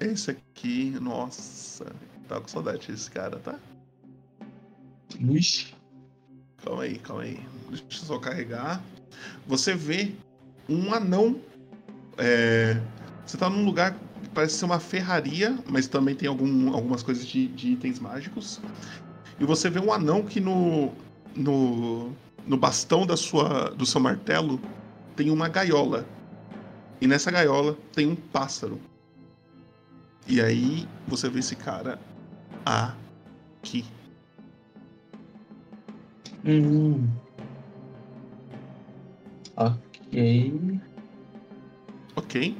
[0.00, 1.86] Esse aqui, nossa.
[2.28, 3.58] Tá com saudade desse cara, tá?
[5.20, 5.74] Ixi.
[6.64, 7.40] Calma aí, calma aí.
[7.68, 8.82] Deixa eu só carregar.
[9.46, 10.12] Você vê
[10.68, 11.40] um anão.
[12.18, 12.80] é,
[13.26, 13.92] Você tá num lugar
[14.22, 18.60] que parece ser uma ferraria, mas também tem algum- algumas coisas de, de itens mágicos.
[19.38, 20.92] E você vê um anão que no.
[21.34, 22.12] no.
[22.46, 24.60] no bastão da sua, do seu martelo
[25.16, 26.06] tem uma gaiola.
[27.00, 28.80] E nessa gaiola tem um pássaro.
[30.26, 31.98] E aí você vê esse cara
[32.64, 33.84] aqui.
[36.46, 37.08] Hum.
[39.56, 40.80] Ok.
[42.16, 42.56] Ok?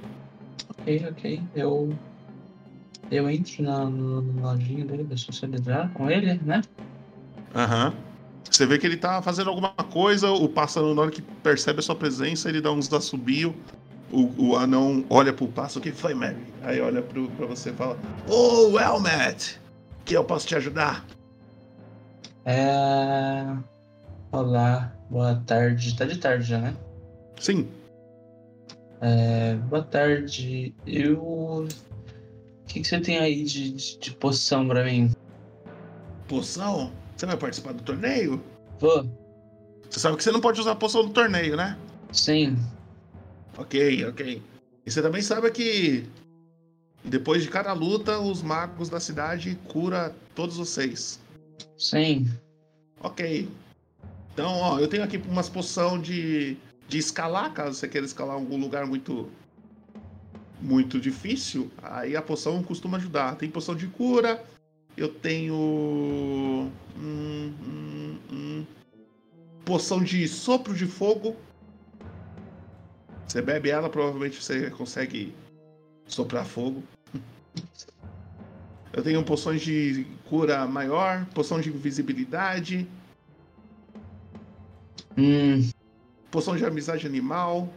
[0.70, 1.42] Ok, ok.
[1.54, 1.94] Eu.
[3.10, 6.62] Eu entro na, na, lojinha dele pra socializar com ele, né?
[7.54, 7.92] Aham.
[8.50, 11.82] Você vê que ele tá fazendo alguma coisa, o pássaro, na hora que percebe a
[11.82, 13.54] sua presença, ele dá uns assobio.
[14.10, 16.36] O, o anão olha pro pássaro, o que foi, Mary?
[16.62, 17.98] Aí olha pro, pra você e fala:
[18.28, 19.60] Ô, oh, Elmet!
[20.04, 21.04] Que eu posso te ajudar?
[22.44, 23.44] É.
[24.34, 25.96] Olá, boa tarde.
[25.96, 26.76] Tá de tarde já, né?
[27.38, 27.68] Sim.
[29.00, 30.74] É, boa tarde.
[30.84, 31.22] Eu.
[31.22, 31.68] O
[32.66, 35.12] que, que você tem aí de, de, de poção pra mim?
[36.26, 36.92] Poção?
[37.16, 38.42] Você vai participar do torneio?
[38.80, 39.08] Vou?
[39.88, 41.78] Você sabe que você não pode usar poção no torneio, né?
[42.10, 42.56] Sim.
[43.56, 44.42] Ok, ok.
[44.84, 46.08] E você também sabe que
[47.04, 51.20] depois de cada luta, os magos da cidade cura todos vocês.
[51.78, 52.28] Sim.
[53.00, 53.48] Ok.
[54.34, 56.56] Então, ó, eu tenho aqui umas poção de,
[56.88, 59.30] de escalar, caso você queira escalar algum lugar muito
[60.60, 63.36] muito difícil, aí a poção costuma ajudar.
[63.36, 64.42] Tem poção de cura,
[64.96, 68.66] eu tenho hum, hum, hum,
[69.64, 71.36] poção de sopro de fogo.
[73.28, 75.32] Você bebe ela, provavelmente você consegue
[76.06, 76.82] soprar fogo.
[78.92, 82.86] Eu tenho poções de cura maior, poção de invisibilidade,
[85.16, 85.70] Hum.
[86.30, 87.72] poção de amizade animal.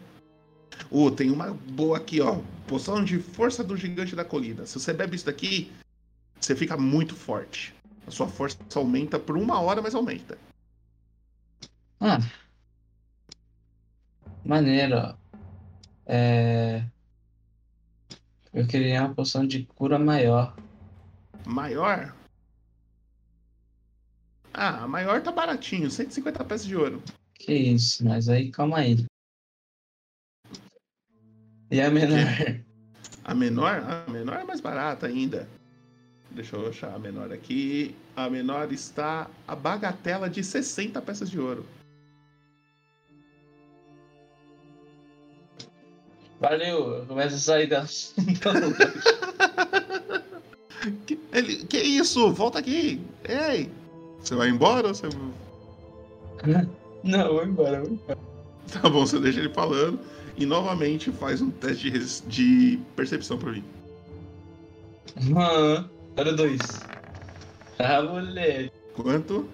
[0.91, 2.39] Uh, tem uma boa aqui, ó.
[2.67, 4.65] Poção de força do gigante da colina.
[4.65, 5.71] Se você bebe isso daqui,
[6.39, 7.73] você fica muito forte.
[8.05, 10.37] A sua força aumenta por uma hora, mas aumenta.
[11.99, 12.19] Ah.
[14.45, 15.15] Maneiro, ó.
[16.05, 16.83] É.
[18.53, 20.55] Eu queria uma poção de cura maior.
[21.45, 22.15] Maior?
[24.53, 27.03] Ah, a maior tá baratinho, 150 peças de ouro.
[27.39, 29.05] Que isso, mas aí calma aí.
[31.69, 32.61] E a menor?
[33.23, 34.05] A menor?
[34.07, 35.47] A menor é mais barata ainda.
[36.31, 37.95] Deixa eu achar a menor aqui.
[38.15, 41.65] A menor está a bagatela de 60 peças de ouro.
[46.39, 47.85] Valeu, eu começo a sair da.
[51.05, 52.31] Que, ele, que isso?
[52.33, 53.01] Volta aqui!
[53.27, 53.69] Ei!
[54.19, 55.07] Você vai embora ou você.
[57.07, 58.17] Não, vou embora, vou embora.
[58.71, 59.99] Tá bom, você deixa ele falando
[60.37, 63.63] e novamente faz um teste de, de percepção pra mim.
[65.31, 66.59] Aham, Olha dois.
[67.79, 68.71] Ah, moleque.
[68.95, 69.47] Quanto?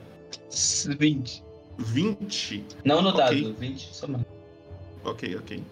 [0.98, 1.44] 20.
[1.78, 2.66] 20?
[2.86, 3.18] Não no Ok.
[3.44, 4.26] dado, 20 somado.
[5.04, 5.64] Ok, ok.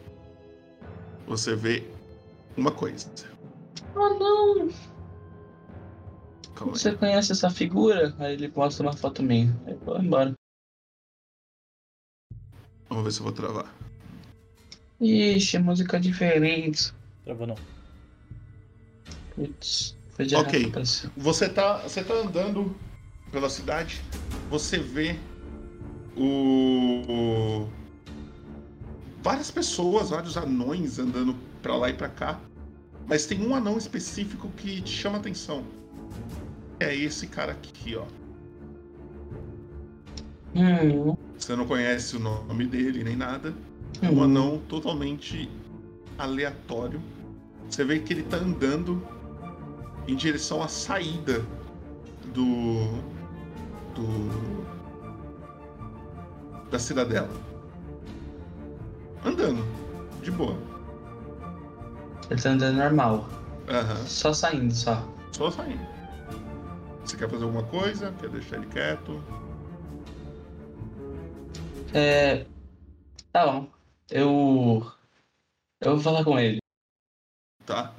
[1.27, 1.83] Você vê
[2.57, 3.09] uma coisa.
[3.95, 4.69] Oh não!
[6.55, 6.79] Calma aí.
[6.79, 8.13] Você conhece essa figura?
[8.19, 9.57] Aí ele mostra uma foto minha.
[9.65, 10.33] Aí eu vou embora.
[12.91, 13.73] Vamos ver se eu vou travar.
[14.99, 16.93] Ixi, música diferente.
[17.23, 17.55] Travou não.
[19.33, 20.69] Putz, foi de Ok.
[20.85, 21.11] cima.
[21.15, 22.75] Você tá, você tá andando
[23.31, 24.01] pela cidade,
[24.49, 25.15] você vê
[26.17, 27.69] o, o-
[29.23, 32.41] várias pessoas, vários anões andando pra lá e pra cá,
[33.07, 35.63] mas tem um anão específico que te chama a atenção.
[36.77, 38.05] É esse cara aqui, ó.
[40.53, 43.51] Hum, Você não conhece o nome dele nem nada.
[43.99, 45.49] É um anão totalmente
[46.17, 47.01] aleatório.
[47.67, 49.01] Você vê que ele tá andando
[50.07, 51.43] em direção à saída
[52.31, 52.85] do.
[53.95, 54.63] do.
[56.69, 57.29] da cidadela.
[59.25, 59.65] Andando,
[60.21, 60.55] de boa.
[62.29, 63.27] Ele tá andando normal.
[63.67, 65.03] Aham, Só saindo, só.
[65.31, 65.85] só saindo.
[67.03, 68.13] Você quer fazer alguma coisa?
[68.19, 69.19] Quer deixar ele quieto?
[71.93, 72.45] É.
[73.31, 73.69] Tá bom.
[74.09, 74.91] Eu.
[75.81, 76.59] Eu vou falar com ele.
[77.65, 77.93] Tá.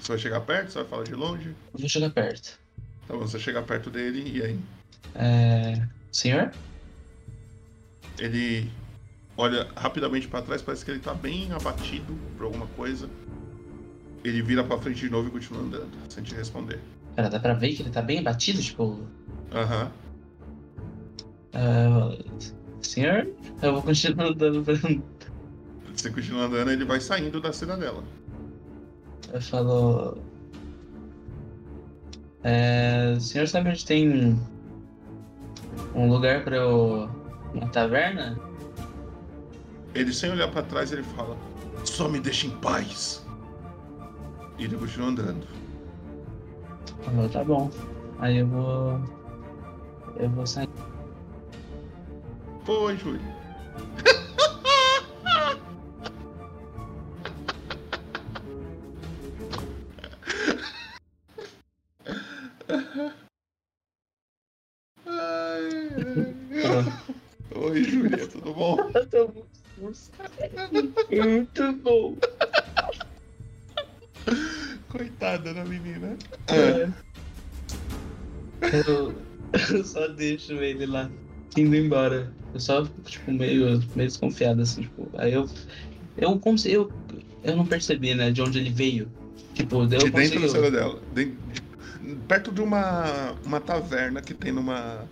[0.00, 0.70] Você vai chegar perto?
[0.70, 1.48] Você vai falar de longe?
[1.72, 2.58] Eu vou chegar perto.
[3.06, 4.60] Tá bom, você chega perto dele e aí?
[5.14, 5.88] É.
[6.12, 6.52] Senhor?
[8.18, 8.70] Ele
[9.36, 13.08] olha rapidamente pra trás, parece que ele tá bem abatido por alguma coisa.
[14.24, 16.80] Ele vira pra frente de novo e continua andando, sem te responder.
[17.14, 19.06] Cara, dá pra ver que ele tá bem abatido, tipo.
[19.52, 19.92] Aham.
[21.54, 22.18] ah,
[22.82, 23.26] senhor?
[23.62, 24.74] Eu vou continuar andando pra.
[25.94, 28.02] Você continua andando, ele vai saindo da cidadela.
[29.32, 30.18] Eu falo.
[32.44, 34.38] É, o senhor sabe onde tem
[35.94, 37.08] um lugar pra eu.
[37.54, 38.38] Uma taverna?
[39.94, 41.36] Ele, sem olhar pra trás, ele fala:
[41.84, 43.24] Só me deixa em paz.
[44.58, 45.46] E ele continua andando.
[47.02, 47.70] Falo, tá bom.
[48.18, 49.00] Aí eu vou.
[50.18, 50.68] Eu vou sair.
[52.68, 53.20] Oi, Júlio.
[65.06, 65.68] Ai,
[66.64, 66.92] ai.
[67.54, 68.76] Oi, Júlia, tudo bom?
[71.08, 72.16] Muito bom.
[74.90, 76.16] Coitada da menina.
[76.48, 76.90] É.
[78.88, 79.14] Eu,
[79.72, 81.08] eu só deixo ele lá,
[81.56, 82.32] indo embora.
[82.54, 85.10] Eu só fico, tipo, meio, meio desconfiado, assim, tipo.
[85.18, 85.48] Aí eu.
[86.16, 86.90] Eu, eu,
[87.44, 89.08] eu não percebi, né, de onde ele veio.
[89.54, 90.48] Tipo, eu De dentro da consigo.
[90.48, 91.00] cidadela.
[91.14, 95.04] De- de- perto de uma, uma taverna que tem numa.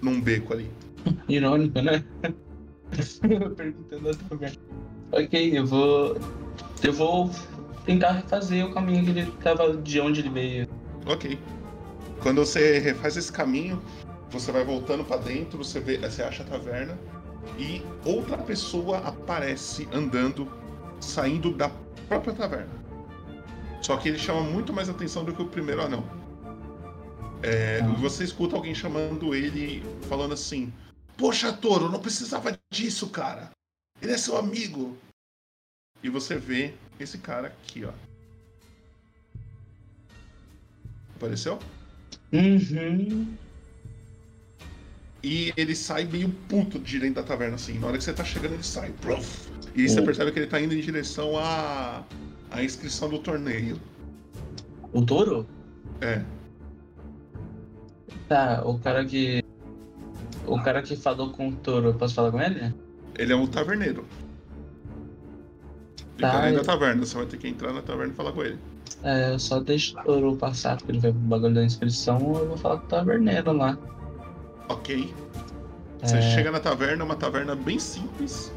[0.00, 0.70] num beco ali.
[1.28, 2.02] Irônico, né?
[3.56, 4.56] Perguntando a taverna.
[5.12, 6.16] Ok, eu vou.
[6.82, 7.30] Eu vou
[7.84, 9.76] tentar refazer o caminho que ele tava.
[9.76, 10.68] de onde ele veio.
[11.06, 11.38] Ok.
[12.22, 13.80] Quando você refaz esse caminho,
[14.30, 16.98] você vai voltando pra dentro, você, vê, você acha a taverna
[17.58, 20.50] e outra pessoa aparece andando,
[21.00, 21.70] saindo da
[22.08, 22.78] própria taverna.
[23.82, 26.04] Só que ele chama muito mais atenção do que o primeiro anão.
[27.42, 27.86] É, Ah.
[28.00, 30.72] Você escuta alguém chamando ele, falando assim:
[31.16, 33.50] Poxa, Toro, não precisava disso, cara.
[34.02, 34.96] Ele é seu amigo.
[36.02, 37.92] E você vê esse cara aqui, ó.
[41.16, 41.58] Apareceu?
[42.32, 43.36] Uhum.
[45.22, 47.78] E ele sai meio puto de dentro da taverna, assim.
[47.78, 48.92] Na hora que você tá chegando, ele sai.
[49.74, 50.04] E aí você Hum.
[50.04, 52.04] percebe que ele tá indo em direção à,
[52.50, 53.80] à inscrição do torneio.
[54.92, 55.46] O touro?
[56.00, 56.22] É.
[58.28, 59.42] Tá, o cara que.
[60.46, 62.72] O cara que falou com o touro, eu posso falar com ele?
[63.18, 64.04] Ele é um taverneiro.
[66.16, 67.04] Ele Tá, tá dentro eu- da taverna.
[67.04, 68.58] Você vai ter que entrar na taverna e falar com ele.
[69.02, 72.48] É, eu só deixo o touro passar, porque ele vai pro bagulho da inscrição, eu
[72.48, 73.78] vou falar com o taverneiro lá.
[74.68, 75.14] Ok.
[76.02, 76.22] Você É.
[76.34, 78.52] chega na taverna, uma taverna bem simples.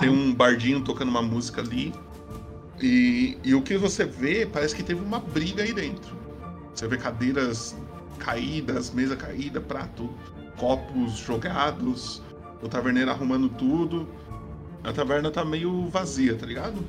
[0.00, 1.94] Tem um bardinho tocando uma música ali.
[2.80, 6.16] E, e o que você vê, parece que teve uma briga aí dentro.
[6.74, 7.76] Você vê cadeiras
[8.18, 10.10] caídas, mesa caída, prato,
[10.56, 12.22] copos jogados,
[12.62, 14.08] o taverneiro arrumando tudo.
[14.82, 16.84] A taverna tá meio vazia, tá ligado?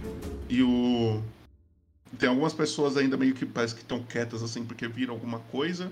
[0.50, 1.22] E o.
[2.20, 5.92] Tem algumas pessoas ainda meio que parece que estão quietas assim porque viram alguma coisa.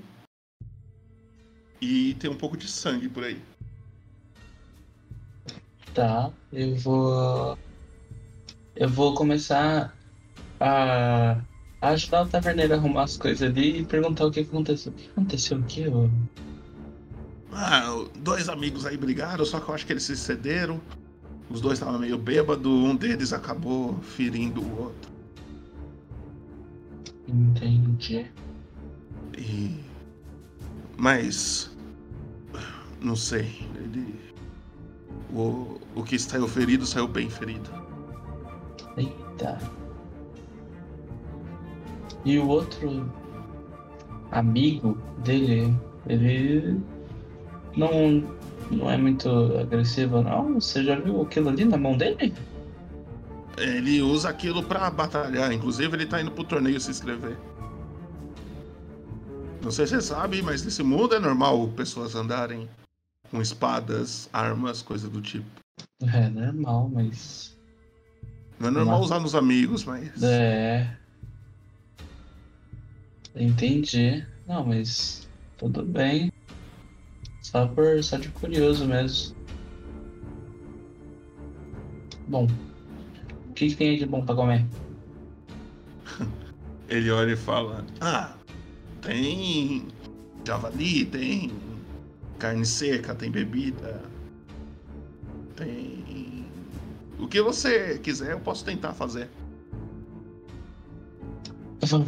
[1.83, 3.37] E tem um pouco de sangue por aí.
[5.93, 7.57] Tá, eu vou.
[8.73, 9.93] Eu vou começar
[10.61, 11.41] a,
[11.81, 14.93] a ajudar o taverneiro a arrumar as coisas ali e perguntar o que aconteceu.
[14.93, 16.09] O que aconteceu aqui, ô?
[17.51, 20.79] Ah, dois amigos aí brigaram, só que eu acho que eles se cederam.
[21.49, 25.11] Os dois estavam meio bêbados, um deles acabou ferindo o outro.
[27.27, 28.25] Entendi.
[29.37, 29.83] E.
[30.97, 31.72] Mas.
[33.03, 33.67] Não sei.
[33.75, 34.15] Ele.
[35.33, 37.69] O, o que saiu ferido saiu bem ferido.
[38.95, 39.59] Eita.
[42.23, 43.11] E o outro
[44.31, 45.75] amigo dele,
[46.07, 46.79] ele
[47.75, 48.23] não,
[48.71, 50.53] não é muito agressivo, não?
[50.53, 52.33] Você já viu aquilo ali na mão dele?
[53.57, 55.51] Ele usa aquilo pra batalhar.
[55.51, 57.37] Inclusive, ele tá indo pro torneio se inscrever.
[59.61, 62.69] Não sei se você sabe, mas nesse mundo é normal pessoas andarem
[63.33, 65.47] com espadas, armas, coisa do tipo.
[66.03, 67.57] É normal, mas.
[68.59, 70.21] Não é normal Mas- usar nos amigos, mas.
[70.21, 70.95] É.
[73.35, 74.23] Entendi.
[74.47, 75.27] Não, mas
[75.57, 76.31] tudo bem.
[77.41, 79.35] Só por só de curioso mesmo.
[82.27, 82.47] Bom,
[83.49, 84.63] o que, que tem aí de bom pra comer?
[86.87, 88.35] Ele olha e fala: Ah,
[89.01, 89.87] tem
[90.45, 91.51] javali, tem
[92.39, 94.01] carne seca, tem bebida,
[95.55, 96.45] tem.
[97.19, 99.29] O que você quiser, eu posso tentar fazer.
[101.81, 102.05] Eu falo,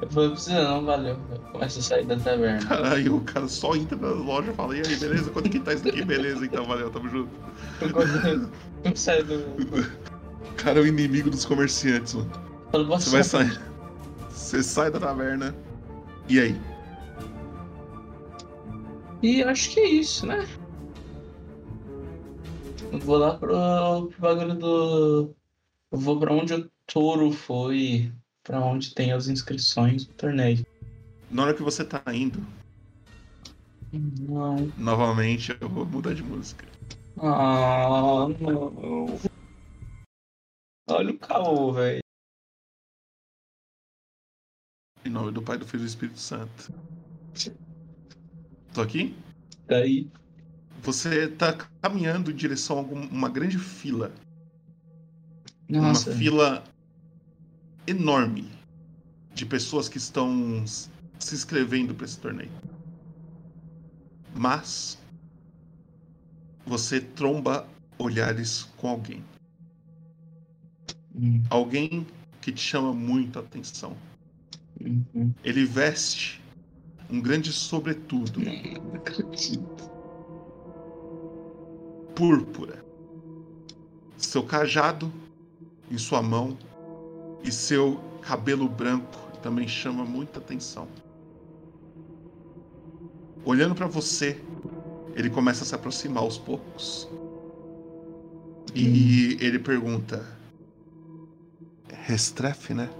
[0.00, 1.18] eu precisa não, valeu.
[1.30, 2.66] Eu começo a sair da taverna.
[2.66, 5.30] Caralho, o cara só entra na loja e fala: E aí, beleza?
[5.30, 6.04] Quanto que tá isso daqui?
[6.04, 7.30] Beleza, então valeu, tamo junto.
[8.84, 9.34] Eu saio do.
[9.34, 12.30] O cara é o inimigo dos comerciantes, mano.
[12.72, 13.60] Falo, Você vai sair.
[14.30, 15.54] Você sai da taverna.
[16.28, 16.60] E aí?
[19.22, 20.46] E acho que é isso, né?
[22.92, 25.34] Eu vou lá pro, pro bagulho do.
[25.92, 30.64] Eu vou pra onde o touro foi, pra onde tem as inscrições do torneio.
[31.30, 32.44] Na hora que você tá indo,
[33.92, 34.72] Não.
[34.76, 36.66] novamente eu vou mudar de música.
[37.18, 39.18] Ah, não.
[40.88, 42.00] Olha o caô, velho.
[45.04, 46.72] Em nome do Pai, do Filho e do Espírito Santo.
[48.72, 49.16] Tô aqui?
[49.66, 50.08] Daí.
[50.82, 51.52] Você tá
[51.82, 54.12] caminhando em direção a uma grande fila.
[55.68, 56.10] Nossa.
[56.10, 56.64] Uma fila
[57.86, 58.50] enorme
[59.34, 62.50] de pessoas que estão se inscrevendo para esse torneio.
[64.34, 64.98] Mas
[66.64, 67.68] você tromba
[67.98, 69.24] olhares com alguém.
[71.14, 72.06] Hum, Alguém
[72.40, 73.96] que te chama muito a atenção.
[74.80, 75.34] uhum.
[75.44, 76.39] Ele veste
[77.10, 79.90] um grande sobretudo Não acredito.
[82.14, 82.84] púrpura.
[84.16, 85.12] Seu cajado
[85.90, 86.56] em sua mão
[87.42, 90.86] e seu cabelo branco também chama muita atenção.
[93.44, 94.38] Olhando para você,
[95.14, 97.08] ele começa a se aproximar aos poucos.
[98.74, 100.24] E ele pergunta:
[102.06, 102.90] Restrefe, né?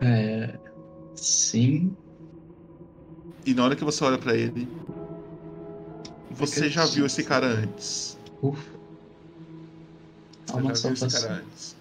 [0.00, 0.63] É.
[1.16, 1.94] Sim.
[3.46, 4.68] E na hora que você olha para ele,
[6.30, 8.18] você já viu esse cara antes.
[8.42, 8.62] Ufa.
[10.46, 11.76] Você uma já viu esse cara antes.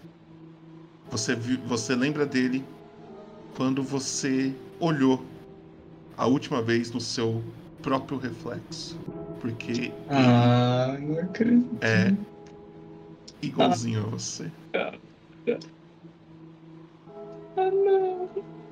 [1.12, 2.64] Você, viu, você lembra dele
[3.56, 5.24] quando você olhou
[6.18, 7.44] a última vez no seu
[7.82, 8.98] próprio reflexo.
[9.40, 11.78] Porque Ah, não acredito.
[11.82, 12.16] é
[13.42, 14.52] igualzinho a você.
[17.58, 18.63] Ah, não.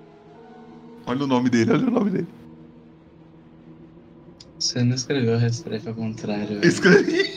[1.12, 2.28] Olha o nome dele, olha o nome dele.
[4.58, 6.48] Você não escreveu Restrefe ao contrário.
[6.48, 6.66] velho.
[6.66, 7.34] Escrevi.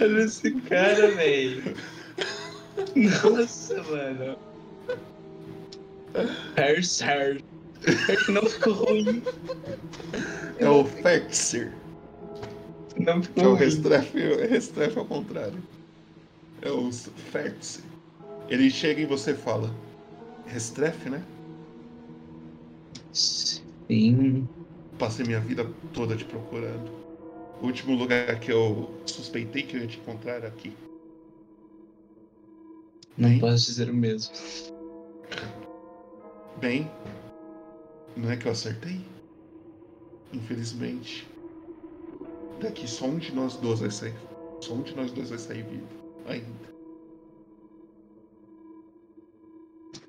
[0.00, 1.74] Olha esse cara, velho.
[2.96, 4.38] Nossa, mano.
[6.56, 7.42] Hers, hers.
[8.30, 9.22] Não ficou ruim.
[10.58, 11.70] É o Fexer.
[12.96, 13.58] Não Que é ficou o ruim.
[13.58, 15.62] Restrefe, é Restrefe ao contrário.
[16.62, 17.84] É o Fexer.
[18.48, 19.74] Ele chega em você e fala:
[20.46, 21.24] Restrefe, né?
[23.12, 24.48] Sim.
[24.98, 26.90] Passei minha vida toda te procurando.
[27.60, 30.72] O último lugar que eu suspeitei que eu ia te encontrar era aqui.
[33.16, 33.40] Não Bem?
[33.40, 34.34] posso dizer o mesmo.
[36.60, 36.90] Bem,
[38.16, 39.00] não é que eu acertei?
[40.32, 41.26] Infelizmente.
[42.60, 44.14] Daqui só um de nós dois vai sair.
[44.60, 45.86] Só um de nós dois vai sair vivo.
[46.26, 46.75] Ainda.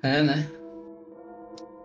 [0.02, 0.50] É, né?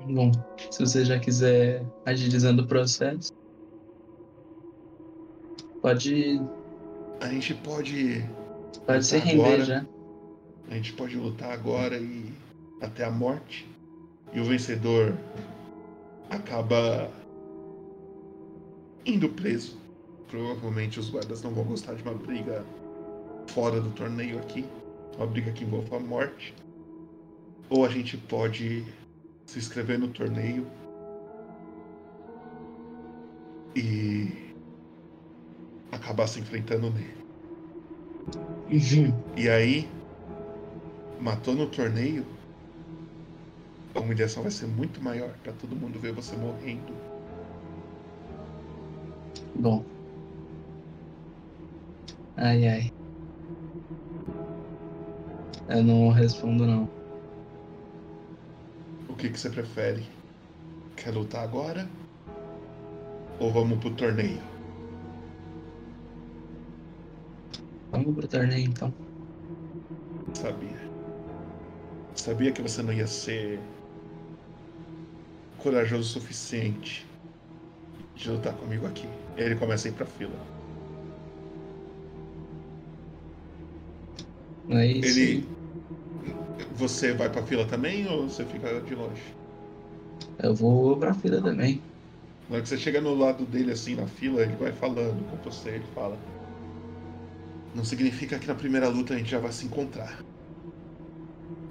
[0.07, 0.31] Bom,
[0.69, 3.31] se você já quiser agilizando o processo,
[5.81, 6.41] pode,
[7.21, 8.25] A gente pode.
[8.85, 9.85] pode se Agora- render já.
[10.69, 12.33] A gente pode lutar agora e
[12.81, 13.67] até a morte.
[14.33, 15.13] E o vencedor
[16.29, 17.09] acaba
[19.05, 19.77] indo preso.
[20.29, 22.65] Provavelmente os guardas não vão gostar de uma briga
[23.47, 24.65] fora do torneio aqui,
[25.17, 26.55] uma briga que envolva a morte,
[27.69, 28.83] ou a gente pode
[29.45, 30.67] se inscrever no torneio
[33.75, 34.53] e
[35.91, 37.23] acabar se enfrentando nele.
[38.71, 39.13] Uhum.
[39.37, 39.89] E aí,
[41.19, 42.25] matou no torneio,
[43.93, 46.93] a humilhação vai ser muito maior pra todo mundo ver você morrendo.
[49.55, 49.85] Bom.
[52.35, 52.91] Ai, ai.
[55.69, 57.02] Eu não respondo, não.
[59.13, 60.03] O que, que você prefere?
[60.97, 61.87] Quer lutar agora?
[63.39, 64.41] Ou vamos pro torneio?
[67.91, 68.91] Vamos pro torneio, então.
[70.33, 70.81] Sabia.
[72.15, 73.59] Sabia que você não ia ser
[75.59, 77.07] corajoso o suficiente
[78.15, 79.07] de lutar comigo aqui.
[79.37, 80.35] Ele começa a ir pra fila.
[84.71, 85.62] Aí Ele.
[86.75, 89.21] Você vai pra fila também ou você fica de longe?
[90.41, 91.81] eu vou pra fila também.
[92.49, 95.37] Na hora que você chega no lado dele, assim, na fila, ele vai falando com
[95.49, 96.17] você, ele fala.
[97.73, 100.19] Não significa que na primeira luta a gente já vai se encontrar.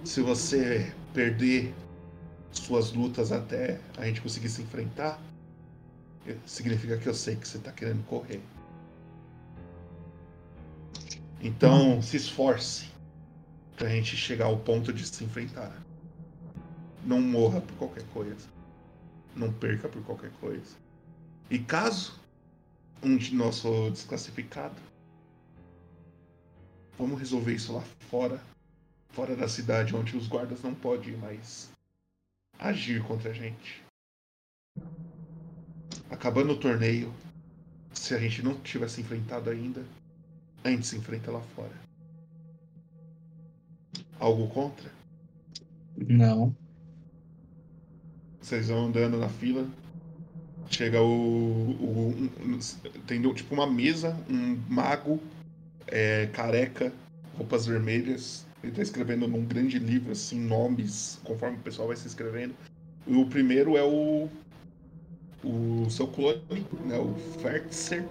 [0.05, 1.73] Se você perder
[2.51, 5.21] suas lutas até a gente conseguir se enfrentar,
[6.47, 8.41] significa que eu sei que você tá querendo correr.
[11.41, 12.87] Então, se esforce
[13.83, 15.77] pra gente chegar ao ponto de se enfrentar.
[17.05, 18.49] Não morra por qualquer coisa.
[19.35, 20.77] Não perca por qualquer coisa.
[21.51, 22.21] E caso
[23.03, 24.77] um de nós for desclassificado,
[26.97, 28.41] vamos resolver isso lá fora,
[29.09, 31.69] fora da cidade, onde os guardas não podem mais
[32.61, 33.83] agir contra a gente.
[36.09, 37.13] Acabando o torneio,
[37.93, 39.85] se a gente não tivesse enfrentado ainda,
[40.63, 41.82] a gente se enfrenta lá fora.
[44.23, 44.89] Algo contra?
[45.97, 46.55] Não.
[48.41, 49.67] Vocês vão andando na fila.
[50.71, 51.09] Chega o.
[51.09, 52.29] o um-
[53.05, 55.21] tem tipo uma mesa, um mago
[55.89, 56.93] é, careca,
[57.37, 58.47] roupas vermelhas.
[58.63, 62.55] Ele tá escrevendo num grande livro, assim, nomes, conforme o pessoal vai se escrevendo.
[63.09, 64.29] E o primeiro é o.
[65.43, 66.41] O seu clone,
[66.87, 66.97] né?
[66.97, 68.09] O Fertzer.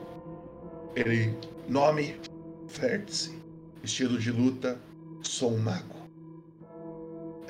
[0.93, 1.33] Ele.
[1.69, 2.17] Nome:
[2.67, 3.33] Fertz.
[3.81, 4.77] Estilo de luta:
[5.23, 6.00] sou um mago.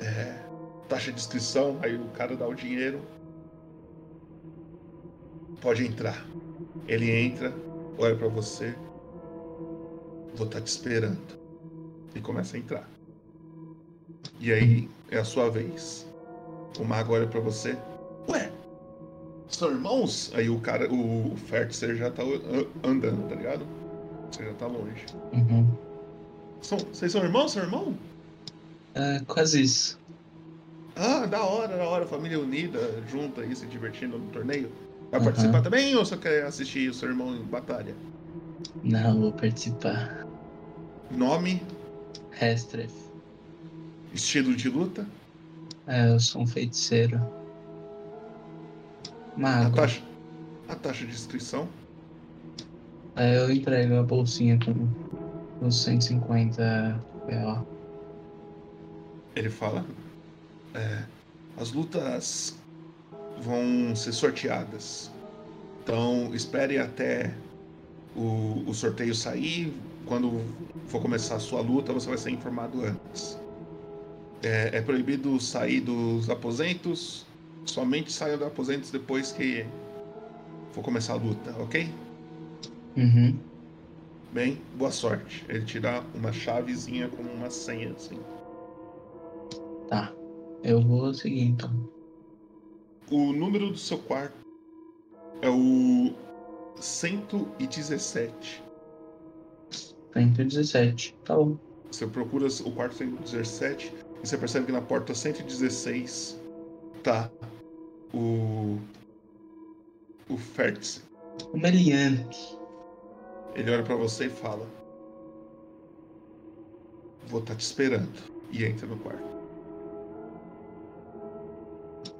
[0.00, 0.42] É,
[0.88, 3.00] taxa de inscrição, aí o cara dá o dinheiro.
[5.60, 6.26] Pode entrar.
[6.88, 7.52] Ele entra,
[7.98, 8.74] olha pra você.
[10.34, 11.20] Vou estar te esperando.
[12.14, 12.88] E começa a entrar.
[14.40, 16.06] E aí é a sua vez.
[16.78, 17.76] O mago olha pra você.
[18.28, 18.50] Ué,
[19.48, 20.32] são irmãos?
[20.34, 23.64] Aí o cara, o, Fertzer já tá an- andando, tá ligado?
[24.30, 25.04] Você já tá longe.
[25.32, 25.66] Uhum.
[26.60, 27.52] São, vocês são irmãos?
[27.52, 27.94] São irmão?
[28.94, 29.98] É, quase isso.
[30.94, 34.70] Ah, da hora, da hora, família unida, junta aí, se divertindo no torneio.
[35.10, 37.94] Vai participar também ou só quer assistir o seu irmão em batalha?
[38.82, 40.26] Não, vou participar.
[41.10, 41.62] Nome,
[42.30, 42.92] Restref.
[44.12, 45.06] estilo de luta,
[45.86, 47.20] É, eu sou um feiticeiro.
[49.36, 49.76] a Mago.
[49.76, 50.02] taxa,
[50.68, 51.68] a taxa de inscrição.
[53.16, 57.71] Aí eu entrego a bolsinha com os 150 BO.
[59.34, 59.84] Ele fala:
[60.74, 61.04] é,
[61.56, 62.56] as lutas
[63.40, 65.10] vão ser sorteadas.
[65.82, 67.34] Então espere até
[68.14, 69.72] o, o sorteio sair.
[70.06, 70.40] Quando
[70.86, 73.38] for começar a sua luta, você vai ser informado antes.
[74.42, 77.26] É, é proibido sair dos aposentos.
[77.64, 79.64] Somente saia dos aposentos depois que
[80.72, 81.88] for começar a luta, ok?
[82.96, 83.38] Uhum.
[84.32, 85.44] Bem, boa sorte.
[85.48, 88.18] Ele te dá uma chavezinha com uma senha assim.
[89.92, 90.10] Tá.
[90.64, 91.70] Eu vou seguir então.
[93.10, 94.38] O número do seu quarto
[95.42, 96.14] é o
[96.80, 98.64] 117.
[100.14, 101.14] 117.
[101.26, 101.58] Tá bom.
[101.90, 103.92] Você procura o quarto 117
[104.22, 106.40] e você percebe que na porta 116
[107.02, 107.30] tá
[108.14, 108.78] o.
[110.26, 111.02] O Fertz.
[111.52, 112.58] O Meliante.
[113.54, 114.66] Ele olha pra você e fala:
[117.26, 118.32] Vou estar te esperando.
[118.50, 119.31] E entra no quarto.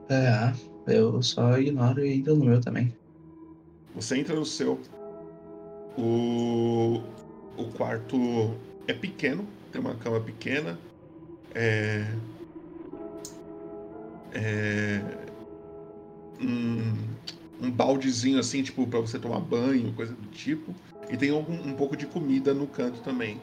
[0.08, 0.52] É,
[0.86, 2.94] eu só ignoro e entro no meu também.
[3.94, 4.80] Você entra no seu.
[5.96, 7.02] O,
[7.56, 8.54] o quarto
[8.86, 10.78] é pequeno, tem uma cama pequena.
[11.54, 12.06] É.
[14.32, 15.00] É.
[16.40, 20.74] Um, um baldezinho assim, tipo, pra você tomar banho, coisa do tipo.
[21.10, 23.38] E tem um pouco de comida no canto também.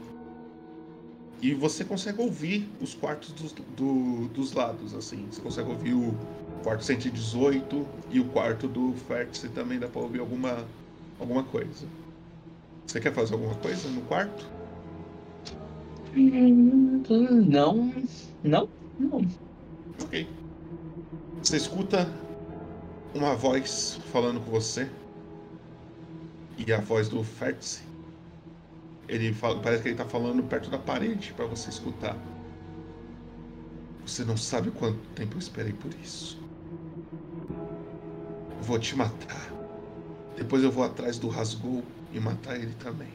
[1.42, 5.28] E você consegue ouvir os quartos dos, do- dos lados, assim.
[5.32, 6.14] Você consegue ouvir o
[6.64, 10.66] quarto 118 e o quarto do Vértice também dá pra ouvir alguma,
[11.20, 11.88] alguma coisa.
[12.86, 14.46] Você quer fazer alguma coisa no quarto?
[16.16, 17.94] Não,
[18.44, 18.70] não,
[19.00, 19.28] não.
[20.02, 20.28] Ok.
[21.42, 22.12] Você escuta
[23.14, 24.90] uma voz falando com você.
[26.58, 27.82] E a voz do Vértice.
[29.08, 32.18] Ele fala, parece que ele tá falando perto da parede pra você escutar.
[34.06, 36.40] Você não sabe quanto tempo eu esperei por isso.
[38.62, 39.50] Vou te matar.
[40.36, 41.84] Depois eu vou atrás do Rasgul
[42.14, 43.10] e matar ele também.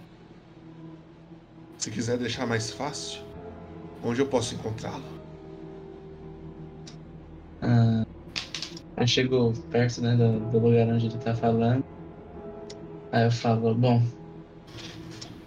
[1.78, 3.22] Se quiser deixar mais fácil,
[4.02, 5.04] onde eu posso encontrá-lo?
[7.62, 8.04] Ah,
[8.96, 11.84] eu chego perto né, do, do lugar onde ele tá falando.
[13.12, 14.02] Aí eu falo, bom,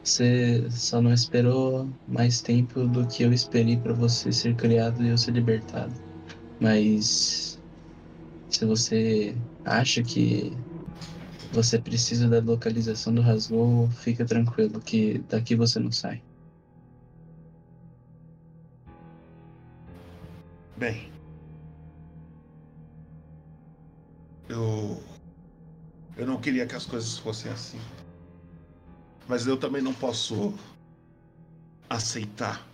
[0.04, 5.10] você só não esperou mais tempo do que eu esperei pra você ser criado e
[5.10, 5.94] eu ser libertado.
[6.62, 7.57] Mas
[8.50, 10.56] se você acha que
[11.52, 16.22] você precisa da localização do Rasgul, fica tranquilo que daqui você não sai.
[20.78, 21.12] Bem.
[24.48, 25.02] Eu.
[26.16, 27.80] Eu não queria que as coisas fossem assim.
[29.28, 30.54] Mas eu também não posso
[31.90, 32.66] aceitar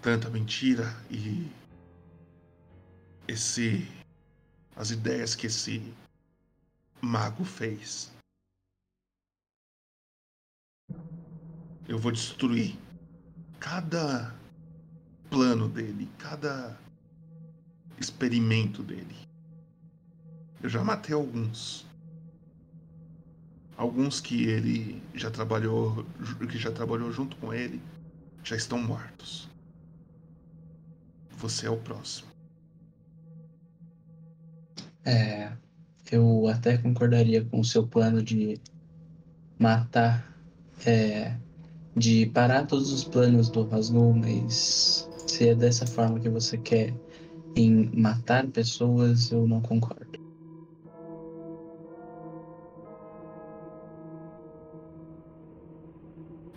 [0.00, 1.46] tanta mentira e
[3.28, 3.86] esse
[4.76, 5.94] as ideias que esse
[7.00, 8.10] mago fez.
[11.88, 12.78] Eu vou destruir
[13.58, 14.34] cada
[15.28, 16.78] plano dele, cada
[17.98, 19.16] experimento dele.
[20.62, 21.86] Eu já matei alguns.
[23.76, 26.04] Alguns que ele já trabalhou,
[26.50, 27.82] que já trabalhou junto com ele,
[28.44, 29.48] já estão mortos.
[31.30, 32.29] Você é o próximo.
[35.10, 35.50] É,
[36.12, 38.60] eu até concordaria com o seu plano de
[39.58, 40.24] matar,
[40.86, 41.34] é,
[41.96, 46.94] de parar todos os planos do Rasgul, mas se é dessa forma que você quer
[47.56, 50.06] em matar pessoas, eu não concordo.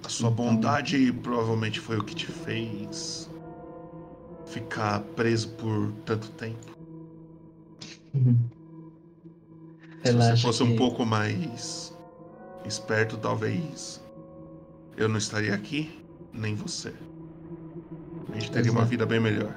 [0.03, 3.27] A sua bondade provavelmente foi o que te fez
[4.45, 6.82] ficar preso por tanto tempo.
[10.03, 11.94] Se você fosse um que- pouco mais
[12.65, 14.02] esperto, talvez
[14.98, 15.90] eu não estaria aqui,
[16.31, 16.94] nem você.
[18.31, 18.90] A gente teria uma Exato.
[18.91, 19.53] vida bem melhor.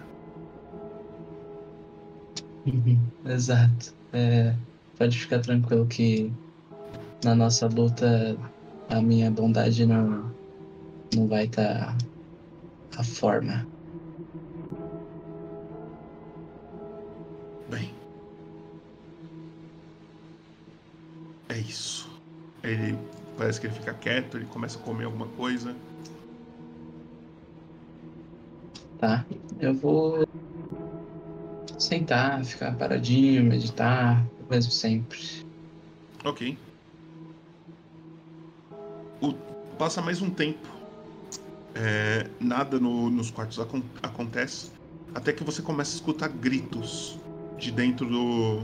[2.67, 3.95] Uhum, Exato.
[4.13, 4.55] É,
[4.97, 6.33] pode ficar tranquilo que
[7.25, 8.37] na nossa luta
[8.89, 10.31] a minha bondade não,
[11.15, 11.97] não vai estar
[12.97, 13.67] a forma.
[22.67, 22.99] Ele
[23.39, 25.75] parece que ele fica quieto, ele começa a comer alguma coisa.
[28.99, 29.25] Tá?
[29.61, 30.27] Eu vou
[31.79, 35.19] sentar, ficar paradinho, meditar, o mesmo sempre.
[36.25, 36.59] Ok.
[39.21, 39.35] O-
[39.79, 40.67] passa mais um tempo.
[41.75, 44.73] É, nada no- nos quartos acon- acontece.
[45.15, 47.17] Até que você começa a escutar gritos
[47.59, 48.63] de dentro do.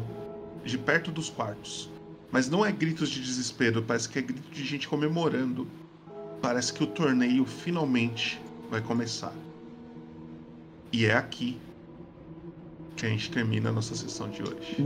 [0.64, 1.91] de perto dos quartos.
[2.32, 5.68] Mas não é gritos de desespero, parece que é grito de gente comemorando.
[6.40, 8.40] Parece que o torneio finalmente
[8.70, 9.34] vai começar.
[10.90, 11.58] E é aqui
[12.96, 14.76] que a gente termina a nossa sessão de hoje.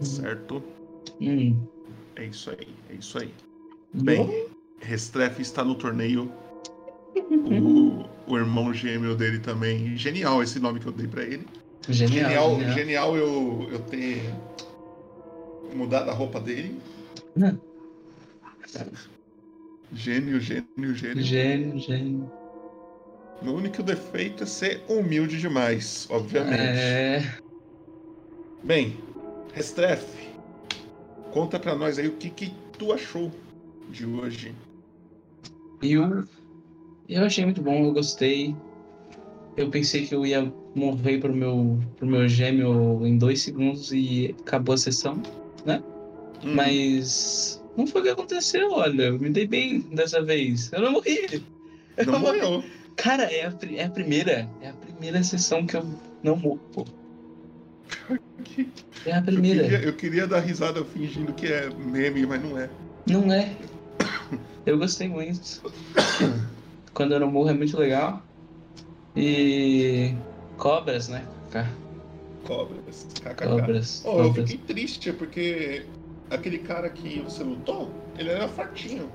[0.00, 0.62] Certo?
[1.20, 1.56] Hum,
[2.16, 3.32] É isso aí, é isso aí.
[3.94, 4.46] Bem,
[4.80, 6.30] Restreff está no torneio.
[7.16, 9.96] O, o irmão gêmeo dele também.
[9.96, 11.46] Genial esse nome que eu dei pra ele.
[11.88, 12.28] genial.
[12.28, 12.74] Genial, genial.
[12.74, 14.22] genial eu, eu ter
[15.76, 16.78] mudado a roupa dele.
[17.36, 17.58] Hum.
[19.92, 21.22] Gênio, gênio, gênio.
[21.22, 22.30] Gênio, gênio.
[23.42, 26.78] O único defeito é ser humilde demais, obviamente.
[26.78, 27.22] É,
[28.62, 28.98] Bem,
[29.54, 30.06] Restreff,
[31.32, 33.32] conta pra nós aí o que, que tu achou
[33.88, 34.54] de hoje.
[35.82, 36.24] eu,
[37.08, 38.54] eu achei muito bom, eu gostei.
[39.56, 44.34] Eu pensei que eu ia morrer pro meu, pro meu gêmeo em dois segundos e
[44.40, 45.20] acabou a sessão.
[45.66, 49.04] Hum, Mas não foi o que aconteceu, olha.
[49.04, 50.72] Eu me dei bem dessa vez.
[50.72, 51.42] Eu não morri.
[51.96, 52.40] Eu não morri.
[52.40, 52.64] morreu.
[52.96, 54.48] Cara, é a, é a primeira.
[54.62, 55.84] É a primeira sessão que eu
[56.22, 56.60] não morro.
[56.72, 56.84] pô.
[59.06, 59.62] É a Eu primeira.
[59.64, 62.70] queria, eu queria dar risada fingindo que é meme, mas não é.
[63.06, 63.54] Não é.
[64.66, 65.62] Eu gostei muito.
[66.92, 68.22] quando eu não morro é muito legal.
[69.16, 70.14] E.
[70.58, 71.26] Cobras, né?
[72.50, 73.06] Cobras.
[73.22, 73.46] KKK.
[73.46, 74.02] Cobras.
[74.04, 74.50] Oh, eu cobras.
[74.50, 75.86] fiquei triste porque
[76.28, 79.08] aquele cara que você lutou, ele era fortinho.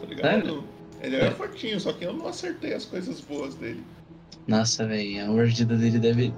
[0.00, 0.30] Tá ligado?
[0.30, 0.64] Sério?
[1.02, 3.82] Ele era fortinho, só que eu não acertei as coisas boas dele.
[4.46, 6.32] Nossa, velho, a mordida dele deve.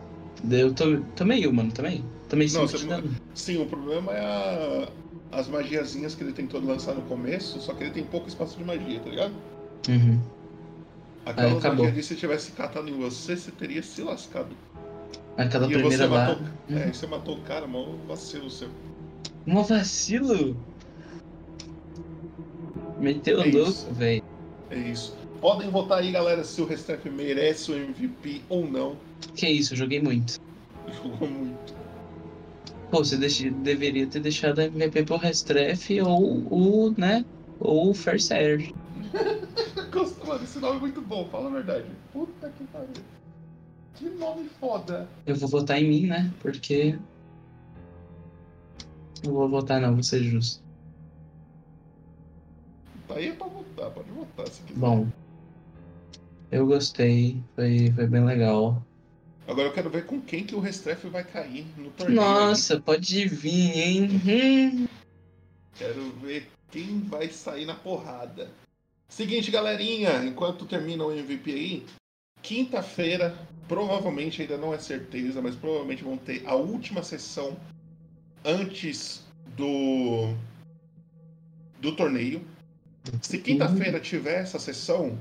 [0.50, 1.00] Eu to...
[1.14, 2.02] tomei uma, não tomei?
[2.28, 3.08] Tomei Não, cinco.
[3.34, 4.88] Sim, o problema é a-
[5.32, 8.64] as magiazinhas que ele tentou lançar no começo, só que ele tem pouco espaço de
[8.64, 9.32] magia, tá ligado?
[9.88, 10.18] Uhum.
[11.24, 11.84] Aquelas acabou.
[11.84, 14.48] magias, se tivesse catado em você, você teria se lascado.
[15.36, 16.28] Aquela e primeira lá.
[16.28, 16.46] matou.
[16.70, 18.68] É, você matou o cara, mano, vacilo seu.
[19.46, 20.56] Um vacilo!
[22.98, 24.22] Meteu É louco, velho.
[24.70, 25.16] É isso.
[25.40, 28.96] Podem votar aí, galera, se o Restrepo merece o MVP ou não.
[29.34, 30.38] Que isso, eu joguei muito.
[31.02, 31.74] Jogou muito.
[32.90, 37.24] Pô, você deveria ter deixado MVP pro Restref ou o, né?
[37.60, 38.18] Ou o Fair
[40.26, 41.86] Mano, esse nome é muito bom, fala a verdade.
[42.12, 42.88] Puta que pariu.
[44.00, 45.06] Que nome foda.
[45.26, 46.32] Eu vou votar em mim, né?
[46.40, 46.98] Porque.
[49.22, 50.64] Não vou votar, não, vou ser justo.
[53.06, 54.80] Tá aí pra votar, pode votar se quiser.
[54.80, 55.06] Bom.
[56.50, 58.82] Eu gostei, foi, foi bem legal.
[59.46, 62.18] Agora eu quero ver com quem que o Restrepo vai cair no torneio.
[62.18, 64.08] Nossa, pode vir, hein?
[64.26, 64.88] Hum.
[65.74, 68.50] Quero ver quem vai sair na porrada.
[69.10, 71.86] Seguinte, galerinha, enquanto termina o MVP aí,
[72.40, 73.36] quinta-feira,
[73.70, 77.56] provavelmente ainda não é certeza, mas provavelmente vão ter a última sessão
[78.44, 79.24] antes
[79.56, 80.34] do
[81.80, 82.42] do torneio.
[83.22, 85.16] Se quinta-feira tiver essa sessão,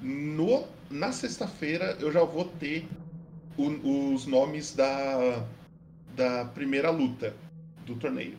[0.00, 2.88] no, na sexta-feira eu já vou ter
[3.56, 5.44] o- os nomes da,
[6.16, 7.34] da primeira luta
[7.84, 8.38] do torneio.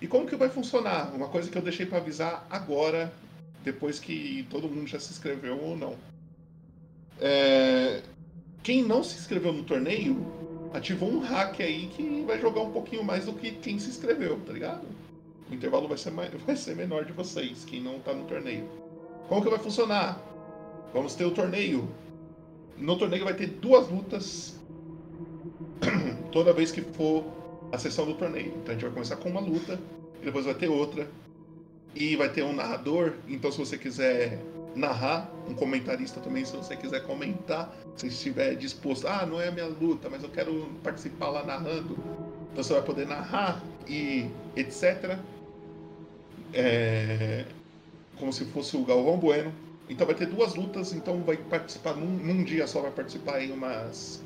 [0.00, 1.14] E como que vai funcionar?
[1.14, 3.12] Uma coisa que eu deixei para avisar agora,
[3.62, 5.96] depois que todo mundo já se inscreveu ou não.
[7.20, 8.02] É,
[8.64, 10.16] Quem não se inscreveu no torneio,
[10.72, 14.40] ativou um hack aí que vai jogar um pouquinho mais do que quem se inscreveu,
[14.40, 14.86] tá ligado?
[15.50, 18.66] O intervalo vai ser, mai- vai ser menor de vocês, quem não tá no torneio.
[19.28, 20.18] Como que vai funcionar?
[20.94, 21.86] Vamos ter o torneio.
[22.78, 24.58] No torneio vai ter duas lutas
[26.32, 27.22] toda vez que for
[27.70, 28.54] a sessão do torneio.
[28.56, 29.78] Então a gente vai começar com uma luta,
[30.22, 31.06] depois vai ter outra.
[31.94, 34.40] E vai ter um narrador, então se você quiser
[34.74, 39.50] narrar, um comentarista também, se você quiser comentar, se estiver disposto, ah, não é a
[39.50, 41.96] minha luta, mas eu quero participar lá narrando.
[42.52, 45.18] Então você vai poder narrar e etc.
[46.52, 47.44] É,
[48.16, 49.52] como se fosse o Galvão Bueno.
[49.88, 53.52] Então vai ter duas lutas, então vai participar num, num dia só, vai participar aí
[53.52, 54.22] umas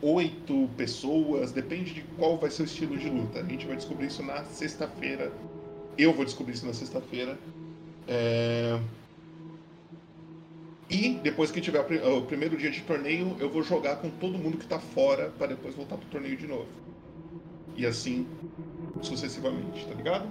[0.00, 3.38] oito pessoas, depende de qual vai ser o estilo de luta.
[3.38, 5.32] A gente vai descobrir isso na sexta-feira.
[5.96, 7.38] Eu vou descobrir isso na sexta-feira.
[8.08, 8.80] É,
[10.92, 14.58] E depois que tiver o primeiro dia de torneio, eu vou jogar com todo mundo
[14.58, 16.68] que tá fora para depois voltar pro torneio de novo.
[17.74, 18.26] E assim
[19.00, 20.28] sucessivamente, tá ligado?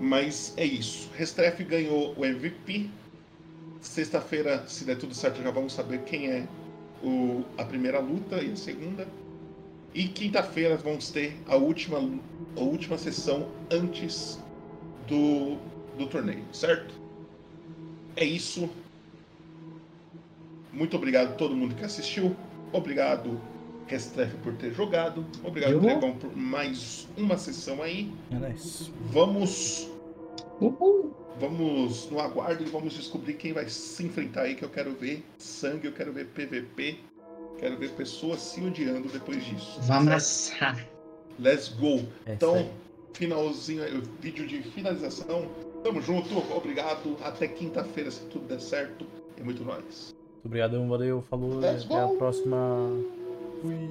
[0.00, 1.08] Mas é isso.
[1.14, 2.90] Restreff ganhou o MVP.
[3.80, 6.48] Sexta-feira, se der tudo certo, já vamos saber quem é
[7.00, 9.06] o, a primeira luta e a segunda.
[9.94, 11.98] E quinta-feira vamos ter a última,
[12.56, 14.40] a última sessão antes
[15.06, 15.56] do,
[15.96, 16.92] do torneio, certo?
[18.16, 18.68] É isso.
[20.74, 22.34] Muito obrigado a todo mundo que assistiu.
[22.72, 23.40] Obrigado,
[23.86, 25.24] Restreff, por ter jogado.
[25.44, 25.80] Obrigado, Eu?
[25.80, 28.12] Dregão, por mais uma sessão aí.
[28.32, 28.90] É nóis.
[29.12, 29.88] Vamos.
[31.38, 35.24] Vamos no aguardo e vamos descobrir quem vai se enfrentar aí, que eu quero ver
[35.38, 36.98] sangue, eu quero ver PVP,
[37.58, 39.80] quero ver pessoas se odiando depois disso.
[39.82, 40.86] Vamos amassar.
[41.38, 42.06] Let's go!
[42.26, 42.70] É Então,
[43.12, 43.82] finalzinho,
[44.20, 45.48] vídeo de finalização.
[45.82, 47.16] Tamo junto, obrigado.
[47.22, 49.06] Até quinta-feira, se tudo der certo.
[49.36, 50.14] É muito nóis.
[50.44, 51.64] Obrigadão, valeu, falou.
[51.64, 52.56] É até a próxima.
[53.62, 53.88] Fui.